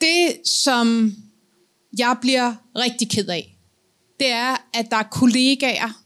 Det, 0.02 0.48
som 0.48 1.16
jeg 1.98 2.18
bliver 2.22 2.56
rigtig 2.76 3.10
ked 3.10 3.28
af, 3.28 3.58
det 4.20 4.28
er, 4.28 4.70
at 4.74 4.92
der 4.92 4.98
er 4.98 5.04
kollegaer 5.04 6.04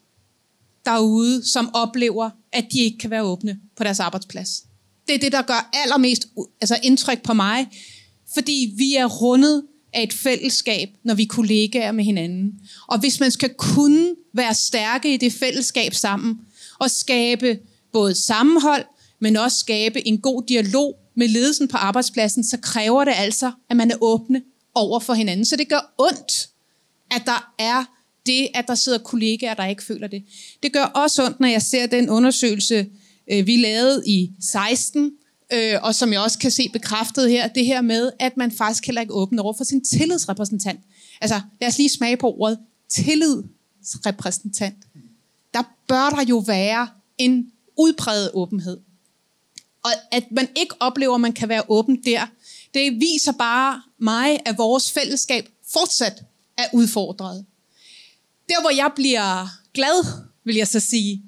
derude, 0.86 1.45
som 1.45 1.75
oplever, 1.75 2.30
at 2.51 2.65
de 2.71 2.80
ikke 2.80 2.97
kan 2.97 3.10
være 3.10 3.23
åbne 3.23 3.60
på 3.77 3.84
deres 3.84 3.99
arbejdsplads. 3.99 4.63
Det 5.08 5.15
er 5.15 5.19
det, 5.19 5.32
der 5.32 5.41
gør 5.41 5.69
allermest 5.73 6.27
altså 6.62 6.80
indtryk 6.84 7.21
på 7.23 7.34
mig, 7.34 7.67
fordi 8.34 8.74
vi 8.78 8.96
er 8.96 9.06
rundet 9.06 9.63
af 9.94 10.04
et 10.04 10.13
fællesskab, 10.13 10.90
når 11.04 11.13
vi 11.13 11.24
er 11.24 11.28
kollegaer 11.28 11.92
med 11.92 12.04
hinanden. 12.04 12.54
Og 12.88 13.00
hvis 13.00 13.20
man 13.20 13.32
skal 13.32 13.54
kunne 13.54 14.16
være 14.34 14.56
stærke 14.56 15.13
i 15.13 15.18
det 15.18 15.34
fællesskab 15.34 15.94
sammen, 15.94 16.40
og 16.80 16.92
skabe 16.92 17.60
både 17.94 18.16
sammenhold, 18.16 18.84
men 19.20 19.36
også 19.36 19.58
skabe 19.58 20.08
en 20.08 20.18
god 20.18 20.44
dialog 20.48 20.96
med 21.16 21.28
ledelsen 21.28 21.68
på 21.68 21.78
arbejdspladsen, 21.78 22.44
så 22.44 22.58
kræver 22.58 23.06
det 23.06 23.13
altså, 23.18 23.52
at 23.70 23.78
man 23.78 23.92
er 23.92 23.96
åbne 24.02 24.42
over 24.76 25.00
for 25.00 25.13
hinanden. 25.13 25.46
Så 25.46 25.56
det 25.56 25.70
gør 25.70 25.94
ondt, 25.98 26.50
at 27.12 27.22
der 27.26 27.54
er 27.60 27.84
det, 28.26 28.48
at 28.54 28.68
der 28.68 28.76
sidder 28.76 28.98
kollegaer, 28.98 29.54
der 29.54 29.66
ikke 29.66 29.84
føler 29.84 30.08
det. 30.08 30.24
Det 30.63 30.74
gør 30.74 30.84
også 30.84 31.26
ondt, 31.26 31.40
når 31.40 31.48
jeg 31.48 31.62
ser 31.62 31.86
den 31.86 32.10
undersøgelse, 32.10 32.88
øh, 33.32 33.48
vi 33.48 33.56
lavede 33.56 34.04
i 34.08 34.32
16, 34.40 35.12
øh, 35.53 35.73
og 35.81 35.95
som 35.95 36.13
jeg 36.13 36.21
også 36.21 36.39
kan 36.39 36.51
se 36.51 36.69
bekræftet 36.73 37.29
her, 37.29 37.47
det 37.47 37.65
her 37.65 37.81
med, 37.81 38.12
at 38.19 38.38
man 38.38 38.51
faktisk 38.51 38.86
heller 38.86 39.01
ikke 39.01 39.13
åbner 39.13 39.43
over 39.43 39.53
for 39.53 39.63
sin 39.63 39.86
tillidsrepræsentant. 39.86 40.79
Altså, 41.21 41.41
lad 41.62 41.69
os 41.69 41.77
lige 41.77 41.89
smage 41.89 42.17
på 42.17 42.36
ordet 42.39 42.60
tillidsrepræsentant. 42.89 44.75
Der 45.53 45.63
bør 45.88 46.10
der 46.10 46.23
jo 46.29 46.38
være 46.38 46.88
en 47.17 47.51
udpræget 47.77 48.31
åbenhed. 48.33 48.77
Og 49.83 49.91
at 50.12 50.31
man 50.31 50.47
ikke 50.55 50.75
oplever, 50.79 51.15
at 51.15 51.21
man 51.21 51.33
kan 51.33 51.49
være 51.49 51.63
åben 51.67 52.03
der, 52.03 52.25
det 52.73 52.93
viser 52.99 53.31
bare 53.31 53.81
mig, 53.97 54.39
at 54.45 54.57
vores 54.57 54.91
fællesskab 54.91 55.49
fortsat 55.73 56.23
er 56.57 56.65
udfordret. 56.73 57.45
Der, 58.49 58.62
hvor 58.62 58.69
jeg 58.69 58.91
bliver 58.95 59.47
glad, 59.73 60.05
vil 60.43 60.55
jeg 60.55 60.67
så 60.67 60.79
sige, 60.79 61.23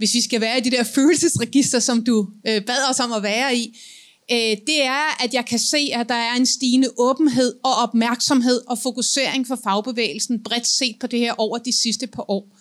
hvis 0.00 0.14
vi 0.14 0.20
skal 0.20 0.40
være 0.40 0.58
i 0.58 0.60
det 0.60 0.72
der 0.72 0.82
følelsesregister, 0.82 1.78
som 1.78 2.04
du 2.04 2.28
øh, 2.46 2.64
bad 2.64 2.90
os 2.90 3.00
om 3.00 3.12
at 3.12 3.22
være 3.22 3.56
i, 3.56 3.78
øh, 4.32 4.56
det 4.66 4.82
er, 4.82 5.24
at 5.24 5.34
jeg 5.34 5.46
kan 5.46 5.58
se, 5.58 5.90
at 5.94 6.08
der 6.08 6.14
er 6.14 6.34
en 6.34 6.46
stigende 6.46 6.88
åbenhed 6.98 7.54
og 7.64 7.74
opmærksomhed 7.74 8.60
og 8.66 8.78
fokusering 8.78 9.46
for 9.46 9.58
fagbevægelsen 9.64 10.42
bredt 10.42 10.66
set 10.66 10.96
på 11.00 11.06
det 11.06 11.18
her 11.18 11.32
over 11.38 11.58
de 11.58 11.72
sidste 11.72 12.06
par 12.06 12.30
år. 12.30 12.56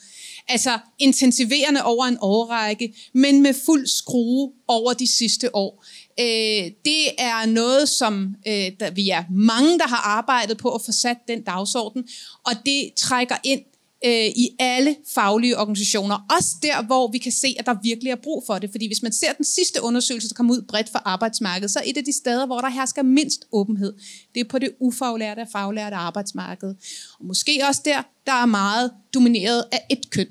Altså 0.48 0.80
intensiverende 1.00 1.84
over 1.84 2.06
en 2.06 2.18
årrække, 2.22 2.94
men 3.14 3.42
med 3.42 3.54
fuld 3.66 3.88
skrue 3.88 4.52
over 4.68 4.94
de 4.94 5.08
sidste 5.08 5.56
år. 5.56 5.86
Øh, 6.20 6.72
det 6.86 7.06
er 7.18 7.46
noget, 7.46 7.90
som 7.90 8.36
øh, 8.48 8.72
der, 8.80 8.92
vi 8.92 9.10
er 9.10 9.24
mange, 9.32 9.80
der 9.80 9.88
har 9.88 10.02
arbejdet 10.18 10.58
på 10.58 10.70
at 10.76 10.82
få 10.86 10.92
sat 10.92 11.18
den 11.28 11.42
dagsorden, 11.42 12.04
og 12.46 12.52
det 12.66 12.90
trækker 12.98 13.36
ind 13.44 13.62
øh, 14.06 14.26
i 14.26 14.50
alle 14.60 14.96
faglige 15.14 15.58
organisationer. 15.58 16.26
Også 16.38 16.50
der, 16.64 16.84
hvor 16.84 17.12
vi 17.12 17.18
kan 17.18 17.32
se, 17.32 17.56
at 17.60 17.66
der 17.66 17.76
virkelig 17.84 18.12
er 18.12 18.16
brug 18.24 18.44
for 18.48 18.60
det. 18.60 18.72
Fordi 18.72 18.88
hvis 18.88 19.04
man 19.04 19.14
ser 19.14 19.34
den 19.34 19.46
sidste 19.46 19.82
undersøgelse, 19.84 20.30
der 20.30 20.34
kom 20.34 20.52
ud 20.52 20.62
bredt 20.62 20.90
for 20.92 21.02
arbejdsmarkedet, 21.06 21.72
så 21.72 21.80
er 21.80 21.84
et 21.86 21.98
af 21.98 22.04
de 22.04 22.18
steder, 22.18 22.46
hvor 22.46 22.62
der 22.62 22.70
hersker 22.70 23.04
mindst 23.04 23.46
åbenhed, 23.52 23.94
det 24.36 24.40
er 24.40 24.50
på 24.50 24.60
det 24.60 24.72
ufaglærte 24.80 25.40
og 25.40 25.48
faglærte 25.52 25.96
arbejdsmarked. 25.96 26.76
Og 27.20 27.26
måske 27.26 27.62
også 27.68 27.82
der, 27.86 28.02
der 28.26 28.34
er 28.34 28.46
meget 28.46 28.92
domineret 29.14 29.64
af 29.72 29.82
et 29.90 30.10
køn. 30.10 30.28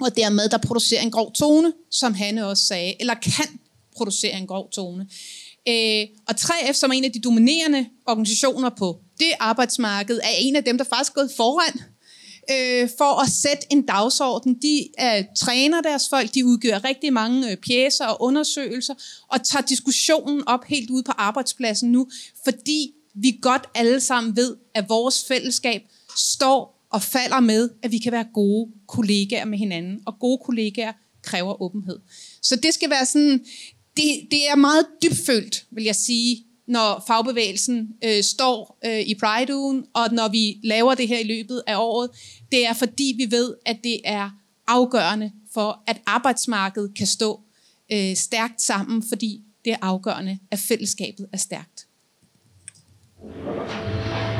Og 0.00 0.16
dermed, 0.16 0.48
der 0.48 0.58
producerer 0.58 1.02
en 1.02 1.10
grov 1.10 1.32
tone, 1.32 1.72
som 1.90 2.14
Hanne 2.14 2.46
også 2.46 2.66
sagde, 2.66 2.94
eller 3.00 3.14
kan 3.14 3.60
producere 3.96 4.32
en 4.32 4.46
grov 4.46 4.70
tone. 4.70 5.08
Øh, 5.68 6.06
og 6.28 6.34
3F, 6.40 6.72
som 6.72 6.90
er 6.90 6.94
en 6.94 7.04
af 7.04 7.12
de 7.12 7.20
dominerende 7.20 7.86
organisationer 8.06 8.70
på 8.70 9.00
det 9.18 9.32
arbejdsmarked, 9.40 10.18
er 10.18 10.34
en 10.38 10.56
af 10.56 10.64
dem, 10.64 10.78
der 10.78 10.84
faktisk 10.84 11.12
er 11.12 11.14
gået 11.14 11.30
foran 11.36 11.80
øh, 12.52 12.88
for 12.98 13.22
at 13.22 13.28
sætte 13.28 13.66
en 13.70 13.82
dagsorden. 13.82 14.54
De 14.54 14.88
øh, 15.00 15.24
træner 15.36 15.80
deres 15.80 16.08
folk, 16.08 16.34
de 16.34 16.46
udgiver 16.46 16.84
rigtig 16.84 17.12
mange 17.12 17.50
øh, 17.50 17.56
pjæser 17.56 18.06
og 18.06 18.22
undersøgelser, 18.22 18.94
og 19.28 19.44
tager 19.44 19.62
diskussionen 19.62 20.48
op 20.48 20.64
helt 20.64 20.90
ude 20.90 21.02
på 21.02 21.12
arbejdspladsen 21.12 21.92
nu, 21.92 22.08
fordi 22.44 22.94
vi 23.14 23.38
godt 23.42 23.66
alle 23.74 24.00
sammen 24.00 24.36
ved, 24.36 24.56
at 24.74 24.88
vores 24.88 25.24
fællesskab 25.28 25.82
står 26.16 26.86
og 26.90 27.02
falder 27.02 27.40
med, 27.40 27.70
at 27.82 27.92
vi 27.92 27.98
kan 27.98 28.12
være 28.12 28.26
gode 28.34 28.70
kollegaer 28.88 29.44
med 29.44 29.58
hinanden, 29.58 30.00
og 30.06 30.18
gode 30.18 30.38
kollegaer 30.44 30.92
kræver 31.22 31.62
åbenhed. 31.62 31.98
Så 32.42 32.56
det 32.56 32.74
skal 32.74 32.90
være 32.90 33.06
sådan, 33.06 33.44
det, 33.96 34.28
det 34.30 34.48
er 34.48 34.56
meget 34.56 34.86
dybfølt, 35.02 35.66
vil 35.70 35.84
jeg 35.84 35.96
sige, 35.96 36.44
når 36.70 37.04
fagbevægelsen 37.06 37.88
øh, 38.04 38.22
står 38.22 38.78
øh, 38.84 39.00
i 39.00 39.14
Pride-ugen, 39.22 39.84
og 39.94 40.06
når 40.12 40.28
vi 40.28 40.58
laver 40.64 40.94
det 40.94 41.08
her 41.08 41.18
i 41.18 41.24
løbet 41.24 41.62
af 41.66 41.76
året, 41.76 42.10
det 42.52 42.66
er 42.66 42.74
fordi 42.74 43.14
vi 43.18 43.36
ved, 43.36 43.54
at 43.66 43.76
det 43.84 44.00
er 44.04 44.30
afgørende 44.68 45.32
for, 45.54 45.82
at 45.86 45.96
arbejdsmarkedet 46.06 46.94
kan 46.98 47.06
stå 47.06 47.40
øh, 47.92 48.16
stærkt 48.16 48.62
sammen, 48.62 49.02
fordi 49.08 49.40
det 49.64 49.72
er 49.72 49.76
afgørende, 49.82 50.38
at 50.50 50.58
fællesskabet 50.58 51.26
er 51.32 51.36
stærkt. 51.36 51.86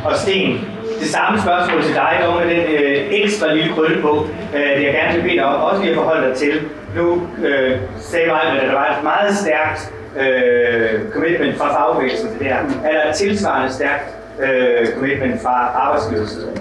Og 0.04 0.16
Sten, 0.22 0.58
det 1.00 1.08
samme 1.08 1.40
spørgsmål 1.40 1.82
til 1.82 1.94
dig, 1.94 2.18
dog 2.22 2.34
med 2.40 2.54
den 2.54 2.60
øh, 2.60 3.08
ekstra 3.10 3.54
lille 3.54 3.74
krølle 3.74 4.02
på, 4.02 4.26
øh, 4.54 4.70
det 4.76 4.84
jeg 4.86 4.92
gerne 4.92 5.14
vil 5.14 5.22
bede 5.22 5.34
dig 5.34 5.46
også 5.46 5.82
lige 5.82 5.90
at 5.90 5.96
forholde 5.96 6.28
dig 6.28 6.36
til. 6.36 6.54
Nu 6.96 7.06
øh, 7.46 7.80
sagde 8.00 8.26
mig, 8.26 8.42
at 8.42 8.68
der 8.68 8.72
var 8.72 8.96
et 8.98 9.04
meget 9.04 9.36
stærkt 9.36 9.99
øh, 10.18 11.10
commitment 11.12 11.56
fra 11.56 11.74
fagbevægelsen 11.74 12.28
til 12.28 12.38
det 12.38 12.46
her. 12.46 12.56
Er 12.56 12.92
der 12.92 13.10
et 13.10 13.16
tilsvarende 13.16 13.74
stærkt 13.74 14.04
øh, 14.42 14.94
commitment 14.94 15.42
fra 15.42 15.56
arbejdsgiversiden? 15.84 16.58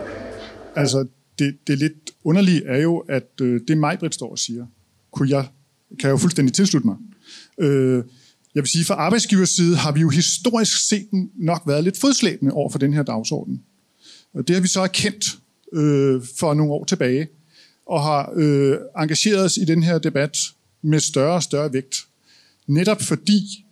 Altså, 0.75 1.07
det, 1.39 1.57
det 1.67 1.77
lidt 1.77 2.11
underlige 2.23 2.65
er 2.65 2.81
jo, 2.81 2.97
at 2.97 3.29
øh, 3.41 3.61
det 3.67 3.77
Majbrit 3.77 4.13
står 4.13 4.31
og 4.31 4.39
siger, 4.39 4.65
kunne 5.11 5.29
jeg, 5.29 5.45
kan 5.99 6.07
jeg 6.07 6.11
jo 6.11 6.17
fuldstændig 6.17 6.53
tilslutte 6.53 6.87
mig. 6.87 6.95
Øh, 7.59 8.03
jeg 8.55 8.63
vil 8.63 8.67
sige, 8.67 8.85
fra 8.85 8.93
arbejdsgivers 8.95 9.49
side 9.49 9.75
har 9.75 9.91
vi 9.91 9.99
jo 9.99 10.09
historisk 10.09 10.87
set 10.87 11.07
nok 11.35 11.61
været 11.67 11.83
lidt 11.83 11.97
fodslæbende 11.97 12.53
over 12.53 12.69
for 12.69 12.79
den 12.79 12.93
her 12.93 13.03
dagsorden. 13.03 13.63
Og 14.33 14.47
det 14.47 14.55
har 14.55 14.61
vi 14.61 14.67
så 14.67 14.81
erkendt 14.81 15.25
øh, 15.73 16.21
for 16.39 16.53
nogle 16.53 16.73
år 16.73 16.83
tilbage, 16.83 17.27
og 17.85 18.03
har 18.03 18.33
øh, 18.35 18.77
engageret 18.97 19.45
os 19.45 19.57
i 19.57 19.65
den 19.65 19.83
her 19.83 19.97
debat 19.97 20.37
med 20.81 20.99
større 20.99 21.33
og 21.33 21.43
større 21.43 21.73
vægt. 21.73 21.95
Netop 22.69 23.01
fordi, 23.01 23.65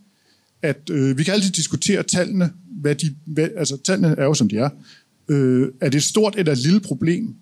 at 0.61 0.89
øh, 0.91 1.17
vi 1.17 1.23
kan 1.23 1.33
altid 1.33 1.51
diskutere 1.51 2.03
tallene, 2.03 2.53
hvad 2.65 2.95
de, 2.95 3.15
hvad, 3.25 3.49
altså 3.57 3.77
tallene 3.77 4.15
er 4.17 4.23
jo 4.23 4.33
som 4.33 4.49
de 4.49 4.57
er. 4.57 4.69
Øh, 5.29 5.67
er 5.81 5.89
det 5.89 5.97
et 5.97 6.03
stort 6.03 6.35
eller 6.37 6.51
et 6.51 6.57
lille 6.57 6.79
problem? 6.79 7.35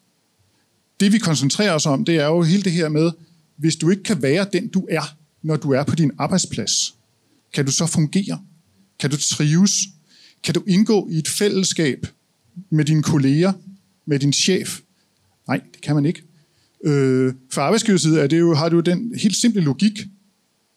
Det 0.99 1.13
vi 1.13 1.17
koncentrerer 1.17 1.73
os 1.73 1.85
om, 1.85 2.05
det 2.05 2.15
er 2.15 2.25
jo 2.25 2.41
hele 2.41 2.63
det 2.63 2.71
her 2.71 2.89
med, 2.89 3.11
hvis 3.55 3.75
du 3.75 3.89
ikke 3.89 4.03
kan 4.03 4.21
være 4.21 4.47
den 4.53 4.67
du 4.67 4.87
er, 4.89 5.15
når 5.41 5.55
du 5.55 5.71
er 5.71 5.83
på 5.83 5.95
din 5.95 6.11
arbejdsplads, 6.17 6.95
kan 7.53 7.65
du 7.65 7.71
så 7.71 7.85
fungere? 7.85 8.39
Kan 8.99 9.09
du 9.09 9.17
trives? 9.17 9.71
Kan 10.43 10.53
du 10.53 10.63
indgå 10.67 11.07
i 11.11 11.17
et 11.17 11.27
fællesskab 11.27 12.07
med 12.69 12.85
dine 12.85 13.03
kolleger, 13.03 13.53
med 14.05 14.19
din 14.19 14.33
chef? 14.33 14.79
Nej, 15.47 15.61
det 15.73 15.81
kan 15.81 15.95
man 15.95 16.05
ikke. 16.05 16.23
Øh, 16.85 17.33
for 17.51 17.61
arbejdsgiverside 17.61 18.19
er 18.19 18.27
det 18.27 18.39
jo, 18.39 18.53
har 18.53 18.69
du 18.69 18.75
jo 18.75 18.81
den 18.81 19.15
helt 19.21 19.35
simple 19.35 19.61
logik, 19.61 20.07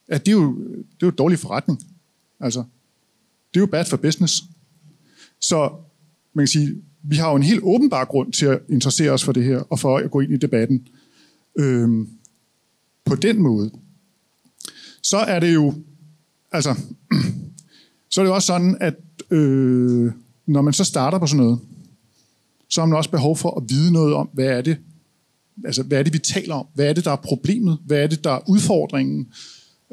at 0.09 0.27
det 0.27 0.33
er 0.33 0.37
jo, 0.37 0.59
det 0.69 1.03
er 1.03 1.07
jo 1.07 1.11
dårlig 1.11 1.39
forretning. 1.39 1.83
Altså, 2.41 2.65
det 3.55 3.57
er 3.57 3.61
jo 3.61 3.67
bad 3.67 3.85
for 3.85 3.97
business. 3.97 4.45
Så 5.41 5.71
man 6.33 6.43
kan 6.43 6.49
sige, 6.49 6.83
vi 7.03 7.17
har 7.17 7.31
jo 7.31 7.37
en 7.37 7.43
helt 7.43 7.61
åbenbar 7.63 8.05
grund 8.05 8.33
til 8.33 8.47
at 8.47 8.61
interessere 8.69 9.11
os 9.11 9.25
for 9.25 9.33
det 9.33 9.45
her, 9.45 9.59
og 9.59 9.79
for 9.79 9.99
at 9.99 10.11
gå 10.11 10.21
ind 10.21 10.33
i 10.33 10.37
debatten 10.37 10.89
øhm, 11.59 12.09
på 13.05 13.15
den 13.15 13.43
måde. 13.43 13.71
Så 15.03 15.17
er 15.17 15.41
det 15.41 15.55
jo, 15.55 15.75
altså, 16.53 16.75
så 18.11 18.21
er 18.21 18.25
det 18.25 18.31
jo 18.31 18.35
også 18.35 18.47
sådan, 18.47 18.77
at 18.81 18.95
øh, 19.31 20.13
når 20.47 20.63
man 20.63 20.73
så 20.73 20.85
starter 20.85 21.19
på 21.19 21.27
sådan 21.27 21.45
noget, 21.45 21.61
så 22.69 22.81
har 22.81 22.87
man 22.87 22.97
også 22.97 23.11
behov 23.11 23.37
for 23.37 23.61
at 23.61 23.63
vide 23.69 23.93
noget 23.93 24.15
om, 24.15 24.29
hvad 24.33 24.47
er 24.47 24.61
det, 24.61 24.79
altså, 25.65 25.83
hvad 25.83 25.99
er 25.99 26.03
det, 26.03 26.13
vi 26.13 26.19
taler 26.19 26.55
om? 26.55 26.67
Hvad 26.75 26.87
er 26.87 26.93
det, 26.93 27.05
der 27.05 27.11
er 27.11 27.17
problemet? 27.17 27.79
Hvad 27.85 28.03
er 28.03 28.07
det, 28.07 28.25
der 28.25 28.31
er 28.31 28.49
udfordringen? 28.49 29.33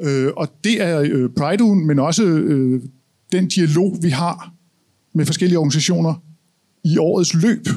Øh, 0.00 0.32
og 0.36 0.48
det 0.64 0.82
er 0.82 1.00
øh, 1.00 1.30
Pride 1.36 1.76
men 1.76 1.98
også 1.98 2.24
øh, 2.24 2.82
den 3.32 3.48
dialog, 3.48 3.98
vi 4.02 4.08
har 4.08 4.52
med 5.14 5.26
forskellige 5.26 5.58
organisationer 5.58 6.22
i 6.84 6.98
årets 6.98 7.34
løb, 7.34 7.68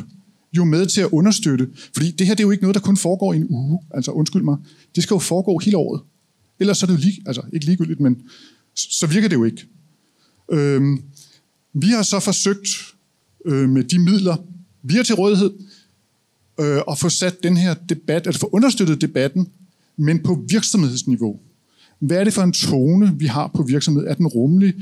jo 0.58 0.64
med 0.64 0.86
til 0.86 1.02
at 1.02 1.10
understøtte. 1.12 1.70
Fordi 1.94 2.12
det 2.12 2.28
her 2.28 2.34
det 2.34 2.44
er 2.44 2.48
jo 2.48 2.52
ikke 2.52 2.64
noget, 2.64 2.76
der 2.76 2.82
kun 2.82 2.98
foregår 2.98 3.34
i 3.34 3.38
en 3.38 3.48
uge. 3.50 3.80
Altså 3.92 4.12
undskyld 4.12 4.44
mig. 4.44 4.58
Det 4.96 5.04
skal 5.04 5.16
jo 5.16 5.20
foregå 5.20 5.58
hele 5.58 5.78
året. 5.78 6.02
Ellers 6.60 6.78
så 6.78 6.86
er 6.86 6.88
det 6.88 6.94
jo 6.98 7.02
lige, 7.02 7.22
altså, 7.26 7.42
ikke 7.54 7.66
ligegyldigt, 7.66 8.00
men 8.00 8.22
så 8.76 9.08
virker 9.08 9.28
det 9.28 9.36
jo 9.36 9.44
ikke. 9.44 9.68
Øhm, 10.52 11.04
vi 11.74 11.88
har 11.88 12.04
så 12.04 12.20
forsøgt 12.20 12.68
øh, 13.46 13.70
med 13.70 13.84
de 13.84 14.00
midler, 14.00 14.36
vi 14.84 14.94
har 14.94 15.04
til 15.04 15.16
rådighed, 15.16 15.52
øh, 16.60 16.82
at 16.92 16.98
få 16.98 17.10
sat 17.10 17.44
den 17.44 17.58
her 17.58 17.74
debat, 17.74 18.28
at 18.28 18.38
få 18.38 18.50
understøttet 18.52 19.02
debatten, 19.02 19.48
men 19.98 20.24
på 20.24 20.46
virksomhedsniveau. 20.50 21.40
Hvad 22.00 22.18
er 22.18 22.24
det 22.24 22.34
for 22.34 22.42
en 22.42 22.54
tone, 22.54 23.16
vi 23.18 23.26
har 23.26 23.52
på 23.56 23.64
virksomhed? 23.64 24.08
Er 24.08 24.14
den 24.14 24.28
rummelig? 24.28 24.74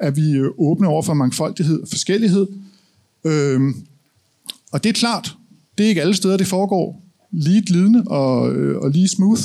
Er 0.00 0.10
vi 0.10 0.32
øh, 0.32 0.50
åbne 0.58 0.88
over 0.88 1.02
for 1.02 1.14
mangfoldighed 1.14 1.82
og 1.82 1.88
forskellighed? 1.88 2.46
Øhm, 3.24 3.74
og 4.72 4.84
det 4.84 4.88
er 4.90 4.94
klart, 4.94 5.36
det 5.78 5.84
er 5.84 5.88
ikke 5.88 6.00
alle 6.00 6.14
steder, 6.14 6.36
det 6.36 6.46
foregår 6.46 7.02
lige 7.30 7.62
glidende 7.66 8.04
og, 8.06 8.54
øh, 8.54 8.78
og 8.78 8.90
lige 8.90 9.08
smooth. 9.08 9.42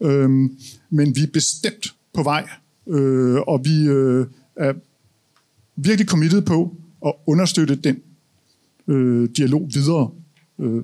Øhm, 0.00 0.58
men 0.90 1.16
vi 1.16 1.22
er 1.22 1.30
bestemt 1.32 1.94
på 2.14 2.22
vej, 2.22 2.48
øh, 2.88 3.40
og 3.40 3.64
vi 3.64 3.84
øh, 3.84 4.26
er 4.56 4.72
virkelig 5.76 6.08
committed 6.08 6.42
på 6.42 6.76
at 7.06 7.12
understøtte 7.26 7.74
den 7.74 7.96
øh, 8.88 9.28
dialog 9.36 9.70
videre, 9.74 10.10
øh, 10.58 10.82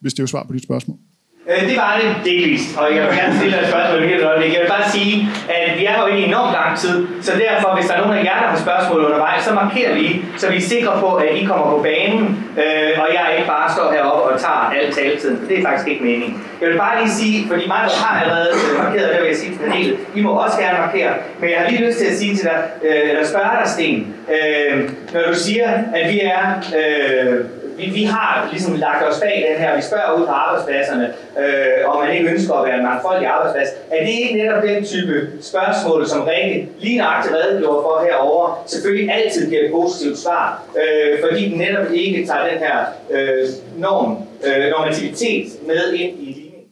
hvis 0.00 0.14
det 0.14 0.18
er 0.18 0.22
jo 0.22 0.26
svar 0.26 0.46
på 0.46 0.52
dit 0.52 0.62
spørgsmål. 0.62 0.98
Øh, 1.48 1.68
det 1.68 1.76
var 1.76 2.00
det 2.00 2.32
delvist, 2.32 2.78
og 2.78 2.96
jeg 2.96 3.02
vil 3.02 3.16
gerne 3.20 3.38
stille 3.38 3.60
et 3.60 3.68
spørgsmål 3.68 4.02
helt 4.02 4.24
øjeblik. 4.24 4.52
Jeg 4.54 4.60
vil 4.62 4.68
bare 4.68 4.90
sige, 4.90 5.28
at 5.48 5.78
vi 5.78 5.84
er 5.84 5.96
jo 6.00 6.06
i 6.14 6.22
enormt 6.22 6.52
lang 6.52 6.78
tid, 6.78 7.06
så 7.22 7.32
derfor, 7.44 7.74
hvis 7.76 7.86
der 7.86 7.94
er 7.94 8.00
nogen 8.00 8.18
af 8.18 8.24
jer, 8.24 8.38
der 8.42 8.48
har 8.52 8.58
spørgsmål 8.58 9.04
undervejs, 9.04 9.44
så 9.44 9.54
markerer 9.54 9.94
vi, 9.94 10.24
så 10.36 10.50
vi 10.50 10.56
er 10.56 10.60
sikre 10.60 10.92
på, 11.00 11.14
at 11.14 11.36
I 11.36 11.44
kommer 11.44 11.66
på 11.70 11.82
banen, 11.82 12.22
øh, 12.62 12.92
og 13.02 13.06
jeg 13.16 13.24
ikke 13.36 13.48
bare 13.48 13.72
står 13.76 13.92
heroppe 13.92 14.22
og 14.32 14.40
tager 14.40 14.72
al 14.78 14.92
taletiden, 14.92 15.38
for 15.38 15.46
det 15.48 15.58
er 15.58 15.62
faktisk 15.68 15.88
ikke 15.88 16.04
meningen. 16.04 16.42
Jeg 16.60 16.68
vil 16.68 16.76
bare 16.76 16.94
lige 17.00 17.12
sige, 17.20 17.48
fordi 17.48 17.66
mig 17.66 17.76
har 17.76 18.20
allerede 18.22 18.50
øh, 18.54 18.84
markeret, 18.84 19.08
det 19.12 19.20
vil 19.20 19.28
jeg 19.28 19.36
sige 19.36 19.52
til 19.52 19.58
panelet, 19.58 19.96
I 20.14 20.20
må 20.22 20.30
også 20.30 20.58
gerne 20.58 20.78
markere, 20.78 21.12
men 21.40 21.50
jeg 21.50 21.58
har 21.58 21.70
lige 21.70 21.86
lyst 21.86 21.98
til 21.98 22.06
at 22.06 22.16
sige 22.16 22.36
til 22.36 22.44
dig, 22.44 22.58
øh, 22.84 23.10
eller 23.10 23.26
spørge 23.26 23.50
dig, 23.60 23.68
Sten, 23.74 24.14
øh, 24.34 24.90
når 25.14 25.22
du 25.28 25.34
siger, 25.34 25.68
at 25.94 26.12
vi 26.12 26.20
er 26.20 26.44
øh, 26.80 27.34
vi, 27.80 27.90
vi 28.00 28.04
har 28.04 28.48
ligesom 28.52 28.74
lagt 28.74 29.02
os 29.08 29.20
bag 29.20 29.36
den 29.50 29.58
her, 29.62 29.76
vi 29.76 29.82
spørger 29.82 30.10
ud 30.18 30.24
på 30.26 30.32
arbejdspladserne, 30.32 31.06
øh, 31.42 31.88
om 31.90 31.96
man 32.02 32.08
ikke 32.14 32.30
ønsker 32.32 32.54
at 32.54 32.64
være 32.68 32.78
en 32.80 32.86
mangfoldig 32.90 33.26
arbejdsplads. 33.26 33.68
Er 33.94 34.00
det 34.04 34.12
ikke 34.20 34.34
netop 34.40 34.62
den 34.62 34.84
type 34.84 35.14
spørgsmål, 35.50 36.06
som 36.12 36.20
Rikke 36.30 36.68
lige 36.80 36.98
nøjagtigt 36.98 37.34
redegjorde 37.34 37.82
for 37.86 37.94
herover 38.06 38.64
selvfølgelig 38.66 39.12
altid 39.16 39.50
giver 39.50 39.64
et 39.64 39.72
positivt 39.72 40.18
svar, 40.18 40.46
øh, 40.80 41.18
fordi 41.24 41.40
den 41.50 41.58
netop 41.58 41.86
ikke 41.92 42.26
tager 42.26 42.44
den 42.50 42.58
her 42.64 42.76
øh, 43.14 43.48
norm, 43.84 44.10
øh, 44.46 44.70
normativitet 44.70 45.46
med 45.66 45.92
ind 45.92 46.14
i 46.20 46.24
ligningen? 46.24 46.62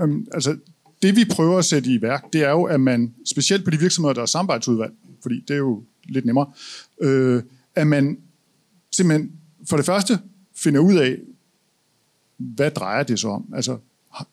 Øhm, 0.00 0.26
altså, 0.34 0.56
det 1.02 1.16
vi 1.16 1.24
prøver 1.34 1.58
at 1.58 1.64
sætte 1.64 1.90
i 1.90 2.02
værk, 2.02 2.24
det 2.32 2.44
er 2.44 2.50
jo, 2.50 2.64
at 2.64 2.80
man, 2.80 3.14
specielt 3.34 3.64
på 3.64 3.70
de 3.70 3.78
virksomheder, 3.78 4.14
der 4.14 4.22
er 4.22 4.26
samarbejdsudvalg, 4.26 4.92
fordi 5.22 5.44
det 5.48 5.54
er 5.54 5.58
jo 5.58 5.82
lidt 6.08 6.24
nemmere, 6.24 6.46
øh, 7.00 7.42
at 7.74 7.86
man 7.86 8.18
simpelthen 8.92 9.30
for 9.68 9.76
det 9.76 9.86
første 9.86 10.18
finder 10.62 10.80
ud 10.80 10.94
af, 10.94 11.18
hvad 12.36 12.70
drejer 12.70 13.02
det 13.02 13.20
sig 13.20 13.30
om? 13.30 13.44
Altså, 13.54 13.78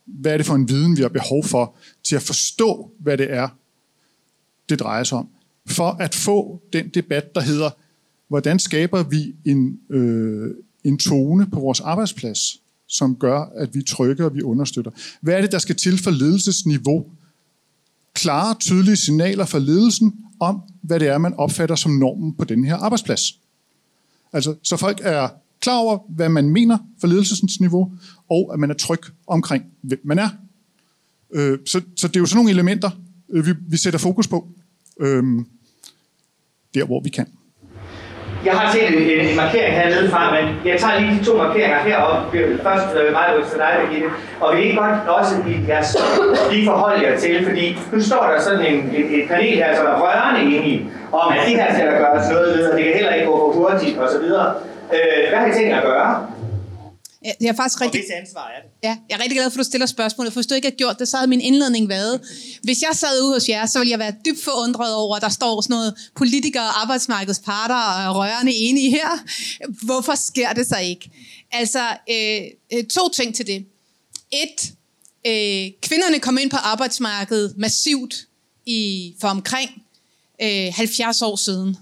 hvad 0.05 0.33
er 0.33 0.37
det 0.37 0.45
for 0.45 0.55
en 0.55 0.69
viden, 0.69 0.97
vi 0.97 1.01
har 1.01 1.09
behov 1.09 1.43
for 1.43 1.75
til 2.03 2.15
at 2.15 2.21
forstå, 2.21 2.91
hvad 2.99 3.17
det 3.17 3.33
er, 3.33 3.49
det 4.69 4.79
drejer 4.79 5.03
sig 5.03 5.17
om? 5.17 5.29
For 5.65 5.89
at 5.89 6.15
få 6.15 6.61
den 6.73 6.89
debat, 6.89 7.35
der 7.35 7.41
hedder, 7.41 7.69
hvordan 8.27 8.59
skaber 8.59 9.03
vi 9.03 9.35
en, 9.45 9.79
øh, 9.89 10.55
en 10.83 10.97
tone 10.97 11.47
på 11.49 11.59
vores 11.59 11.79
arbejdsplads, 11.79 12.61
som 12.87 13.15
gør, 13.15 13.39
at 13.39 13.75
vi 13.75 13.81
trykker 13.81 14.25
og 14.25 14.35
vi 14.35 14.41
understøtter? 14.41 14.91
Hvad 15.21 15.33
er 15.33 15.41
det, 15.41 15.51
der 15.51 15.59
skal 15.59 15.75
til 15.75 15.97
for 16.03 16.11
ledelsesniveau? 16.11 17.05
Klare, 18.13 18.55
tydelige 18.59 18.95
signaler 18.95 19.45
fra 19.45 19.59
ledelsen 19.59 20.15
om, 20.39 20.61
hvad 20.81 20.99
det 20.99 21.07
er, 21.07 21.17
man 21.17 21.33
opfatter 21.33 21.75
som 21.75 21.91
normen 21.91 22.33
på 22.35 22.43
den 22.43 22.65
her 22.65 22.75
arbejdsplads. 22.75 23.39
Altså, 24.33 24.55
så 24.63 24.77
folk 24.77 24.99
er 25.03 25.29
klar 25.62 25.78
over, 25.78 25.98
hvad 26.10 26.30
man 26.30 26.50
mener 26.50 26.78
for 27.00 27.08
ledelsesniveau, 27.08 27.91
og 28.30 28.50
at 28.54 28.60
man 28.60 28.70
er 28.70 28.76
tryg 28.76 29.02
omkring, 29.28 29.65
hvem 29.82 30.02
man 30.04 30.20
er. 30.20 30.30
Øh, 31.34 31.60
så, 31.65 31.82
så 31.96 32.08
det 32.08 32.15
er 32.15 32.20
jo 32.20 32.26
sådan 32.26 32.38
nogle 32.38 32.52
elementer, 32.52 32.89
øh, 33.30 33.46
vi, 33.46 33.54
vi 33.70 33.78
sætter 33.78 34.00
fokus 34.00 34.28
på, 34.28 34.48
øh, 35.00 35.24
der 36.74 36.86
hvor 36.86 37.02
vi 37.04 37.10
kan. 37.10 37.28
Jeg 38.46 38.56
har 38.60 38.67
set 38.74 38.88
en, 38.98 39.28
en 39.28 39.36
markering 39.36 39.74
hernede 39.80 40.10
fra, 40.13 40.22
men 40.36 40.46
jeg 40.70 40.80
tager 40.80 41.00
lige 41.00 41.20
de 41.20 41.26
to 41.26 41.34
markeringer 41.38 41.80
heroppe. 41.88 42.38
Først 42.67 42.89
øh, 43.00 43.12
mig 43.17 43.26
til 43.50 43.58
dig, 43.63 43.72
Birgitte. 43.82 44.10
Og 44.41 44.48
vil 44.56 44.63
I 44.63 44.65
ikke 44.67 44.80
godt 44.84 45.08
også 45.17 45.34
i 45.52 45.54
jeres, 45.70 45.89
lige 46.52 46.65
forholde 46.72 47.02
jer 47.06 47.20
til, 47.24 47.46
fordi 47.48 47.65
nu 47.93 47.98
står 48.10 48.24
der 48.32 48.38
sådan 48.48 48.65
en, 48.72 48.80
et, 49.00 49.08
et 49.17 49.26
panel 49.32 49.56
her, 49.62 49.70
som 49.78 49.86
er 49.91 49.96
rørende 50.04 50.41
enige 50.56 50.80
om, 51.12 51.28
at 51.34 51.39
det 51.48 51.56
her 51.60 51.74
skal 51.74 51.86
der 51.89 51.98
gøres 52.04 52.26
noget 52.34 52.48
ved, 52.58 52.63
og 52.70 52.78
det 52.78 52.84
kan 52.86 52.93
heller 52.93 53.13
ikke 53.13 53.28
gå 53.32 53.36
for 53.38 53.52
hurtigt 53.60 53.96
osv. 54.04 54.28
Øh, 54.93 55.30
hvad 55.30 55.39
har 55.39 55.47
I 55.47 55.54
tænkt 55.54 55.73
at 55.73 55.84
gøre? 55.84 56.28
Jeg 57.41 57.47
er 57.47 57.56
faktisk 57.56 57.82
rigtig... 57.82 58.00
Og 58.00 58.04
hvis 58.04 58.12
ansvar 58.12 58.47
er 58.58 58.62
det? 58.62 58.69
Ja, 58.84 58.97
jeg 59.10 59.15
er 59.15 59.19
rigtig 59.19 59.38
glad 59.38 59.50
for, 59.52 59.60
at 59.60 59.65
du 59.65 59.69
stiller 59.69 59.88
spørgsmålet, 59.88 60.34
for 60.34 60.39
hvis 60.39 60.47
du 60.47 60.56
ikke 60.56 60.67
har 60.67 60.76
gjort 60.76 61.00
det, 61.00 61.08
så 61.08 61.17
havde 61.17 61.30
min 61.30 61.41
indledning 61.41 61.89
været, 61.89 62.21
hvis 62.63 62.82
jeg 62.82 62.89
sad 62.93 63.21
ude 63.21 63.34
hos 63.34 63.50
jer, 63.50 63.65
så 63.65 63.80
ville 63.80 63.91
jeg 63.91 64.00
være 64.00 64.13
dybt 64.26 64.43
forundret 64.43 64.95
over, 64.95 65.15
at 65.15 65.21
der 65.21 65.30
står 65.30 65.62
sådan 65.62 65.73
noget 65.73 65.93
politikere 66.15 66.69
arbejdsmarkedsparter 66.82 68.08
og 68.08 68.15
rørende 68.15 68.54
enige 68.54 68.89
her. 68.89 69.10
Hvorfor 69.86 70.15
sker 70.15 70.54
det 70.54 70.67
så 70.67 70.78
ikke? 70.78 71.10
Altså, 71.52 71.84
øh, 72.10 72.41
øh, 72.73 72.84
to 72.84 73.10
ting 73.10 73.36
til 73.36 73.47
det. 73.47 73.65
Et, 74.32 74.71
øh, 75.28 75.71
kvinderne 75.82 76.19
kom 76.19 76.38
ind 76.38 76.50
på 76.50 76.58
arbejdsmarkedet 76.58 77.54
massivt 77.58 78.15
i, 78.65 79.13
for 79.21 79.28
omkring 79.28 79.69
øh, 80.41 80.73
70 80.73 81.21
år 81.21 81.36
siden 81.36 81.78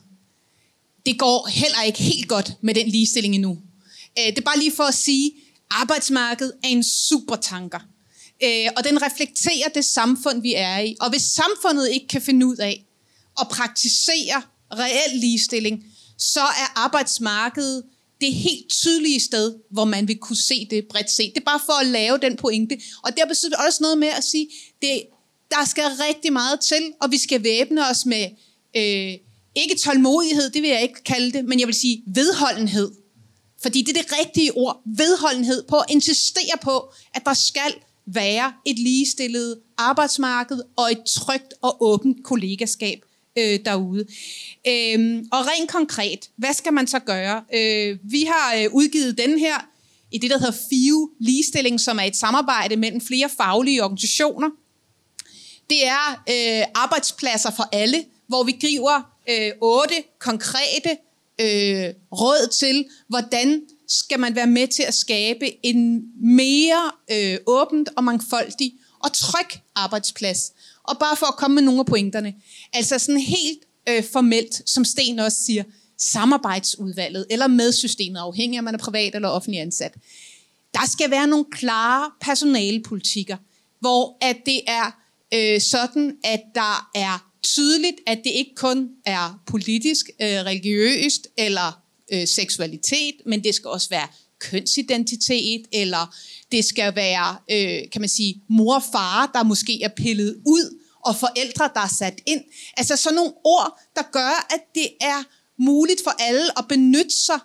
det 1.05 1.19
går 1.19 1.47
heller 1.47 1.81
ikke 1.81 2.03
helt 2.03 2.27
godt 2.27 2.53
med 2.61 2.73
den 2.73 2.87
ligestilling 2.87 3.35
endnu. 3.35 3.57
Øh, 4.19 4.25
det 4.25 4.37
er 4.37 4.41
bare 4.41 4.59
lige 4.59 4.71
for 4.71 4.83
at 4.83 4.93
sige, 4.93 5.31
arbejdsmarkedet 5.69 6.53
er 6.63 6.67
en 6.67 6.83
supertanker. 6.83 7.79
Øh, 8.43 8.67
og 8.77 8.83
den 8.83 9.01
reflekterer 9.01 9.69
det 9.75 9.85
samfund, 9.85 10.41
vi 10.41 10.53
er 10.53 10.79
i. 10.79 10.95
Og 11.01 11.09
hvis 11.09 11.21
samfundet 11.21 11.91
ikke 11.91 12.07
kan 12.07 12.21
finde 12.21 12.45
ud 12.45 12.57
af 12.57 12.85
at 13.41 13.47
praktisere 13.47 14.41
reel 14.71 15.19
ligestilling, 15.19 15.83
så 16.17 16.41
er 16.41 16.71
arbejdsmarkedet 16.75 17.83
det 18.21 18.33
helt 18.33 18.69
tydelige 18.69 19.19
sted, 19.19 19.55
hvor 19.71 19.85
man 19.85 20.07
vil 20.07 20.17
kunne 20.17 20.37
se 20.37 20.67
det 20.69 20.85
bredt 20.89 21.11
set. 21.11 21.31
Det 21.35 21.41
er 21.41 21.45
bare 21.45 21.59
for 21.65 21.81
at 21.81 21.87
lave 21.87 22.17
den 22.17 22.35
pointe. 22.37 22.77
Og 23.03 23.17
der 23.17 23.25
betyder 23.25 23.57
også 23.67 23.77
noget 23.81 23.97
med 23.97 24.07
at 24.07 24.23
sige, 24.23 24.49
det, 24.81 25.01
der 25.51 25.65
skal 25.65 25.83
rigtig 25.83 26.33
meget 26.33 26.59
til, 26.59 26.93
og 27.01 27.11
vi 27.11 27.17
skal 27.17 27.43
væbne 27.43 27.89
os 27.89 28.05
med 28.05 28.25
øh, 28.77 29.17
ikke 29.55 29.75
tålmodighed, 29.75 30.49
det 30.49 30.61
vil 30.61 30.69
jeg 30.69 30.81
ikke 30.81 31.03
kalde 31.03 31.31
det, 31.31 31.45
men 31.45 31.59
jeg 31.59 31.67
vil 31.67 31.75
sige 31.75 32.03
vedholdenhed. 32.07 32.91
Fordi 33.61 33.81
det 33.81 33.97
er 33.97 34.01
det 34.01 34.11
rigtige 34.19 34.57
ord, 34.57 34.81
vedholdenhed, 34.85 35.63
på 35.63 35.75
at 35.75 35.85
insistere 35.89 36.57
på, 36.61 36.93
at 37.13 37.21
der 37.25 37.33
skal 37.33 37.73
være 38.05 38.53
et 38.65 38.79
ligestillet 38.79 39.59
arbejdsmarked 39.77 40.61
og 40.77 40.91
et 40.91 41.03
trygt 41.07 41.53
og 41.61 41.77
åbent 41.83 42.23
kollegaskab 42.23 42.99
øh, 43.37 43.59
derude. 43.65 44.05
Øhm, 44.67 45.27
og 45.31 45.39
rent 45.47 45.71
konkret, 45.71 46.29
hvad 46.35 46.53
skal 46.53 46.73
man 46.73 46.87
så 46.87 46.99
gøre? 46.99 47.43
Øh, 47.53 47.97
vi 48.03 48.23
har 48.23 48.55
øh, 48.55 48.73
udgivet 48.73 49.17
den 49.17 49.39
her 49.39 49.67
i 50.11 50.17
det, 50.17 50.29
der 50.29 50.37
hedder 50.37 50.57
FIU 50.69 51.09
Ligestilling, 51.19 51.79
som 51.79 51.99
er 51.99 52.03
et 52.03 52.15
samarbejde 52.15 52.75
mellem 52.75 53.01
flere 53.01 53.29
faglige 53.37 53.83
organisationer. 53.83 54.49
Det 55.69 55.87
er 55.87 56.23
øh, 56.29 56.65
arbejdspladser 56.75 57.51
for 57.51 57.69
alle, 57.71 58.03
hvor 58.27 58.43
vi 58.43 58.51
giver 58.51 59.15
øh, 59.29 59.51
otte 59.61 60.03
konkrete 60.19 60.89
øh, 61.41 61.93
råd 62.11 62.49
til, 62.59 62.85
hvordan 63.07 63.61
skal 63.87 64.19
man 64.19 64.35
være 64.35 64.47
med 64.47 64.67
til 64.67 64.83
at 64.83 64.93
skabe 64.93 65.65
en 65.65 66.03
mere 66.21 66.91
øh, 67.11 67.37
åbent 67.47 67.89
og 67.95 68.03
mangfoldig 68.03 68.73
og 68.99 69.13
tryg 69.13 69.59
arbejdsplads. 69.75 70.53
Og 70.83 70.99
bare 70.99 71.15
for 71.15 71.25
at 71.25 71.35
komme 71.35 71.55
med 71.55 71.63
nogle 71.63 71.79
af 71.79 71.85
pointerne. 71.85 72.33
Altså 72.73 72.99
sådan 72.99 73.21
helt 73.21 73.59
øh, 73.89 74.03
formelt, 74.03 74.69
som 74.69 74.85
Sten 74.85 75.19
også 75.19 75.37
siger, 75.45 75.63
samarbejdsudvalget 75.97 77.25
eller 77.29 77.47
medsystemet, 77.47 78.19
afhængig 78.19 78.57
af 78.57 78.59
om 78.59 78.63
man 78.63 78.73
er 78.73 78.79
privat 78.79 79.15
eller 79.15 79.29
offentlig 79.29 79.61
ansat. 79.61 79.93
Der 80.73 80.87
skal 80.91 81.11
være 81.11 81.27
nogle 81.27 81.45
klare 81.51 82.11
personalepolitikker, 82.21 83.37
hvor 83.79 84.17
at 84.21 84.37
det 84.45 84.61
er 84.67 84.91
øh, 85.33 85.61
sådan, 85.61 86.17
at 86.23 86.41
der 86.55 86.89
er 86.95 87.31
tydeligt, 87.45 87.95
at 88.07 88.17
det 88.23 88.29
ikke 88.29 88.55
kun 88.55 88.89
er 89.05 89.43
politisk, 89.47 90.09
øh, 90.21 90.27
religiøst 90.27 91.27
eller 91.37 91.81
øh, 92.13 92.27
seksualitet, 92.27 93.15
men 93.25 93.43
det 93.43 93.55
skal 93.55 93.69
også 93.69 93.89
være 93.89 94.07
kønsidentitet, 94.39 95.65
eller 95.71 96.15
det 96.51 96.65
skal 96.65 96.95
være, 96.95 97.37
øh, 97.51 97.89
kan 97.91 98.01
man 98.01 98.09
sige, 98.09 98.43
mor 98.49 98.75
og 98.75 98.83
far, 98.91 99.31
der 99.33 99.43
måske 99.43 99.83
er 99.83 99.89
pillet 99.97 100.41
ud, 100.45 100.79
og 101.05 101.15
forældre, 101.15 101.69
der 101.73 101.81
er 101.81 101.93
sat 101.99 102.21
ind. 102.25 102.41
Altså 102.77 102.95
sådan 102.95 103.15
nogle 103.15 103.33
ord, 103.45 103.79
der 103.95 104.01
gør, 104.11 104.53
at 104.53 104.61
det 104.75 104.89
er 105.01 105.23
muligt 105.61 106.03
for 106.03 106.13
alle 106.19 106.59
at 106.59 106.65
benytte 106.69 107.15
sig 107.25 107.39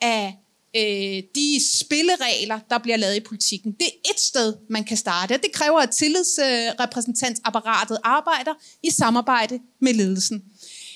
af 0.00 0.41
øh, 0.76 1.22
de 1.34 1.60
spilleregler, 1.80 2.60
der 2.70 2.78
bliver 2.78 2.96
lavet 2.96 3.16
i 3.16 3.20
politikken. 3.20 3.72
Det 3.72 3.86
er 3.86 4.10
et 4.10 4.20
sted, 4.20 4.54
man 4.70 4.84
kan 4.84 4.96
starte. 4.96 5.36
Det 5.36 5.52
kræver, 5.52 5.80
at 5.80 5.90
tillidsrepræsentantsapparatet 5.90 7.98
arbejder 8.04 8.54
i 8.82 8.90
samarbejde 8.90 9.60
med 9.80 9.94
ledelsen. 9.94 10.44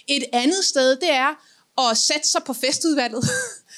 Et 0.09 0.25
andet 0.33 0.65
sted, 0.65 0.97
det 0.97 1.11
er 1.11 1.35
at 1.91 1.99
sætte 1.99 2.29
sig 2.29 2.43
på 2.47 2.53
festudvalget. 2.53 3.25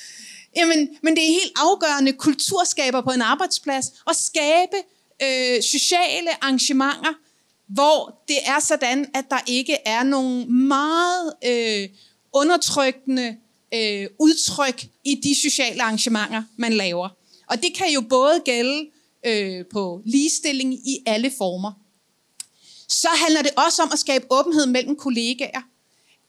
Jamen, 0.56 0.88
men 1.02 1.16
det 1.16 1.24
er 1.24 1.28
helt 1.28 1.52
afgørende 1.56 2.12
kulturskaber 2.12 3.00
på 3.00 3.10
en 3.10 3.22
arbejdsplads 3.22 3.86
og 4.06 4.16
skabe 4.16 4.76
øh, 5.22 5.62
sociale 5.62 6.44
arrangementer, 6.44 7.14
hvor 7.68 8.24
det 8.28 8.36
er 8.46 8.60
sådan, 8.60 9.06
at 9.14 9.24
der 9.30 9.38
ikke 9.46 9.76
er 9.86 10.02
nogen 10.02 10.68
meget 10.68 11.34
øh, 11.44 11.88
undertrykkende 12.34 13.36
øh, 13.74 14.06
udtryk 14.20 14.86
i 15.04 15.14
de 15.14 15.40
sociale 15.42 15.82
arrangementer, 15.82 16.42
man 16.56 16.72
laver. 16.72 17.08
Og 17.46 17.62
det 17.62 17.74
kan 17.74 17.92
jo 17.94 18.00
både 18.00 18.42
gælde 18.44 18.86
øh, 19.26 19.64
på 19.72 20.02
ligestilling 20.06 20.74
i 20.74 20.98
alle 21.06 21.32
former. 21.38 21.72
Så 22.88 23.08
handler 23.24 23.42
det 23.42 23.50
også 23.56 23.82
om 23.82 23.90
at 23.92 23.98
skabe 23.98 24.26
åbenhed 24.30 24.66
mellem 24.66 24.96
kollegaer. 24.96 25.62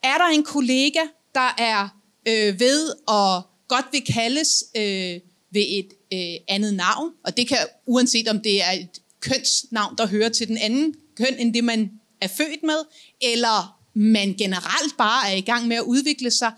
Er 0.04 0.18
der 0.18 0.26
en 0.26 0.44
kollega, 0.44 1.02
der 1.36 1.56
er 1.58 1.90
øh, 2.28 2.60
ved 2.60 2.90
at 3.08 3.44
godt 3.68 3.86
vil 3.92 4.02
kaldes 4.14 4.64
øh, 4.76 5.20
ved 5.52 5.66
et 5.70 5.94
øh, 6.14 6.36
andet 6.48 6.74
navn, 6.74 7.12
og 7.26 7.38
det 7.38 7.48
kan 7.48 7.58
uanset 7.86 8.28
om 8.28 8.40
det 8.40 8.64
er 8.64 8.72
et 8.72 9.02
kønsnavn, 9.20 9.96
der 9.98 10.08
hører 10.08 10.30
til 10.30 10.48
den 10.48 10.58
anden 10.58 10.96
køn, 11.18 11.40
end 11.40 11.54
det 11.54 11.64
man 11.64 11.92
er 12.22 12.28
født 12.28 12.64
med, 12.64 12.80
eller 13.22 13.80
man 13.94 14.34
generelt 14.34 14.98
bare 14.98 15.32
er 15.32 15.36
i 15.36 15.42
gang 15.42 15.68
med 15.68 15.78
at 15.78 15.84
udvikle 15.84 16.32
sig, 16.32 16.52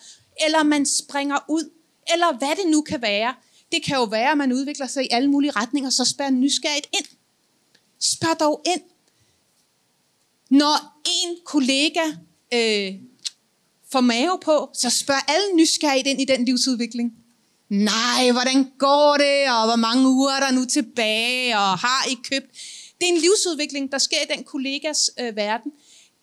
eller 0.46 0.64
man 0.64 0.86
springer 0.86 1.38
ud, 1.50 1.70
eller 2.14 2.38
hvad 2.38 2.56
det 2.56 2.72
nu 2.72 2.82
kan 2.82 3.02
være. 3.02 3.34
Det 3.72 3.84
kan 3.84 3.96
jo 3.96 4.04
være, 4.04 4.32
at 4.32 4.38
man 4.38 4.54
udvikler 4.54 4.88
sig 4.88 5.04
i 5.04 5.08
alle 5.12 5.30
mulige 5.30 5.52
retninger, 5.52 5.90
så 5.90 6.06
spørg 6.06 6.32
nysgerrigt 6.32 6.88
ind. 6.94 7.06
Spørg 8.00 8.40
dog 8.40 8.62
ind. 8.66 8.82
Når 10.50 11.02
en 11.06 11.38
kollega 11.46 12.06
øh, 12.54 12.94
får 13.92 14.02
mave 14.02 14.40
på, 14.42 14.70
så 14.74 14.90
spørg 14.90 15.30
alle 15.30 15.56
nysgerrigt 15.56 16.08
ind 16.08 16.22
i 16.22 16.26
den 16.26 16.46
livsudvikling. 16.46 17.14
Nej, 17.70 18.32
hvordan 18.32 18.72
går 18.78 19.18
det, 19.18 19.50
og 19.52 19.66
hvor 19.66 19.76
mange 19.76 20.10
uger 20.10 20.32
er 20.32 20.40
der 20.40 20.52
nu 20.52 20.66
tilbage, 20.66 21.58
og 21.58 21.78
har 21.78 22.08
I 22.10 22.14
købt? 22.30 22.48
Det 23.00 23.10
er 23.10 23.14
en 23.14 23.22
livsudvikling, 23.22 23.92
der 23.92 23.98
sker 23.98 24.18
i 24.18 24.36
den 24.36 24.44
kollegas 24.44 25.12
øh, 25.20 25.36
verden. 25.36 25.72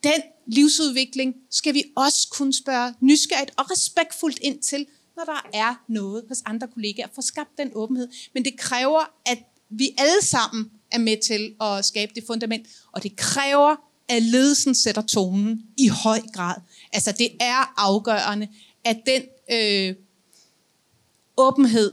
Den 0.02 0.22
livsudvikling 0.48 1.34
skal 1.50 1.74
vi 1.74 1.84
også 1.96 2.28
kunne 2.30 2.52
spørge 2.52 2.94
nysgerrigt 3.00 3.50
og 3.56 3.70
respektfuldt 3.70 4.38
ind 4.42 4.58
til, 4.62 4.86
når 5.16 5.24
der 5.24 5.58
er 5.58 5.84
noget 5.88 6.24
hos 6.28 6.42
andre 6.46 6.68
kollegaer. 6.68 7.06
For 7.14 7.22
skabt 7.22 7.58
den 7.58 7.70
åbenhed. 7.74 8.08
Men 8.34 8.44
det 8.44 8.58
kræver, 8.58 9.12
at 9.26 9.38
vi 9.70 9.90
alle 9.98 10.22
sammen 10.22 10.70
er 10.90 10.98
med 10.98 11.16
til 11.26 11.54
at 11.60 11.84
skabe 11.84 12.12
det 12.14 12.24
fundament. 12.26 12.66
Og 12.92 13.02
det 13.02 13.16
kræver, 13.16 13.76
at 14.08 14.22
ledelsen 14.22 14.74
sætter 14.74 15.02
tonen 15.02 15.62
i 15.76 15.88
høj 15.88 16.20
grad. 16.34 16.54
Altså 16.92 17.12
det 17.12 17.30
er 17.40 17.74
afgørende, 17.76 18.48
at 18.84 19.00
den 19.06 19.22
øh, 19.52 19.94
åbenhed 21.36 21.92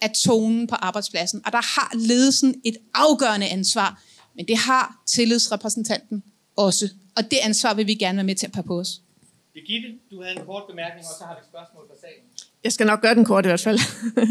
er 0.00 0.08
tonen 0.24 0.66
på 0.66 0.74
arbejdspladsen. 0.74 1.42
Og 1.46 1.52
der 1.52 1.80
har 1.80 1.92
ledelsen 1.94 2.60
et 2.64 2.76
afgørende 2.94 3.48
ansvar, 3.48 4.02
men 4.36 4.48
det 4.48 4.56
har 4.56 5.02
tillidsrepræsentanten 5.06 6.22
også. 6.56 6.88
Og 7.16 7.30
det 7.30 7.38
ansvar 7.42 7.74
vil 7.74 7.86
vi 7.86 7.94
gerne 7.94 8.16
være 8.16 8.24
med 8.24 8.34
til 8.34 8.46
at 8.46 8.52
passe 8.52 8.66
på 8.66 8.78
os. 8.80 9.00
Birgitte, 9.54 9.88
du 10.10 10.22
havde 10.22 10.36
en 10.36 10.44
kort 10.46 10.62
bemærkning, 10.70 11.06
og 11.06 11.14
så 11.18 11.24
har 11.24 11.34
vi 11.34 11.38
et 11.38 11.46
spørgsmål 11.52 11.84
fra 11.88 11.96
salen. 12.00 12.24
Jeg 12.64 12.72
skal 12.72 12.86
nok 12.86 13.02
gøre 13.02 13.14
den 13.14 13.24
kort 13.24 13.44
i 13.44 13.48
hvert 13.48 13.60
fald. 13.60 13.78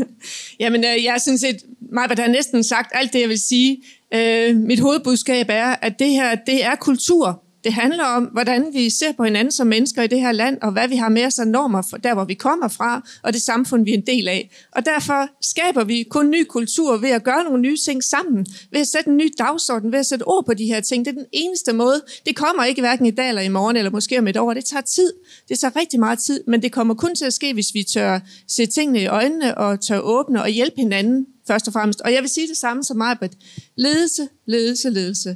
Jamen, 0.64 0.84
øh, 0.84 1.04
jeg 1.04 1.22
synes, 1.22 1.44
at 1.44 1.56
mig 1.80 2.04
har 2.04 2.28
næsten 2.28 2.64
sagt 2.64 2.92
alt 2.94 3.14
det, 3.14 3.22
jeg 3.22 3.30
vil 3.30 3.40
sige. 3.40 3.84
Øh, 4.14 4.56
mit 4.56 4.80
hovedbudskab 4.80 5.46
er, 5.50 5.76
at 5.82 6.00
det 6.00 6.10
her, 6.10 6.36
det 6.36 6.66
er 6.66 6.76
kultur. 6.76 7.44
Det 7.64 7.74
handler 7.74 8.04
om, 8.04 8.24
hvordan 8.24 8.66
vi 8.74 8.90
ser 8.90 9.12
på 9.12 9.24
hinanden 9.24 9.52
som 9.52 9.68
mennesker 9.68 10.04
i 10.04 10.08
det 10.08 10.20
her 10.20 10.32
land, 10.32 10.58
og 10.62 10.72
hvad 10.72 10.88
vi 10.88 10.96
har 10.96 11.10
med 11.10 11.26
os 11.26 11.40
af 11.40 11.48
normer 11.48 11.82
for 11.90 11.98
der, 11.98 12.14
hvor 12.14 12.24
vi 12.24 12.34
kommer 12.34 12.68
fra, 12.68 13.08
og 13.24 13.34
det 13.34 13.42
samfund, 13.42 13.86
vi 13.86 13.92
er 13.92 13.98
en 13.98 14.06
del 14.06 14.28
af. 14.28 14.50
Og 14.72 14.86
derfor 14.86 15.30
skaber 15.42 15.84
vi 15.84 16.04
kun 16.04 16.30
ny 16.30 16.44
kultur 16.44 16.98
ved 16.98 17.10
at 17.10 17.24
gøre 17.24 17.44
nogle 17.44 17.62
nye 17.62 17.78
ting 17.86 18.04
sammen, 18.04 18.46
ved 18.72 18.82
at 18.82 18.88
sætte 18.88 19.10
en 19.10 19.18
ny 19.18 19.34
dagsorden, 19.38 19.92
ved 19.92 20.00
at 20.00 20.06
sætte 20.06 20.24
ord 20.24 20.46
på 20.46 20.54
de 20.54 20.66
her 20.66 20.82
ting. 20.82 21.06
Det 21.06 21.12
er 21.12 21.16
den 21.16 21.26
eneste 21.32 21.74
måde. 21.74 22.02
Det 22.26 22.36
kommer 22.36 22.64
ikke 22.64 22.82
hverken 22.82 23.06
i 23.06 23.12
dag 23.12 23.30
eller 23.30 23.42
i 23.42 23.50
morgen, 23.50 23.78
eller 23.78 23.92
måske 23.92 24.20
om 24.20 24.28
et 24.28 24.38
år. 24.38 24.54
Det 24.54 24.66
tager 24.66 24.82
tid. 24.82 25.14
Det 25.50 25.60
tager 25.60 25.76
rigtig 25.76 26.00
meget 26.00 26.20
tid, 26.20 26.44
men 26.48 26.62
det 26.62 26.72
kommer 26.72 26.94
kun 26.94 27.16
til 27.16 27.26
at 27.26 27.34
ske, 27.34 27.54
hvis 27.54 27.74
vi 27.74 27.84
tør 27.84 28.20
se 28.48 28.66
tingene 28.66 29.02
i 29.02 29.08
øjnene, 29.08 29.58
og 29.58 29.82
tør 29.82 30.00
åbne 30.00 30.42
og 30.42 30.50
hjælpe 30.50 30.76
hinanden 30.78 31.26
først 31.48 31.68
og 31.68 31.74
fremmest. 31.74 32.02
Og 32.02 32.14
jeg 32.14 32.22
vil 32.22 32.30
sige 32.30 32.48
det 32.48 32.58
samme 32.58 32.84
som 32.84 32.98
mig, 32.98 33.18
ledelse, 33.76 34.28
ledelse, 34.46 34.90
ledelse. 34.90 35.36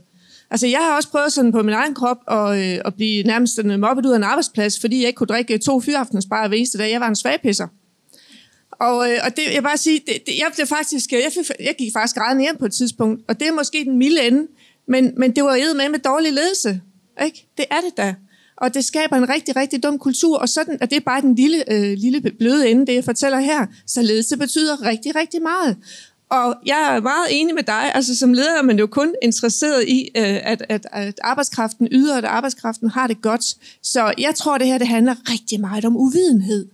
Altså, 0.51 0.67
jeg 0.67 0.79
har 0.79 0.95
også 0.95 1.09
prøvet 1.09 1.33
sådan 1.33 1.51
på 1.51 1.63
min 1.63 1.73
egen 1.73 1.93
krop 1.93 2.17
at, 2.31 2.57
øh, 2.57 2.81
at 2.85 2.95
blive 2.95 3.23
nærmest 3.23 3.59
øh, 3.59 3.79
mobbet 3.79 4.05
ud 4.05 4.11
af 4.11 4.15
en 4.15 4.23
arbejdsplads, 4.23 4.79
fordi 4.79 4.99
jeg 4.99 5.07
ikke 5.07 5.17
kunne 5.17 5.27
drikke 5.27 5.53
øh, 5.53 5.59
to 5.59 5.79
fyraftensbarer 5.79 6.47
hver 6.47 6.57
eneste 6.57 6.77
dag. 6.77 6.91
Jeg 6.91 7.01
var 7.01 7.07
en 7.07 7.15
svagpisser. 7.15 7.67
Og, 8.71 9.11
øh, 9.11 9.19
og 9.23 9.35
det, 9.37 9.43
jeg 9.53 9.63
bare 9.63 9.77
sige, 9.77 10.01
det, 10.07 10.25
det, 10.25 10.37
jeg, 10.37 10.51
blev 10.55 10.67
faktisk, 10.67 11.13
øh, 11.13 11.19
jeg, 11.19 11.31
fik, 11.33 11.55
jeg 11.59 11.75
gik 11.77 11.93
faktisk 11.93 12.15
grædende 12.15 12.43
hjem 12.43 12.57
på 12.57 12.65
et 12.65 12.73
tidspunkt, 12.73 13.21
og 13.27 13.39
det 13.39 13.47
er 13.47 13.51
måske 13.51 13.85
den 13.85 13.97
milde 13.97 14.27
ende, 14.27 14.47
men, 14.87 15.13
men 15.17 15.35
det 15.35 15.43
var 15.43 15.55
jo 15.55 15.73
med 15.75 15.89
med 15.89 15.99
dårlig 15.99 16.33
ledelse. 16.33 16.81
Ikke? 17.25 17.47
Det 17.57 17.65
er 17.71 17.81
det 17.81 17.97
da. 17.97 18.15
Og 18.57 18.73
det 18.73 18.85
skaber 18.85 19.15
en 19.15 19.29
rigtig, 19.29 19.55
rigtig 19.55 19.83
dum 19.83 19.99
kultur, 19.99 20.37
og 20.37 20.49
sådan, 20.49 20.77
at 20.81 20.89
det 20.89 20.95
er 20.95 21.01
bare 21.01 21.21
den 21.21 21.35
lille, 21.35 21.73
øh, 21.73 21.97
lille 21.97 22.21
bløde 22.21 22.69
ende, 22.69 22.85
det 22.85 22.93
jeg 22.93 23.03
fortæller 23.03 23.39
her. 23.39 23.65
Så 23.87 24.01
ledelse 24.01 24.37
betyder 24.37 24.81
rigtig, 24.81 25.15
rigtig 25.15 25.41
meget. 25.41 25.77
Og 26.29 26.55
jeg 26.65 26.95
er 26.95 27.01
meget 27.01 27.27
enig 27.31 27.55
med 27.55 27.63
dig. 27.63 27.91
Altså 27.95 28.17
som 28.17 28.33
leder 28.33 28.57
er 28.57 28.61
man 28.61 28.79
jo 28.79 28.87
kun 28.87 29.15
interesseret 29.21 29.87
i, 29.87 30.09
øh, 30.17 30.39
at, 30.43 30.65
at, 30.69 30.87
at 30.91 31.19
arbejdskraften 31.23 31.87
yder, 31.91 32.17
at 32.17 32.25
arbejdskraften 32.25 32.89
har 32.89 33.07
det 33.07 33.21
godt. 33.21 33.55
Så 33.83 34.13
jeg 34.17 34.35
tror, 34.35 34.57
det 34.57 34.67
her 34.67 34.77
det 34.77 34.87
handler 34.87 35.15
rigtig 35.31 35.59
meget 35.59 35.85
om 35.85 35.97
uvidenhed. 35.97 36.67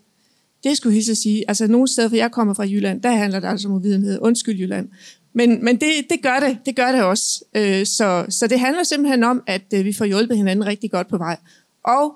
Det 0.63 0.77
skulle 0.77 1.01
jeg 1.07 1.17
sige. 1.17 1.43
Altså 1.47 1.67
nogle 1.67 1.87
steder, 1.87 2.09
for 2.09 2.15
jeg 2.15 2.31
kommer 2.31 2.53
fra 2.53 2.63
Jylland, 2.63 3.01
der 3.01 3.11
handler 3.11 3.39
det 3.39 3.47
altså 3.47 3.67
om 3.67 3.73
uvidenhed. 3.73 4.19
Undskyld 4.21 4.59
Jylland. 4.59 4.89
Men, 5.33 5.65
men 5.65 5.75
det, 5.75 5.91
det 6.09 6.21
gør 6.21 6.39
det. 6.39 6.57
Det 6.65 6.75
gør 6.75 6.91
det 6.91 7.03
også. 7.03 7.43
Øh, 7.55 7.85
så, 7.85 8.25
så 8.29 8.47
det 8.47 8.59
handler 8.59 8.83
simpelthen 8.83 9.23
om, 9.23 9.43
at 9.47 9.73
øh, 9.73 9.85
vi 9.85 9.93
får 9.93 10.05
hjulpet 10.05 10.37
hinanden 10.37 10.65
rigtig 10.65 10.91
godt 10.91 11.07
på 11.07 11.17
vej. 11.17 11.37
Og 11.83 12.13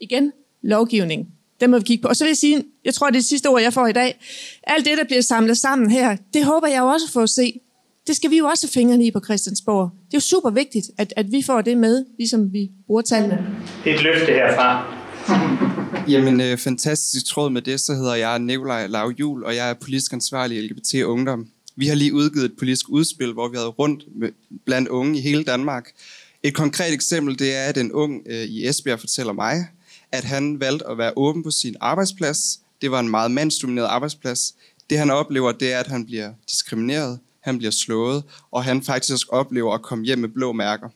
igen, 0.00 0.32
lovgivning. 0.62 1.28
Den 1.60 1.70
må 1.70 1.78
vi 1.78 1.84
kigge 1.84 2.02
på. 2.02 2.08
Og 2.08 2.16
så 2.16 2.24
vil 2.24 2.28
jeg 2.28 2.36
sige, 2.36 2.64
jeg 2.84 2.94
tror, 2.94 3.06
det 3.06 3.16
er 3.16 3.20
det 3.20 3.28
sidste 3.28 3.46
ord, 3.46 3.62
jeg 3.62 3.72
får 3.72 3.86
i 3.86 3.92
dag. 3.92 4.20
Alt 4.62 4.84
det, 4.84 4.98
der 4.98 5.04
bliver 5.04 5.22
samlet 5.22 5.58
sammen 5.58 5.90
her, 5.90 6.16
det 6.34 6.44
håber 6.44 6.68
jeg 6.68 6.78
jo 6.78 6.86
også 6.86 7.06
at 7.06 7.12
få 7.12 7.20
at 7.20 7.30
se. 7.30 7.60
Det 8.06 8.16
skal 8.16 8.30
vi 8.30 8.38
jo 8.38 8.46
også 8.46 8.68
fingrene 8.68 9.06
i 9.06 9.10
på 9.10 9.20
Christiansborg. 9.24 9.90
Det 10.06 10.14
er 10.14 10.16
jo 10.16 10.20
super 10.20 10.50
vigtigt, 10.50 10.86
at, 10.98 11.12
at 11.16 11.32
vi 11.32 11.42
får 11.42 11.60
det 11.60 11.78
med, 11.78 12.04
ligesom 12.18 12.52
vi 12.52 12.70
bruger 12.86 13.02
tallene. 13.02 13.46
Det 13.84 13.92
er 13.92 13.96
et 13.96 14.02
løfte 14.02 14.32
herfra. 14.32 14.96
Jamen, 16.12 16.40
øh, 16.40 16.58
fantastisk 16.58 17.26
tråd 17.26 17.50
med 17.50 17.62
det, 17.62 17.80
så 17.80 17.94
hedder 17.94 18.14
jeg 18.14 18.38
Nikolaj 18.38 18.86
Lavjul, 18.86 19.44
og 19.44 19.56
jeg 19.56 19.70
er 19.70 19.74
politisk 19.74 20.12
ansvarlig 20.12 20.58
i 20.58 20.60
LGBT 20.60 20.94
Ungdom. 20.94 21.46
Vi 21.76 21.86
har 21.86 21.94
lige 21.94 22.14
udgivet 22.14 22.44
et 22.44 22.52
politisk 22.58 22.88
udspil, 22.88 23.32
hvor 23.32 23.48
vi 23.48 23.56
har 23.56 23.66
rundt 23.66 24.04
med, 24.16 24.28
blandt 24.66 24.88
unge 24.88 25.18
i 25.18 25.20
hele 25.20 25.44
Danmark. 25.44 25.90
Et 26.42 26.54
konkret 26.54 26.92
eksempel, 26.92 27.38
det 27.38 27.56
er, 27.56 27.62
at 27.62 27.78
en 27.78 27.92
ung 27.92 28.22
øh, 28.26 28.44
i 28.44 28.66
Esbjerg 28.66 29.00
fortæller 29.00 29.32
mig, 29.32 29.66
at 30.12 30.24
han 30.24 30.60
valgte 30.60 30.86
at 30.86 30.98
være 30.98 31.12
åben 31.16 31.42
på 31.42 31.50
sin 31.50 31.76
arbejdsplads. 31.80 32.60
Det 32.82 32.90
var 32.90 33.00
en 33.00 33.08
meget 33.08 33.30
mandsdomineret 33.30 33.86
arbejdsplads. 33.86 34.54
Det 34.90 34.98
han 34.98 35.10
oplever, 35.10 35.52
det 35.52 35.72
er, 35.72 35.80
at 35.80 35.86
han 35.86 36.06
bliver 36.06 36.32
diskrimineret, 36.50 37.18
han 37.40 37.58
bliver 37.58 37.70
slået, 37.70 38.22
og 38.50 38.64
han 38.64 38.82
faktisk 38.82 39.26
oplever 39.28 39.74
at 39.74 39.82
komme 39.82 40.04
hjem 40.04 40.18
med 40.18 40.28
blå 40.28 40.52
mærker. 40.52 40.88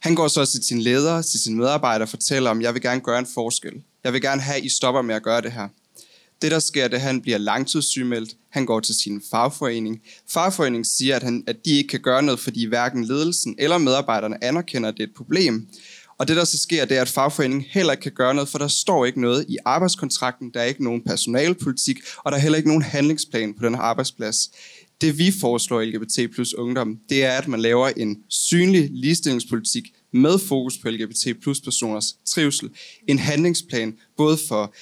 Han 0.00 0.14
går 0.14 0.28
så 0.28 0.44
til 0.46 0.64
sin 0.64 0.80
leder, 0.80 1.22
til 1.22 1.40
sin 1.40 1.56
medarbejder 1.56 2.04
og 2.04 2.08
fortæller 2.08 2.50
om, 2.50 2.62
jeg 2.62 2.74
vil 2.74 2.82
gerne 2.82 3.00
gøre 3.00 3.18
en 3.18 3.26
forskel. 3.34 3.82
Jeg 4.04 4.12
vil 4.12 4.22
gerne 4.22 4.40
have, 4.40 4.56
at 4.56 4.64
I 4.64 4.68
stopper 4.68 5.02
med 5.02 5.14
at 5.14 5.22
gøre 5.22 5.40
det 5.40 5.52
her. 5.52 5.68
Det, 6.42 6.50
der 6.50 6.58
sker, 6.58 6.88
det 6.88 6.94
er, 6.94 6.98
at 6.98 7.02
han 7.02 7.22
bliver 7.22 7.38
langtidssygemeldt. 7.38 8.36
Han 8.50 8.66
går 8.66 8.80
til 8.80 8.94
sin 8.94 9.22
fagforening. 9.30 10.00
Fagforeningen 10.30 10.84
siger, 10.84 11.16
at, 11.16 11.22
han, 11.22 11.44
at 11.46 11.56
de 11.64 11.70
ikke 11.70 11.88
kan 11.88 12.00
gøre 12.00 12.22
noget, 12.22 12.40
fordi 12.40 12.64
hverken 12.64 13.04
ledelsen 13.04 13.54
eller 13.58 13.78
medarbejderne 13.78 14.44
anerkender, 14.44 14.88
at 14.88 14.94
det 14.96 15.02
er 15.02 15.06
et 15.06 15.14
problem. 15.14 15.68
Og 16.20 16.28
det, 16.28 16.36
der 16.36 16.44
så 16.44 16.58
sker, 16.58 16.84
det 16.84 16.96
er, 16.96 17.02
at 17.02 17.08
fagforeningen 17.08 17.66
heller 17.70 17.92
ikke 17.92 18.02
kan 18.02 18.12
gøre 18.12 18.34
noget, 18.34 18.48
for 18.48 18.58
der 18.58 18.68
står 18.68 19.06
ikke 19.06 19.20
noget 19.20 19.46
i 19.48 19.56
arbejdskontrakten, 19.64 20.50
der 20.54 20.60
er 20.60 20.64
ikke 20.64 20.84
nogen 20.84 21.02
personalpolitik, 21.04 21.96
og 22.16 22.32
der 22.32 22.38
er 22.38 22.42
heller 22.42 22.56
ikke 22.56 22.68
nogen 22.68 22.82
handlingsplan 22.82 23.54
på 23.54 23.66
den 23.66 23.74
her 23.74 23.82
arbejdsplads. 23.82 24.50
Det 25.00 25.18
vi 25.18 25.32
foreslår 25.40 25.82
LGBT 25.82 26.34
plus 26.34 26.54
ungdom, 26.54 26.98
det 27.08 27.24
er, 27.24 27.32
at 27.32 27.48
man 27.48 27.60
laver 27.60 27.88
en 27.88 28.16
synlig 28.28 28.90
ligestillingspolitik 28.92 29.84
med 30.12 30.38
fokus 30.38 30.78
på 30.78 30.88
LGBT 30.88 31.42
plus 31.42 31.60
personers 31.60 32.16
trivsel. 32.26 32.70
En 33.08 33.18
handlingsplan 33.18 33.94
både 34.16 34.38
for 34.48 34.74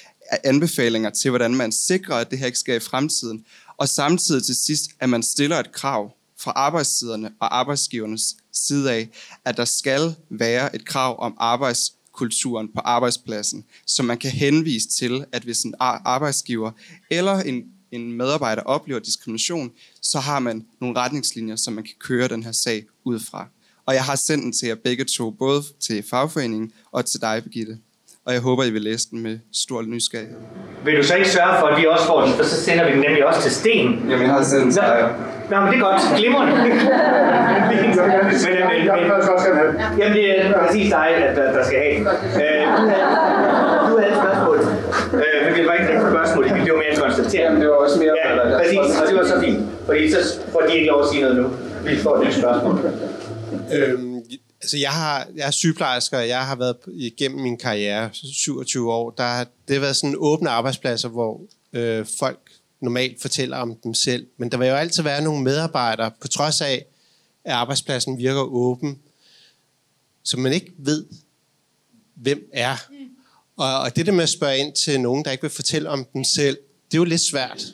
anbefalinger 0.44 1.10
til, 1.10 1.30
hvordan 1.30 1.54
man 1.54 1.72
sikrer, 1.72 2.14
at 2.14 2.30
det 2.30 2.38
her 2.38 2.46
ikke 2.46 2.58
sker 2.58 2.74
i 2.74 2.80
fremtiden, 2.80 3.44
og 3.76 3.88
samtidig 3.88 4.44
til 4.44 4.56
sidst, 4.56 4.90
at 5.00 5.08
man 5.08 5.22
stiller 5.22 5.56
et 5.56 5.72
krav 5.72 6.17
fra 6.40 6.50
arbejdstiderne 6.50 7.30
og 7.40 7.58
arbejdsgivernes 7.58 8.36
side 8.52 8.92
af, 8.92 9.08
at 9.44 9.56
der 9.56 9.64
skal 9.64 10.14
være 10.30 10.76
et 10.76 10.84
krav 10.86 11.16
om 11.18 11.36
arbejdskulturen 11.38 12.68
på 12.74 12.80
arbejdspladsen, 12.80 13.64
så 13.86 14.02
man 14.02 14.18
kan 14.18 14.30
henvise 14.30 14.88
til, 14.88 15.24
at 15.32 15.42
hvis 15.42 15.62
en 15.62 15.74
arbejdsgiver 15.80 16.70
eller 17.10 17.40
en, 17.40 17.64
en 17.92 18.12
medarbejder 18.12 18.62
oplever 18.62 19.00
diskrimination, 19.00 19.70
så 20.02 20.18
har 20.20 20.38
man 20.38 20.66
nogle 20.80 20.98
retningslinjer, 20.98 21.56
som 21.56 21.74
man 21.74 21.84
kan 21.84 21.94
køre 22.00 22.28
den 22.28 22.42
her 22.42 22.52
sag 22.52 22.84
ud 23.04 23.20
fra. 23.20 23.48
Og 23.86 23.94
jeg 23.94 24.04
har 24.04 24.16
sendt 24.16 24.44
den 24.44 24.52
til 24.52 24.68
jer 24.68 24.74
begge 24.74 25.04
to, 25.04 25.30
både 25.30 25.62
til 25.80 26.02
fagforeningen 26.02 26.72
og 26.92 27.06
til 27.06 27.20
dig, 27.20 27.42
Birgitte 27.42 27.78
og 28.28 28.34
jeg 28.34 28.42
håber, 28.48 28.62
I 28.64 28.72
vil 28.76 28.82
læse 28.82 29.04
den 29.10 29.18
med 29.22 29.38
stor 29.64 29.82
nysgerrighed. 29.82 30.40
Vil 30.84 30.96
du 30.98 31.02
så 31.10 31.14
ikke 31.20 31.30
sørge 31.38 31.54
for, 31.60 31.66
at 31.66 31.76
vi 31.80 31.84
også 31.94 32.06
får 32.06 32.20
den, 32.24 32.32
for 32.38 32.44
så 32.52 32.56
sender 32.66 32.84
vi 32.86 32.92
den 32.94 33.00
nemlig 33.06 33.22
også 33.28 33.40
til 33.42 33.52
Sten? 33.60 33.88
Jamen, 34.10 34.24
jeg 34.26 34.34
har 34.38 34.42
sendt 34.42 34.64
den 34.64 34.72
til 34.72 34.82
dig. 34.82 34.98
Nå, 35.50 35.56
men 35.60 35.68
det 35.72 35.76
er 35.80 35.84
godt. 35.88 36.00
Glimrende. 36.18 36.52
men, 36.52 36.62
men, 36.62 36.78
men, 37.80 38.66
men, 38.70 38.80
jamen, 39.98 40.12
det 40.18 40.24
er 40.40 40.44
præcis 40.62 40.88
dig, 40.98 41.08
at 41.28 41.36
der, 41.36 41.46
der 41.56 41.64
skal 41.68 41.78
have 41.84 41.94
den. 41.98 42.06
Øh, 42.42 42.62
du 43.88 43.92
havde 43.98 44.10
et 44.12 44.18
spørgsmål. 44.22 44.58
Øh, 45.22 45.38
men 45.44 45.50
det 45.56 45.62
var 45.68 45.74
ikke 45.78 45.92
et 45.96 46.02
spørgsmål, 46.12 46.44
det 46.44 46.72
var 46.74 46.80
mere 46.82 46.92
en 46.94 47.00
konstatering. 47.04 47.44
Jamen, 47.46 47.60
det 47.62 47.68
var 47.72 47.76
også 47.84 47.98
mere... 48.02 48.14
Ja, 48.24 48.58
præcis, 48.58 48.88
og 49.00 49.04
det 49.08 49.14
var 49.20 49.26
så 49.32 49.36
fint. 49.44 49.60
Fordi 49.86 50.10
så 50.14 50.18
får 50.52 50.62
de 50.66 50.72
ikke 50.76 50.88
lov 50.92 51.00
at 51.02 51.08
sige 51.10 51.22
noget 51.22 51.36
nu. 51.40 51.46
Vi 51.84 51.96
får 52.04 52.12
et 52.16 52.26
nyt 52.26 52.34
spørgsmål. 52.40 52.74
Øhm, 53.76 54.17
Altså, 54.60 54.76
jeg, 54.76 54.92
har, 54.92 55.28
jeg 55.36 55.46
er 55.46 55.50
sygeplejersker, 55.50 56.18
og 56.18 56.28
jeg 56.28 56.46
har 56.46 56.56
været 56.56 56.76
igennem 56.86 57.40
min 57.40 57.58
karriere, 57.58 58.10
27 58.12 58.92
år, 58.92 59.10
der 59.10 59.24
har 59.24 59.46
det 59.68 59.80
været 59.80 59.96
sådan 59.96 60.16
åbne 60.18 60.50
arbejdspladser, 60.50 61.08
hvor 61.08 61.40
øh, 61.72 62.06
folk 62.18 62.50
normalt 62.80 63.20
fortæller 63.20 63.56
om 63.56 63.74
dem 63.74 63.94
selv. 63.94 64.26
Men 64.36 64.50
der 64.50 64.58
vil 64.58 64.68
jo 64.68 64.74
altid 64.74 65.02
være 65.02 65.22
nogle 65.22 65.44
medarbejdere, 65.44 66.10
på 66.20 66.28
trods 66.28 66.60
af, 66.60 66.84
at 67.44 67.52
arbejdspladsen 67.52 68.18
virker 68.18 68.40
åben, 68.40 68.98
som 70.22 70.40
man 70.40 70.52
ikke 70.52 70.72
ved, 70.78 71.06
hvem 72.14 72.50
er. 72.52 72.76
Og, 73.56 73.80
og 73.80 73.96
det 73.96 74.06
der 74.06 74.12
med 74.12 74.22
at 74.22 74.28
spørge 74.28 74.58
ind 74.58 74.72
til 74.72 75.00
nogen, 75.00 75.24
der 75.24 75.30
ikke 75.30 75.42
vil 75.42 75.50
fortælle 75.50 75.88
om 75.88 76.06
dem 76.12 76.24
selv, 76.24 76.58
det 76.90 76.94
er 76.94 76.98
jo 76.98 77.04
lidt 77.04 77.20
svært. 77.20 77.66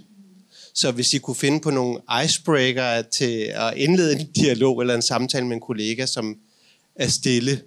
Så 0.74 0.91
hvis 0.91 1.12
I 1.12 1.18
kunne 1.18 1.37
finde 1.37 1.61
på 1.61 1.70
nogle 1.70 2.01
icebreaker 2.24 3.03
til 3.03 3.53
at 3.55 3.74
indlede 3.76 4.20
en 4.20 4.32
dialog 4.32 4.80
eller 4.80 4.95
en 4.95 5.03
samtale 5.03 5.47
med 5.47 5.57
en 5.57 5.61
kollega, 5.61 6.07
som 6.07 6.39
er 6.97 7.09
stille 7.09 7.63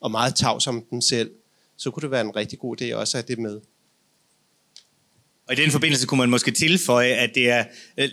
og 0.00 0.10
meget 0.10 0.34
tavs 0.34 0.66
om 0.66 0.84
den 0.90 1.02
selv, 1.02 1.30
så 1.76 1.90
kunne 1.90 2.02
det 2.02 2.10
være 2.10 2.20
en 2.20 2.36
rigtig 2.36 2.58
god 2.58 2.82
idé 2.82 2.94
også 2.94 3.18
at 3.18 3.24
have 3.24 3.36
det 3.36 3.42
med. 3.42 3.60
Og 5.48 5.54
i 5.54 5.56
den 5.56 5.70
forbindelse 5.70 6.06
kunne 6.06 6.18
man 6.18 6.30
måske 6.30 6.50
tilføje, 6.50 7.08
at 7.08 7.30
det 7.34 7.50
er 7.50 7.64
øh, 7.98 8.08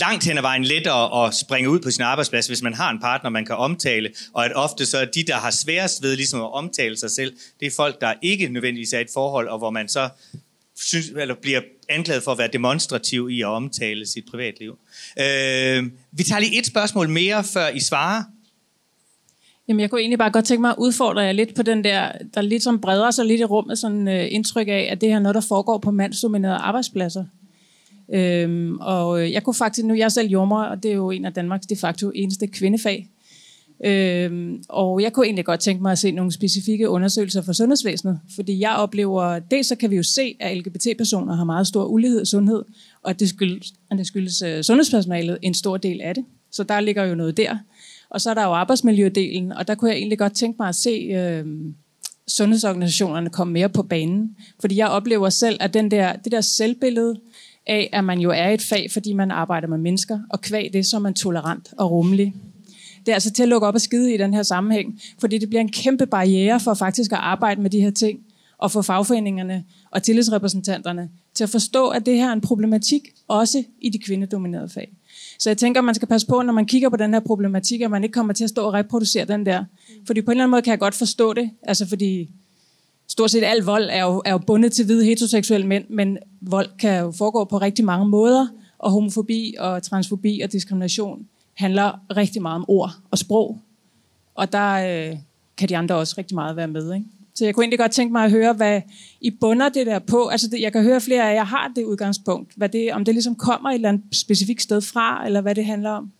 langt 0.00 0.24
hen 0.24 0.36
ad 0.36 0.42
vejen 0.42 0.64
lettere 0.64 1.26
at 1.26 1.34
springe 1.34 1.70
ud 1.70 1.80
på 1.80 1.90
sin 1.90 2.02
arbejdsplads, 2.02 2.46
hvis 2.46 2.62
man 2.62 2.74
har 2.74 2.90
en 2.90 3.00
partner, 3.00 3.30
man 3.30 3.44
kan 3.44 3.56
omtale, 3.56 4.10
og 4.32 4.44
at 4.44 4.52
ofte 4.54 4.86
så 4.86 4.98
er 4.98 5.04
de, 5.04 5.22
der 5.22 5.36
har 5.36 5.50
sværest 5.50 6.02
ved 6.02 6.16
ligesom 6.16 6.40
at 6.40 6.52
omtale 6.52 6.96
sig 6.96 7.10
selv, 7.10 7.36
det 7.60 7.66
er 7.66 7.70
folk, 7.76 8.00
der 8.00 8.14
ikke 8.22 8.48
nødvendigvis 8.48 8.92
er 8.92 9.00
et 9.00 9.10
forhold, 9.14 9.48
og 9.48 9.58
hvor 9.58 9.70
man 9.70 9.88
så 9.88 10.08
synes, 10.76 11.08
eller 11.08 11.34
bliver 11.34 11.60
anklaget 11.88 12.22
for 12.22 12.32
at 12.32 12.38
være 12.38 12.48
demonstrativ 12.52 13.30
i 13.30 13.40
at 13.40 13.46
omtale 13.46 14.06
sit 14.06 14.24
privatliv. 14.30 14.78
Øh, 15.18 15.84
vi 16.12 16.22
tager 16.22 16.38
lige 16.38 16.58
et 16.58 16.66
spørgsmål 16.66 17.08
mere, 17.08 17.44
før 17.44 17.68
I 17.68 17.80
svarer. 17.80 18.22
Jamen, 19.68 19.80
jeg 19.80 19.90
kunne 19.90 20.00
egentlig 20.00 20.18
bare 20.18 20.30
godt 20.30 20.44
tænke 20.44 20.60
mig 20.60 20.70
at 20.70 20.76
udfordre 20.78 21.20
jer 21.20 21.32
lidt 21.32 21.54
på 21.54 21.62
den 21.62 21.84
der, 21.84 22.12
der 22.34 22.40
lidt 22.40 22.62
som 22.62 22.80
breder 22.80 23.10
sig 23.10 23.26
lidt 23.26 23.40
i 23.40 23.44
rummet, 23.44 23.78
sådan 23.78 24.08
øh, 24.08 24.26
indtryk 24.30 24.68
af, 24.68 24.88
at 24.90 25.00
det 25.00 25.08
her 25.08 25.16
er 25.16 25.20
noget, 25.20 25.34
der 25.34 25.40
foregår 25.40 25.78
på 25.78 25.90
mandsdominerede 25.90 26.56
arbejdspladser. 26.56 27.24
Øhm, 28.12 28.78
og 28.80 29.22
øh, 29.22 29.32
jeg 29.32 29.42
kunne 29.42 29.54
faktisk, 29.54 29.86
nu 29.86 29.94
jeg 29.94 30.04
er 30.04 30.08
selv 30.08 30.28
jordmor, 30.28 30.62
og 30.62 30.82
det 30.82 30.90
er 30.90 30.94
jo 30.94 31.10
en 31.10 31.24
af 31.24 31.32
Danmarks 31.32 31.66
de 31.66 31.76
facto 31.76 32.10
eneste 32.14 32.46
kvindefag. 32.46 33.08
Øhm, 33.84 34.62
og 34.68 35.02
jeg 35.02 35.12
kunne 35.12 35.26
egentlig 35.26 35.44
godt 35.44 35.60
tænke 35.60 35.82
mig 35.82 35.92
at 35.92 35.98
se 35.98 36.10
nogle 36.10 36.32
specifikke 36.32 36.88
undersøgelser 36.88 37.42
for 37.42 37.52
sundhedsvæsenet, 37.52 38.20
fordi 38.34 38.60
jeg 38.60 38.74
oplever, 38.76 39.38
dels 39.38 39.66
så 39.66 39.76
kan 39.76 39.90
vi 39.90 39.96
jo 39.96 40.02
se, 40.02 40.36
at 40.40 40.56
LGBT-personer 40.56 41.34
har 41.34 41.44
meget 41.44 41.66
stor 41.66 41.84
ulighed 41.84 42.22
i 42.22 42.26
sundhed, 42.26 42.64
og 43.02 43.20
det 43.20 43.28
skyldes, 43.28 43.74
at 43.90 43.98
det 43.98 44.06
skyldes 44.06 44.42
øh, 44.42 44.62
sundhedspersonalet 44.62 45.38
en 45.42 45.54
stor 45.54 45.76
del 45.76 46.00
af 46.00 46.14
det. 46.14 46.24
Så 46.50 46.62
der 46.62 46.80
ligger 46.80 47.04
jo 47.04 47.14
noget 47.14 47.36
der. 47.36 47.56
Og 48.10 48.20
så 48.20 48.30
er 48.30 48.34
der 48.34 48.44
jo 48.44 48.52
arbejdsmiljødelen, 48.52 49.52
og 49.52 49.68
der 49.68 49.74
kunne 49.74 49.90
jeg 49.90 49.98
egentlig 49.98 50.18
godt 50.18 50.34
tænke 50.34 50.56
mig 50.58 50.68
at 50.68 50.74
se 50.74 50.90
øh, 50.90 51.46
sundhedsorganisationerne 52.28 53.30
komme 53.30 53.52
mere 53.52 53.68
på 53.68 53.82
banen. 53.82 54.36
Fordi 54.60 54.76
jeg 54.76 54.88
oplever 54.88 55.28
selv, 55.28 55.56
at 55.60 55.74
den 55.74 55.90
der, 55.90 56.12
det 56.12 56.32
der 56.32 56.40
selvbillede 56.40 57.20
af, 57.66 57.90
at 57.92 58.04
man 58.04 58.20
jo 58.20 58.30
er 58.30 58.48
et 58.48 58.62
fag, 58.62 58.90
fordi 58.90 59.12
man 59.12 59.30
arbejder 59.30 59.68
med 59.68 59.78
mennesker, 59.78 60.18
og 60.30 60.40
kvæg 60.40 60.70
det, 60.72 60.86
så 60.86 60.96
er 60.96 61.00
man 61.00 61.14
tolerant 61.14 61.68
og 61.78 61.90
rummelig. 61.90 62.34
Det 62.98 63.12
er 63.12 63.14
altså 63.14 63.32
til 63.32 63.42
at 63.42 63.48
lukke 63.48 63.66
op 63.66 63.74
og 63.74 63.80
skide 63.80 64.14
i 64.14 64.16
den 64.16 64.34
her 64.34 64.42
sammenhæng, 64.42 65.00
fordi 65.18 65.38
det 65.38 65.48
bliver 65.48 65.60
en 65.60 65.72
kæmpe 65.72 66.06
barriere 66.06 66.60
for 66.60 66.74
faktisk 66.74 67.12
at 67.12 67.18
arbejde 67.18 67.62
med 67.62 67.70
de 67.70 67.80
her 67.80 67.90
ting, 67.90 68.20
og 68.58 68.70
få 68.70 68.82
fagforeningerne 68.82 69.64
og 69.90 70.02
tillidsrepræsentanterne 70.02 71.10
til 71.34 71.44
at 71.44 71.50
forstå, 71.50 71.88
at 71.88 72.06
det 72.06 72.16
her 72.16 72.28
er 72.28 72.32
en 72.32 72.40
problematik, 72.40 73.02
også 73.28 73.64
i 73.80 73.88
de 73.88 73.98
kvindedominerede 73.98 74.68
fag. 74.68 74.92
Så 75.38 75.50
jeg 75.50 75.56
tænker, 75.56 75.80
man 75.80 75.94
skal 75.94 76.08
passe 76.08 76.26
på, 76.26 76.42
når 76.42 76.52
man 76.52 76.66
kigger 76.66 76.88
på 76.88 76.96
den 76.96 77.12
her 77.12 77.20
problematik, 77.20 77.80
at 77.80 77.90
man 77.90 78.04
ikke 78.04 78.12
kommer 78.12 78.32
til 78.32 78.44
at 78.44 78.50
stå 78.50 78.66
og 78.66 78.74
reproducere 78.74 79.24
den 79.24 79.46
der. 79.46 79.64
Fordi 80.06 80.22
på 80.22 80.30
en 80.30 80.32
eller 80.32 80.44
anden 80.44 80.50
måde 80.50 80.62
kan 80.62 80.70
jeg 80.70 80.78
godt 80.78 80.94
forstå 80.94 81.32
det. 81.32 81.50
Altså 81.62 81.88
fordi 81.88 82.30
stort 83.08 83.30
set 83.30 83.44
al 83.44 83.62
vold 83.62 83.88
er 83.90 84.04
jo, 84.04 84.22
er 84.24 84.32
jo 84.32 84.38
bundet 84.38 84.72
til 84.72 84.84
hvide 84.84 85.04
heteroseksuelle 85.04 85.66
mænd, 85.66 85.84
men 85.88 86.18
vold 86.40 86.68
kan 86.78 87.00
jo 87.00 87.10
foregå 87.10 87.44
på 87.44 87.58
rigtig 87.58 87.84
mange 87.84 88.08
måder, 88.08 88.46
og 88.78 88.90
homofobi 88.90 89.54
og 89.58 89.82
transfobi 89.82 90.40
og 90.44 90.52
diskrimination 90.52 91.26
handler 91.54 92.16
rigtig 92.16 92.42
meget 92.42 92.56
om 92.56 92.64
ord 92.68 92.90
og 93.10 93.18
sprog. 93.18 93.60
Og 94.34 94.52
der 94.52 94.72
øh, 95.10 95.16
kan 95.56 95.68
de 95.68 95.76
andre 95.76 95.94
også 95.94 96.14
rigtig 96.18 96.34
meget 96.34 96.56
være 96.56 96.68
med. 96.68 96.94
Ikke? 96.94 97.06
Så 97.38 97.44
jeg 97.44 97.54
kunne 97.54 97.64
egentlig 97.64 97.78
godt 97.78 97.92
tænke 97.92 98.12
mig 98.12 98.24
at 98.24 98.30
høre, 98.30 98.52
hvad 98.52 98.82
I 99.20 99.30
bunder 99.30 99.68
det 99.68 99.86
der 99.86 99.98
på. 99.98 100.28
Altså, 100.28 100.48
det, 100.48 100.60
jeg 100.60 100.72
kan 100.72 100.82
høre 100.82 101.00
flere 101.00 101.30
af 101.30 101.34
jer 101.34 101.44
har 101.44 101.72
det 101.76 101.84
udgangspunkt. 101.84 102.52
Hvad 102.56 102.68
det, 102.68 102.92
om 102.92 103.04
det 103.04 103.14
ligesom 103.14 103.36
kommer 103.36 103.70
et 103.70 103.74
eller 103.74 103.88
andet 103.88 104.04
specifikt 104.12 104.62
sted 104.62 104.80
fra, 104.80 105.26
eller 105.26 105.40
hvad 105.40 105.54
det 105.54 105.64
handler 105.64 105.90
om. 105.90 106.12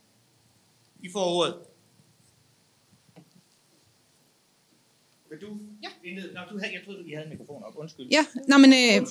I 1.02 1.08
får 1.12 1.24
ordet. 1.24 1.54
Vil 5.30 5.38
du? 5.40 5.46
Ja. 5.82 5.88
Nå, 6.34 6.40
du 6.50 6.58
havde, 6.58 6.72
jeg 6.72 6.80
troede, 6.84 7.00
I 7.06 7.12
havde 7.12 7.24
en 7.24 7.30
mikrofon 7.30 7.62
op. 7.62 7.74
Undskyld. 7.76 8.06
Ja, 8.10 8.24
nå, 8.48 8.58
men... 8.58 8.72
Øh, 8.72 9.06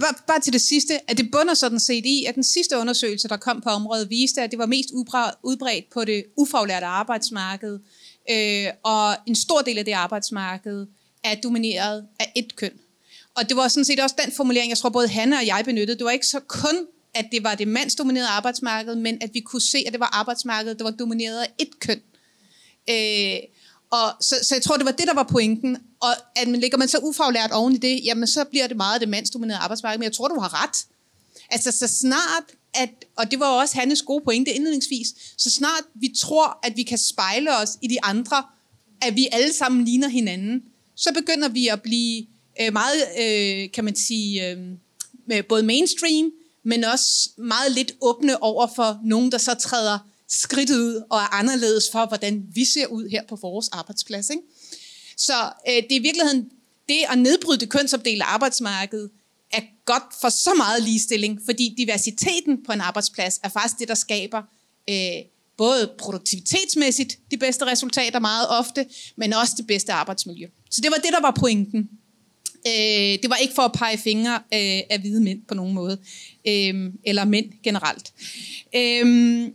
bare, 0.00 0.14
bare 0.26 0.40
til 0.40 0.52
det 0.52 0.60
sidste, 0.60 1.10
at 1.10 1.18
det 1.18 1.30
bunder 1.32 1.54
sådan 1.54 1.80
set 1.80 2.06
i, 2.06 2.24
at 2.24 2.34
den 2.34 2.42
sidste 2.42 2.78
undersøgelse, 2.78 3.28
der 3.28 3.36
kom 3.36 3.60
på 3.60 3.70
området, 3.70 4.10
viste, 4.10 4.42
at 4.42 4.50
det 4.50 4.58
var 4.58 4.66
mest 4.66 4.90
udbredt 5.42 5.90
på 5.90 6.04
det 6.04 6.24
ufaglærte 6.36 6.86
arbejdsmarked, 6.86 7.78
øh, 8.30 8.66
og 8.82 9.16
en 9.26 9.34
stor 9.34 9.60
del 9.60 9.78
af 9.78 9.84
det 9.84 9.92
arbejdsmarked 9.92 10.86
er 11.24 11.34
domineret 11.34 12.04
af 12.20 12.32
et 12.36 12.56
køn. 12.56 12.72
Og 13.36 13.48
det 13.48 13.56
var 13.56 13.68
sådan 13.68 13.84
set 13.84 14.00
også 14.00 14.16
den 14.24 14.32
formulering, 14.36 14.70
jeg 14.70 14.78
tror 14.78 14.90
både 14.90 15.08
Hanne 15.08 15.36
og 15.36 15.46
jeg 15.46 15.62
benyttede. 15.64 15.98
Det 15.98 16.04
var 16.04 16.10
ikke 16.10 16.26
så 16.26 16.40
kun, 16.40 16.86
at 17.14 17.26
det 17.32 17.44
var 17.44 17.54
det 17.54 17.68
mandsdominerede 17.68 18.28
arbejdsmarked, 18.28 18.94
men 18.94 19.18
at 19.20 19.30
vi 19.32 19.40
kunne 19.40 19.62
se, 19.62 19.78
at 19.86 19.92
det 19.92 20.00
var 20.00 20.10
arbejdsmarkedet, 20.20 20.78
der 20.78 20.84
var 20.84 20.90
domineret 20.90 21.40
af 21.40 21.48
et 21.58 21.80
køn. 21.80 22.00
Øh, 22.90 23.38
og 23.90 24.08
så, 24.20 24.34
så 24.42 24.54
jeg 24.54 24.62
tror, 24.62 24.76
det 24.76 24.86
var 24.86 24.92
det, 24.92 25.06
der 25.06 25.14
var 25.14 25.22
pointen. 25.22 25.78
Og 26.00 26.08
at 26.36 26.48
man 26.48 26.60
ligger 26.60 26.78
man 26.78 26.88
så 26.88 26.98
ufaglært 26.98 27.50
oven 27.52 27.74
i 27.74 27.78
det, 27.78 28.00
jamen 28.04 28.26
så 28.26 28.44
bliver 28.44 28.66
det 28.66 28.76
meget 28.76 29.00
det 29.00 29.08
mandsdominerede 29.08 29.62
arbejdsmarked. 29.62 29.98
Men 29.98 30.04
jeg 30.04 30.12
tror, 30.12 30.28
du 30.28 30.40
har 30.40 30.62
ret. 30.62 30.86
Altså 31.50 31.70
så 31.70 31.86
snart 31.86 32.44
at, 32.74 32.90
og 33.16 33.30
det 33.30 33.40
var 33.40 33.46
også 33.46 33.78
Hannes 33.78 34.02
gode 34.02 34.24
pointe 34.24 34.50
indledningsvis, 34.50 35.08
så 35.36 35.50
snart 35.50 35.84
vi 35.94 36.14
tror, 36.20 36.58
at 36.62 36.76
vi 36.76 36.82
kan 36.82 36.98
spejle 36.98 37.56
os 37.56 37.78
i 37.82 37.86
de 37.86 38.04
andre, 38.04 38.44
at 39.02 39.16
vi 39.16 39.28
alle 39.32 39.52
sammen 39.52 39.84
ligner 39.84 40.08
hinanden, 40.08 40.62
så 40.94 41.12
begynder 41.12 41.48
vi 41.48 41.68
at 41.68 41.82
blive 41.82 42.26
øh, 42.60 42.72
meget, 42.72 43.02
øh, 43.20 43.70
kan 43.72 43.84
man 43.84 43.96
sige, 43.96 44.50
øh, 44.50 44.58
med 45.26 45.42
både 45.42 45.62
mainstream, 45.62 46.32
men 46.64 46.84
også 46.84 47.30
meget 47.38 47.72
lidt 47.72 47.92
åbne 48.00 48.42
over 48.42 48.66
for 48.76 49.00
nogen, 49.04 49.32
der 49.32 49.38
så 49.38 49.54
træder 49.54 49.98
skridtet 50.28 50.78
ud 50.78 51.02
og 51.10 51.18
er 51.18 51.34
anderledes 51.34 51.84
for, 51.92 52.06
hvordan 52.06 52.46
vi 52.54 52.64
ser 52.64 52.86
ud 52.86 53.08
her 53.08 53.22
på 53.28 53.36
vores 53.36 53.68
arbejdsplads. 53.68 54.30
Ikke? 54.30 54.42
Så 55.16 55.52
øh, 55.68 55.74
det 55.74 55.92
er 55.92 55.96
i 55.96 55.98
virkeligheden 55.98 56.50
det 56.88 56.98
at 57.08 57.18
nedbryde 57.18 57.60
det 57.60 57.68
kønsopdelte 57.68 58.24
arbejdsmarked, 58.24 59.08
er 59.52 59.60
godt 59.84 60.02
for 60.20 60.28
så 60.28 60.54
meget 60.56 60.82
ligestilling, 60.82 61.40
fordi 61.44 61.74
diversiteten 61.78 62.64
på 62.66 62.72
en 62.72 62.80
arbejdsplads 62.80 63.40
er 63.42 63.48
faktisk 63.48 63.78
det, 63.78 63.88
der 63.88 63.94
skaber 63.94 64.42
øh, 64.90 64.96
både 65.56 65.94
produktivitetsmæssigt 65.98 67.18
de 67.30 67.36
bedste 67.36 67.66
resultater 67.66 68.18
meget 68.18 68.48
ofte, 68.48 68.86
men 69.16 69.32
også 69.32 69.54
det 69.56 69.66
bedste 69.66 69.92
arbejdsmiljø. 69.92 70.46
Så 70.70 70.80
det 70.80 70.90
var 70.90 70.96
det, 70.96 71.12
der 71.12 71.20
var 71.20 71.36
pointen. 71.40 71.90
Øh, 72.66 73.18
det 73.22 73.30
var 73.30 73.36
ikke 73.36 73.54
for 73.54 73.62
at 73.62 73.72
pege 73.72 73.98
fingre 73.98 74.34
øh, 74.34 74.80
af 74.90 75.00
hvide 75.00 75.20
mænd 75.20 75.42
på 75.48 75.54
nogen 75.54 75.74
måde, 75.74 75.98
øh, 76.48 76.92
eller 77.04 77.24
mænd 77.24 77.52
generelt. 77.62 78.12
Øh, 78.74 79.50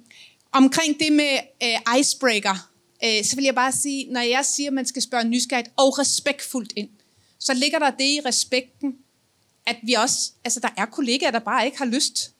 omkring 0.51 0.99
det 0.99 1.13
med 1.13 1.39
øh, 1.63 1.99
icebreaker, 1.99 2.69
øh, 3.03 3.23
så 3.23 3.35
vil 3.35 3.45
jeg 3.45 3.55
bare 3.55 3.71
sige, 3.71 4.05
når 4.11 4.21
jeg 4.21 4.45
siger, 4.45 4.69
at 4.69 4.73
man 4.73 4.85
skal 4.85 5.01
spørge 5.01 5.23
nysgerrigt 5.23 5.69
og 5.77 5.99
respektfuldt 5.99 6.73
ind, 6.75 6.89
så 7.39 7.53
ligger 7.53 7.79
der 7.79 7.89
det 7.89 8.05
i 8.05 8.19
respekten, 8.25 8.95
at 9.65 9.75
vi 9.83 9.93
også, 9.93 10.31
altså 10.43 10.59
der 10.59 10.69
er 10.77 10.85
kollegaer, 10.85 11.31
der 11.31 11.39
bare 11.39 11.65
ikke 11.65 11.77
har 11.77 11.85
lyst 11.85 12.31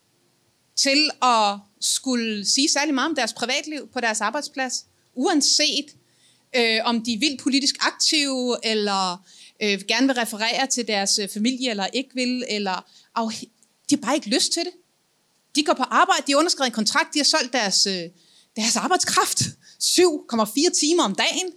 til 0.75 1.09
at 1.21 1.59
skulle 1.81 2.45
sige 2.45 2.69
særlig 2.69 2.93
meget 2.93 3.09
om 3.09 3.15
deres 3.15 3.33
privatliv 3.33 3.89
på 3.93 3.99
deres 3.99 4.21
arbejdsplads, 4.21 4.85
uanset 5.13 5.85
øh, 6.55 6.79
om 6.83 7.03
de 7.03 7.13
er 7.13 7.19
vildt 7.19 7.41
politisk 7.41 7.75
aktive, 7.79 8.57
eller 8.63 9.25
øh, 9.63 9.79
gerne 9.87 10.07
vil 10.07 10.15
referere 10.15 10.67
til 10.67 10.87
deres 10.87 11.19
øh, 11.19 11.29
familie, 11.29 11.69
eller 11.69 11.87
ikke 11.87 12.09
vil, 12.13 12.43
eller 12.49 12.85
af, 13.15 13.31
de 13.89 13.95
har 13.95 14.01
bare 14.01 14.15
ikke 14.15 14.29
lyst 14.29 14.51
til 14.51 14.63
det. 14.63 14.71
De 15.55 15.63
går 15.63 15.73
på 15.73 15.83
arbejde, 15.83 16.23
de 16.27 16.31
har 16.31 16.39
underskrevet 16.39 16.69
en 16.69 16.73
kontrakt, 16.73 17.13
de 17.13 17.19
har 17.19 17.23
solgt 17.23 17.53
deres, 17.53 17.85
øh, 17.85 18.03
deres 18.55 18.75
arbejdskraft 18.75 19.41
7,4 19.83 20.79
timer 20.79 21.03
om 21.03 21.15
dagen, 21.15 21.47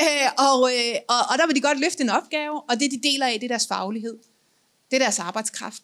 øh, 0.00 0.28
og, 0.38 0.70
øh, 0.76 0.94
og, 1.08 1.20
og 1.30 1.38
der 1.38 1.46
vil 1.46 1.56
de 1.56 1.60
godt 1.60 1.80
løfte 1.80 2.02
en 2.02 2.10
opgave, 2.10 2.62
og 2.62 2.80
det 2.80 2.90
de 2.90 3.00
deler 3.02 3.26
af, 3.26 3.34
det 3.40 3.44
er 3.44 3.48
deres 3.48 3.66
faglighed. 3.66 4.18
Det 4.90 4.96
er 4.96 5.00
deres 5.00 5.18
arbejdskraft. 5.18 5.82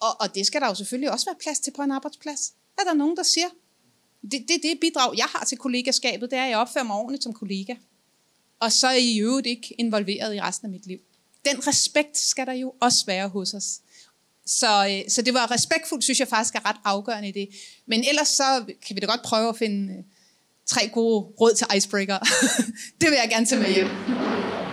Og, 0.00 0.20
og 0.20 0.34
det 0.34 0.46
skal 0.46 0.60
der 0.60 0.66
jo 0.66 0.74
selvfølgelig 0.74 1.12
også 1.12 1.26
være 1.26 1.36
plads 1.42 1.60
til 1.60 1.70
på 1.70 1.82
en 1.82 1.90
arbejdsplads. 1.90 2.52
Er 2.78 2.82
der 2.82 2.94
nogen, 2.94 3.16
der 3.16 3.22
siger, 3.22 3.48
det, 4.22 4.44
det, 4.48 4.62
det 4.62 4.78
bidrag, 4.80 5.16
jeg 5.16 5.26
har 5.26 5.44
til 5.44 5.58
kollegaskabet, 5.58 6.30
det 6.30 6.38
er, 6.38 6.44
at 6.44 6.50
jeg 6.50 6.58
opfører 6.58 6.84
mig 6.84 6.96
ordentligt 6.96 7.22
som 7.22 7.32
kollega. 7.32 7.74
Og 8.60 8.72
så 8.72 8.86
er 8.86 8.92
I 8.92 9.12
jo 9.12 9.26
øvrigt 9.26 9.46
ikke 9.46 9.74
involveret 9.78 10.34
i 10.34 10.40
resten 10.40 10.66
af 10.66 10.70
mit 10.70 10.86
liv. 10.86 10.98
Den 11.44 11.66
respekt 11.66 12.18
skal 12.18 12.46
der 12.46 12.52
jo 12.52 12.74
også 12.80 13.06
være 13.06 13.28
hos 13.28 13.54
os. 13.54 13.80
Så, 14.46 14.86
øh, 14.90 15.10
så 15.10 15.22
det 15.22 15.34
var 15.34 15.50
respektfuldt, 15.50 16.04
synes 16.04 16.20
jeg 16.20 16.28
faktisk 16.28 16.54
er 16.54 16.68
ret 16.68 16.76
afgørende 16.84 17.28
i 17.28 17.32
det. 17.32 17.48
Men 17.86 18.04
ellers 18.08 18.28
så 18.28 18.64
kan 18.86 18.96
vi 18.96 19.00
da 19.00 19.06
godt 19.06 19.22
prøve 19.22 19.48
at 19.48 19.56
finde 19.56 19.92
øh, 19.92 20.04
tre 20.66 20.88
gode 20.88 21.20
råd 21.40 21.54
til 21.54 21.66
icebreaker. 21.76 22.18
det 23.00 23.10
vil 23.10 23.18
jeg 23.22 23.28
gerne 23.30 23.46
tage 23.46 23.60
med 23.60 23.74
hjem. 23.74 23.88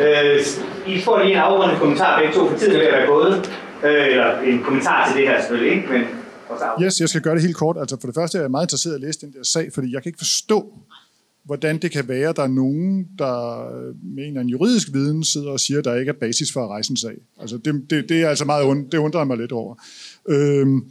Øh, 0.02 0.79
i 0.94 1.02
får 1.02 1.24
lige 1.24 1.32
en 1.32 1.40
afrundende 1.40 1.80
kommentar 1.80 2.20
begge 2.20 2.34
to, 2.34 2.50
for 2.50 2.58
tiden 2.58 2.76
er 2.76 2.80
ved 2.80 2.88
at 2.88 2.94
være 2.94 3.08
gået. 3.08 3.34
Øh, 3.84 4.08
eller 4.14 4.40
en 4.40 4.64
kommentar 4.64 5.08
til 5.08 5.22
det 5.22 5.28
her 5.30 5.42
selvfølgelig, 5.42 5.72
ikke? 5.76 5.92
Men 5.94 6.02
Yes, 6.84 7.02
jeg 7.02 7.10
skal 7.10 7.22
gøre 7.22 7.36
det 7.36 7.42
helt 7.42 7.56
kort. 7.56 7.78
Altså 7.80 7.98
for 8.02 8.08
det 8.08 8.16
første 8.16 8.38
er 8.38 8.42
jeg 8.42 8.52
meget 8.52 8.66
interesseret 8.66 8.94
i 8.94 8.96
at 8.96 9.02
læse 9.02 9.22
den 9.22 9.34
der 9.34 9.44
sag, 9.44 9.74
fordi 9.74 9.94
jeg 9.94 10.04
kan 10.04 10.10
ikke 10.10 10.18
forstå, 10.18 10.74
hvordan 11.46 11.78
det 11.78 11.92
kan 11.92 12.08
være, 12.08 12.30
at 12.30 12.36
der 12.36 12.44
er 12.44 12.48
nogen, 12.48 13.08
der 13.20 13.60
øh, 13.68 13.96
med 14.04 14.42
en 14.42 14.50
juridisk 14.50 14.88
viden 14.94 15.24
sidder 15.24 15.52
og 15.52 15.60
siger, 15.60 15.80
at 15.80 15.86
der 15.86 15.96
ikke 15.96 16.10
er 16.10 16.20
basis 16.22 16.54
for 16.54 16.64
at 16.64 16.70
rejse 16.70 16.92
en 16.92 16.98
sag. 16.98 17.16
Altså 17.42 17.58
det, 17.58 17.86
det, 17.90 18.10
det 18.10 18.22
er 18.22 18.30
altså 18.30 18.46
meget 18.46 18.64
und, 18.64 18.92
det 18.92 18.98
undrer 18.98 19.24
mig 19.24 19.38
lidt 19.38 19.52
over. 19.52 19.76
Øhm, 20.30 20.86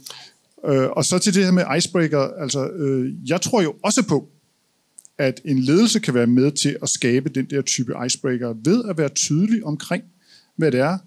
øh, 0.67 0.89
og 0.89 1.05
så 1.05 1.19
til 1.19 1.33
det 1.33 1.45
her 1.45 1.51
med 1.51 1.77
icebreaker. 1.77 2.19
Altså, 2.19 2.67
øh, 2.67 3.29
jeg 3.29 3.41
tror 3.41 3.61
jo 3.61 3.73
også 3.83 4.07
på, 4.07 4.29
at 5.19 5.41
en 5.45 5.59
ledelse 5.59 5.99
kan 5.99 6.13
være 6.13 6.27
med 6.27 6.51
til 6.51 6.77
at 6.81 6.89
skabe 6.89 7.29
den 7.29 7.45
der 7.45 7.61
type 7.61 7.93
icebreaker 8.05 8.53
ved 8.63 8.85
at 8.85 8.97
være 8.97 9.09
tydelig 9.09 9.65
omkring, 9.65 10.03
hvad 10.55 10.71
det 10.71 10.79
er, 10.79 10.97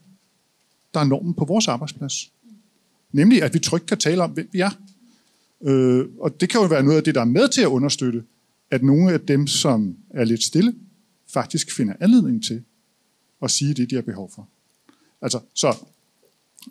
der 0.95 1.01
er 1.01 1.05
normen 1.05 1.35
på 1.35 1.45
vores 1.45 1.69
arbejdsplads. 1.69 2.33
Nemlig, 3.13 3.43
at 3.43 3.55
vi 3.55 3.59
trygt 3.59 3.87
kan 3.87 3.99
tale 3.99 4.23
om, 4.23 4.31
hvem 4.31 4.49
vi 4.53 4.61
er. 4.61 4.71
Øh, 5.63 6.07
og 6.19 6.41
det 6.41 6.49
kan 6.49 6.61
jo 6.61 6.67
være 6.67 6.83
noget 6.83 6.97
af 6.97 7.05
det, 7.05 7.15
der 7.15 7.21
er 7.21 7.25
med 7.25 7.49
til 7.49 7.63
at 7.63 7.67
understøtte, 7.67 8.25
at 8.71 8.83
nogle 8.83 9.13
af 9.13 9.21
dem, 9.21 9.47
som 9.47 9.97
er 10.11 10.25
lidt 10.25 10.43
stille, 10.43 10.75
faktisk 11.29 11.73
finder 11.73 11.95
anledning 12.01 12.45
til 12.45 12.63
at 13.43 13.51
sige 13.51 13.75
det, 13.75 13.91
de 13.91 13.95
har 13.95 14.03
behov 14.03 14.31
for. 14.35 14.49
Altså, 15.23 15.41
så, 15.55 15.77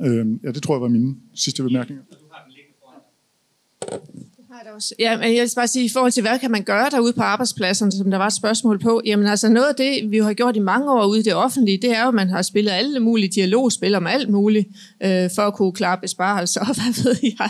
øh, 0.02 0.28
ja, 0.44 0.52
det 0.52 0.64
tror 0.64 0.76
jeg 0.76 0.82
var 0.82 0.88
mine 0.88 1.16
sidste 1.34 1.64
bemærkninger 1.64 2.04
har 2.32 4.00
det 4.64 4.72
også. 4.72 4.96
Ja, 5.00 5.18
men 5.18 5.36
jeg 5.36 5.42
vil 5.42 5.52
bare 5.56 5.68
sige, 5.68 5.86
i 5.86 5.90
forhold 5.90 6.12
til, 6.12 6.22
hvad 6.22 6.40
kan 6.40 6.52
man 6.52 6.64
gøre 6.64 6.90
derude 6.90 7.14
på 7.14 7.22
arbejdspladserne, 7.22 7.92
som 7.92 8.12
der 8.12 8.18
var 8.18 8.28
et 8.28 8.34
spørgsmål 8.34 8.80
på, 8.80 9.02
jamen 9.06 9.28
altså 9.28 9.50
noget 9.50 9.68
af 9.68 9.76
det, 9.76 10.12
vi 10.12 10.18
har 10.18 10.34
gjort 10.34 10.56
i 10.56 10.60
mange 10.60 10.92
år 10.92 11.06
ude 11.06 11.20
i 11.20 11.24
det 11.24 11.36
offentlige, 11.36 11.78
det 11.78 11.92
er 11.92 12.02
jo, 12.02 12.08
at 12.08 12.14
man 12.14 12.30
har 12.30 12.42
spillet 12.42 12.72
alle 12.72 13.00
mulige 13.00 13.30
dialogspil 13.30 13.96
om 13.96 14.08
alt 14.08 14.30
muligt, 14.30 14.68
øh, 15.04 15.30
for 15.36 15.42
at 15.42 15.54
kunne 15.54 15.72
klare 15.72 15.98
besparelser, 15.98 16.60
og 16.62 16.76
hvad 16.78 17.04
ved 17.04 17.16
jeg. 17.40 17.50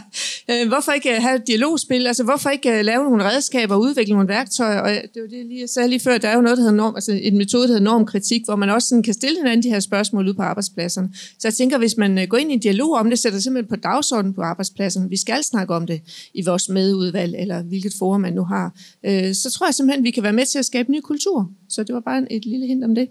Øh, 0.51 0.67
hvorfor 0.67 0.91
ikke 0.91 1.21
have 1.21 1.35
et 1.35 1.47
dialogspil? 1.47 2.07
Altså 2.07 2.23
hvorfor 2.23 2.49
ikke 2.49 2.69
uh, 2.69 2.85
lave 2.85 3.03
nogle 3.03 3.23
redskaber 3.23 3.75
og 3.75 3.81
udvikle 3.81 4.13
nogle 4.13 4.27
værktøjer? 4.27 4.79
Og 4.79 4.89
det 4.89 5.21
var 5.21 5.27
det, 5.27 5.45
lige, 5.45 5.61
jeg 5.61 5.69
sagde 5.69 5.89
lige 5.89 5.99
før, 5.99 6.17
der 6.17 6.27
er 6.27 6.35
jo 6.35 6.41
noget, 6.41 6.57
der 6.57 6.63
hedder 6.63 6.75
norm, 6.75 6.95
altså 6.95 7.11
en 7.11 7.37
metode, 7.37 7.63
der 7.63 7.67
hedder 7.67 7.83
normkritik, 7.83 8.45
hvor 8.45 8.55
man 8.55 8.69
også 8.69 8.87
sådan 8.87 9.03
kan 9.03 9.13
stille 9.13 9.37
hinanden 9.37 9.63
de 9.63 9.69
her 9.69 9.79
spørgsmål 9.79 10.27
ude 10.27 10.33
på 10.33 10.41
arbejdspladserne. 10.41 11.09
Så 11.13 11.47
jeg 11.47 11.53
tænker, 11.53 11.77
hvis 11.77 11.97
man 11.97 12.27
går 12.27 12.37
ind 12.37 12.51
i 12.51 12.53
en 12.53 12.59
dialog 12.59 12.93
om 12.93 13.09
det, 13.09 13.19
sætter 13.19 13.37
det 13.37 13.43
simpelthen 13.43 13.69
på 13.69 13.75
dagsordenen 13.75 14.33
på 14.33 14.41
arbejdspladserne. 14.41 15.09
Vi 15.09 15.17
skal 15.17 15.43
snakke 15.43 15.73
om 15.73 15.87
det 15.87 16.01
i 16.33 16.45
vores 16.45 16.69
medudvalg, 16.69 17.35
eller 17.39 17.63
hvilket 17.63 17.93
forum 17.99 18.21
man 18.21 18.33
nu 18.33 18.43
har, 18.43 18.73
øh, 19.05 19.33
så 19.33 19.51
tror 19.51 19.67
jeg 19.67 19.73
simpelthen, 19.73 20.03
vi 20.03 20.11
kan 20.11 20.23
være 20.23 20.33
med 20.33 20.45
til 20.45 20.59
at 20.59 20.65
skabe 20.65 20.91
ny 20.91 20.99
kultur. 20.99 21.51
Så 21.69 21.83
det 21.83 21.95
var 21.95 22.01
bare 22.01 22.31
et 22.33 22.45
lille 22.45 22.67
hint 22.67 22.83
om 22.83 22.95
det. 22.95 23.09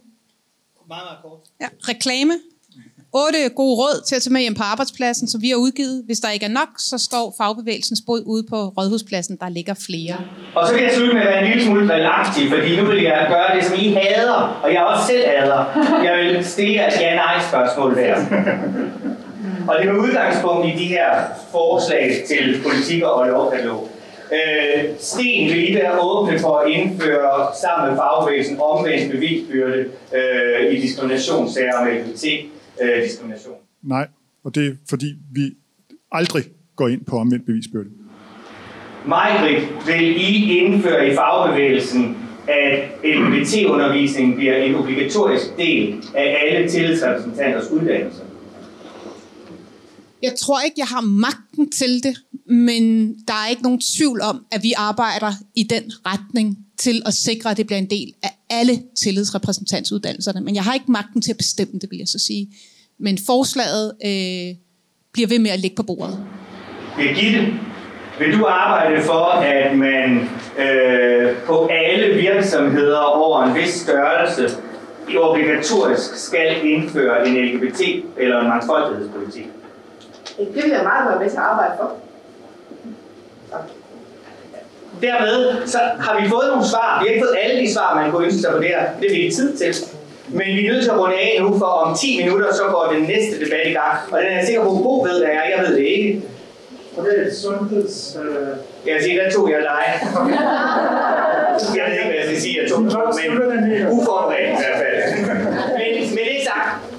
Meget, 0.88 1.04
meget 1.04 1.18
kort. 1.22 1.38
Ja, 1.60 1.68
reklame. 1.88 2.32
Otte 3.12 3.48
gode 3.56 3.76
råd 3.82 4.04
til 4.06 4.16
at 4.16 4.22
tage 4.22 4.32
med 4.32 4.40
hjem 4.40 4.54
på 4.54 4.62
arbejdspladsen, 4.62 5.28
som 5.28 5.42
vi 5.42 5.48
har 5.48 5.56
udgivet. 5.56 6.02
Hvis 6.06 6.20
der 6.20 6.30
ikke 6.30 6.46
er 6.46 6.50
nok, 6.60 6.68
så 6.78 6.98
står 6.98 7.34
fagbevægelsens 7.38 8.02
bod 8.06 8.22
ude 8.26 8.44
på 8.50 8.56
Rådhuspladsen. 8.78 9.36
Der 9.40 9.48
ligger 9.48 9.74
flere. 9.86 10.16
Og 10.54 10.66
så 10.66 10.74
vil 10.74 10.82
jeg 10.82 10.92
slutte 10.94 11.14
med 11.14 11.22
at 11.22 11.28
være 11.28 11.42
en 11.42 11.48
lille 11.48 11.64
smule 11.64 11.88
valgagtig, 11.88 12.42
fordi 12.54 12.76
nu 12.80 12.84
vil 12.84 13.02
jeg 13.02 13.26
gøre 13.34 13.56
det, 13.56 13.64
som 13.64 13.76
I 13.84 13.86
hader, 13.88 14.60
og 14.62 14.72
jeg 14.74 14.82
også 14.82 15.06
selv 15.06 15.24
hader. 15.28 15.62
Jeg 16.04 16.14
vil 16.18 16.44
stille 16.44 16.86
et 16.86 17.00
ja-nej-spørgsmål 17.00 17.96
der. 17.96 18.14
og 19.68 19.74
det 19.78 19.88
er 19.88 19.92
med 19.92 20.00
udgangspunkt 20.00 20.66
i 20.66 20.72
de 20.82 20.84
her 20.84 21.10
forslag 21.50 22.24
til 22.28 22.60
politikker 22.62 23.06
og 23.06 23.28
lovkatalog. 23.28 23.88
Øh, 24.32 24.84
Sten 24.98 25.48
vil 25.52 25.70
I 25.70 25.74
være 25.74 26.00
åbne 26.00 26.38
for 26.38 26.58
at 26.58 26.70
indføre 26.70 27.48
sammen 27.62 27.88
med 27.88 27.98
fagbevægelsen 27.98 28.60
omvendt 28.60 29.10
bevisbyrde 29.10 29.84
øh, 30.14 30.72
i 30.72 30.80
diskriminationssager 30.80 31.84
med 31.84 31.92
LGBT 31.92 32.24
Øh, 32.82 33.02
Nej, 33.82 34.08
og 34.44 34.54
det 34.54 34.66
er 34.66 34.74
fordi 34.88 35.14
vi 35.32 35.56
aldrig 36.12 36.44
går 36.76 36.88
ind 36.88 37.04
på 37.04 37.16
omvendt 37.16 37.46
bevisbyrde. 37.46 37.90
Majbrit, 39.06 39.62
vil 39.86 40.16
I 40.16 40.58
indføre 40.58 41.12
i 41.12 41.14
fagbevægelsen, 41.14 42.16
at 42.48 42.88
LGBT-undervisning 43.04 44.34
bliver 44.34 44.56
en 44.56 44.74
obligatorisk 44.74 45.56
del 45.56 46.04
af 46.14 46.36
alle 46.46 46.68
tillidsrepræsentanters 46.68 47.70
uddannelse? 47.70 48.20
Jeg 50.22 50.32
tror 50.38 50.60
ikke, 50.60 50.74
jeg 50.78 50.86
har 50.86 51.00
magten 51.00 51.70
til 51.70 52.02
det, 52.02 52.16
men 52.46 53.14
der 53.28 53.34
er 53.34 53.48
ikke 53.50 53.62
nogen 53.62 53.80
tvivl 53.80 54.20
om, 54.20 54.44
at 54.52 54.62
vi 54.62 54.72
arbejder 54.76 55.32
i 55.56 55.62
den 55.62 55.92
retning 56.06 56.58
til 56.80 57.02
at 57.06 57.14
sikre, 57.14 57.50
at 57.50 57.56
det 57.56 57.66
bliver 57.66 57.78
en 57.78 57.90
del 57.90 58.14
af 58.22 58.30
alle 58.50 58.82
tillidsrepræsentantsuddannelserne. 59.02 60.40
Men 60.40 60.54
jeg 60.54 60.62
har 60.62 60.74
ikke 60.74 60.92
magten 60.92 61.22
til 61.22 61.30
at 61.30 61.36
bestemme 61.36 61.78
det, 61.80 61.90
vil 61.90 61.98
jeg 61.98 62.08
så 62.08 62.18
sige. 62.18 62.48
Men 62.98 63.18
forslaget 63.26 63.92
øh, 64.04 64.56
bliver 65.12 65.28
ved 65.28 65.38
med 65.38 65.50
at 65.50 65.60
ligge 65.60 65.76
på 65.76 65.82
bordet. 65.82 66.18
Birgitte, 66.96 67.54
vil 68.18 68.38
du 68.38 68.46
arbejde 68.46 69.02
for, 69.02 69.24
at 69.24 69.78
man 69.78 70.28
øh, 70.58 71.36
på 71.46 71.66
alle 71.66 72.14
virksomheder 72.14 72.98
over 72.98 73.42
en 73.44 73.54
vis 73.54 73.70
størrelse 73.70 74.56
obligatorisk 75.18 76.26
skal 76.26 76.66
indføre 76.66 77.28
en 77.28 77.36
LGBT- 77.36 78.04
eller 78.16 78.40
en 78.40 78.48
mangfoldighedspolitik? 78.48 79.46
Det 80.38 80.64
vil 80.64 80.70
jeg 80.70 80.82
meget 80.82 81.08
være 81.10 81.20
med 81.20 81.30
til 81.30 81.36
at 81.36 81.42
arbejde 81.42 81.72
for. 81.80 81.92
Dermed 85.02 85.66
så 85.66 85.78
har 85.78 86.20
vi 86.20 86.28
fået 86.28 86.48
nogle 86.48 86.66
svar. 86.72 87.00
Vi 87.00 87.06
har 87.06 87.14
ikke 87.14 87.26
fået 87.26 87.36
alle 87.42 87.60
de 87.62 87.74
svar, 87.74 88.00
man 88.00 88.10
kunne 88.10 88.24
ønske 88.24 88.40
sig 88.40 88.52
på 88.52 88.58
det 88.58 88.68
her. 88.68 88.82
Det 89.00 89.06
er 89.10 89.14
vi 89.14 89.20
ikke 89.22 89.34
tid 89.34 89.56
til. 89.56 89.74
Men 90.28 90.46
vi 90.46 90.66
er 90.66 90.72
nødt 90.72 90.82
til 90.84 90.90
at 90.90 90.98
runde 90.98 91.16
af 91.16 91.36
nu, 91.40 91.58
for 91.58 91.66
om 91.66 91.96
10 91.96 92.22
minutter, 92.22 92.54
så 92.54 92.62
går 92.62 92.92
den 92.94 93.02
næste 93.02 93.44
debat 93.44 93.66
i 93.66 93.72
gang. 93.72 93.96
Og 94.12 94.18
den 94.20 94.26
er 94.26 94.36
jeg 94.36 94.46
sikker 94.46 94.62
på, 94.64 94.70
at 94.70 94.82
Bo 94.82 95.02
ved, 95.02 95.18
hvad 95.18 95.30
er. 95.38 95.44
Jeg 95.56 95.64
ved 95.66 95.76
det 95.76 95.86
ikke. 95.86 96.22
Og 96.96 97.04
det 97.04 97.26
er 97.26 97.34
sundheds... 97.34 98.16
Øh... 98.22 98.48
Jeg 98.86 98.94
vil 98.94 99.02
sige, 99.02 99.18
der 99.18 99.30
tog 99.30 99.50
jeg 99.50 99.60
dig. 99.72 99.84
jeg 101.76 101.84
ved 101.86 101.92
ikke, 101.92 102.10
hvad 102.10 102.18
jeg 102.20 102.26
skal 102.26 102.40
sige, 102.40 102.60
jeg 102.62 102.70
tog 102.70 102.80
men 102.82 102.90
uforberedt 103.90 104.50
i 104.50 104.60
hvert 104.62 104.78
fald. 104.82 104.96
men 105.78 106.14
med 106.16 106.24
det 106.30 106.40
sagt, 106.44 106.68
er 106.70 106.78
noget 106.80 106.89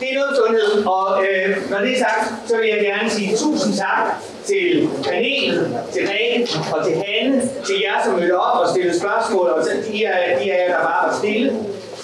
sundhed, 0.52 0.86
og 0.86 1.24
øh, 1.24 1.72
når 1.72 1.80
det 1.80 1.94
er 1.94 2.00
sagt, 2.00 2.50
så 2.50 2.58
vil 2.58 2.70
jeg 2.70 2.80
gerne 2.86 3.10
sige 3.10 3.38
tusind 3.38 3.74
tak 3.74 4.22
til 4.46 4.90
panelet, 5.04 5.78
til 5.94 6.02
Rikke 6.08 6.48
og 6.74 6.86
til 6.86 6.96
Hanne, 6.96 7.42
til 7.42 7.76
jer, 7.84 8.04
som 8.06 8.14
mødte 8.14 8.40
op 8.40 8.60
og 8.62 8.70
stillede 8.70 9.00
spørgsmål, 9.00 9.48
og 9.48 9.64
så 9.64 9.70
de 9.92 10.06
er, 10.06 10.40
de 10.40 10.52
er 10.52 10.68
der 10.68 10.84
bare 10.84 11.08
var 11.08 11.18
stille. 11.18 11.52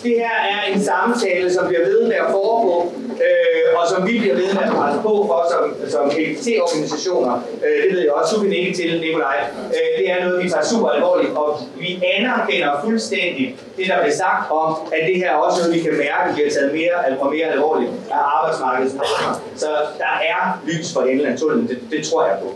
Det 0.04 0.14
her 0.18 0.38
er 0.54 0.74
en 0.74 0.84
samtale, 0.84 1.54
som 1.54 1.68
bliver 1.68 1.86
ved 1.86 2.08
med 2.08 2.16
at 2.16 2.32
foregå, 2.32 2.94
øh, 3.26 3.80
og 3.80 3.84
som 3.92 4.08
vi 4.08 4.20
bliver 4.20 4.36
ved 4.36 4.54
med 4.54 4.64
at 4.64 4.74
presse 4.78 5.00
på 5.02 5.14
for 5.30 5.40
som, 5.54 5.64
som 5.94 6.04
LGBT-organisationer. 6.10 7.36
Øh, 7.66 7.84
det 7.84 7.92
ved 7.94 8.02
jeg 8.02 8.14
også, 8.14 8.36
du 8.36 8.42
kan 8.42 8.54
ikke 8.54 8.78
til, 8.78 9.02
Nikolaj. 9.02 9.38
Øh, 9.78 9.90
det 10.00 10.12
er 10.12 10.26
noget, 10.26 10.44
vi 10.44 10.50
tager 10.50 10.66
super 10.66 10.90
alvorligt, 10.90 11.32
og 11.42 11.60
vi 11.84 11.90
anerkender 12.18 12.82
fuldstændig 12.84 13.56
det, 13.78 13.86
der 13.88 13.98
bliver 14.02 14.16
sagt 14.16 14.52
om, 14.52 14.70
at 14.96 15.02
det 15.08 15.16
her 15.16 15.30
er 15.32 15.36
også 15.36 15.58
noget, 15.60 15.76
vi 15.76 15.80
kan 15.80 15.94
mærke, 16.06 16.34
bliver 16.34 16.50
taget 16.52 16.72
mere 16.80 16.96
og 17.20 17.32
mere 17.36 17.48
alvorligt 17.56 17.92
af 18.12 18.22
arbejdsmarkedets 18.38 18.96
parter. 19.00 19.42
Så 19.56 19.70
der 19.98 20.14
er 20.34 20.62
lys 20.66 20.94
for 20.94 21.02
enden 21.02 21.26
af 21.28 21.38
tunnelen, 21.40 21.68
det, 21.68 21.80
det 21.92 22.06
tror 22.08 22.26
jeg 22.28 22.38
på. 22.42 22.50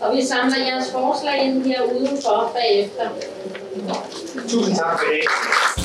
Og 0.00 0.16
vi 0.16 0.22
samler 0.24 0.58
jeres 0.68 0.90
forslag 0.92 1.44
ind 1.44 1.64
her 1.64 1.82
udenfor 1.82 2.52
bagefter. 2.54 3.06
Tusind 4.48 4.76
tak 4.76 4.98
for 4.98 5.06
det. 5.12 5.81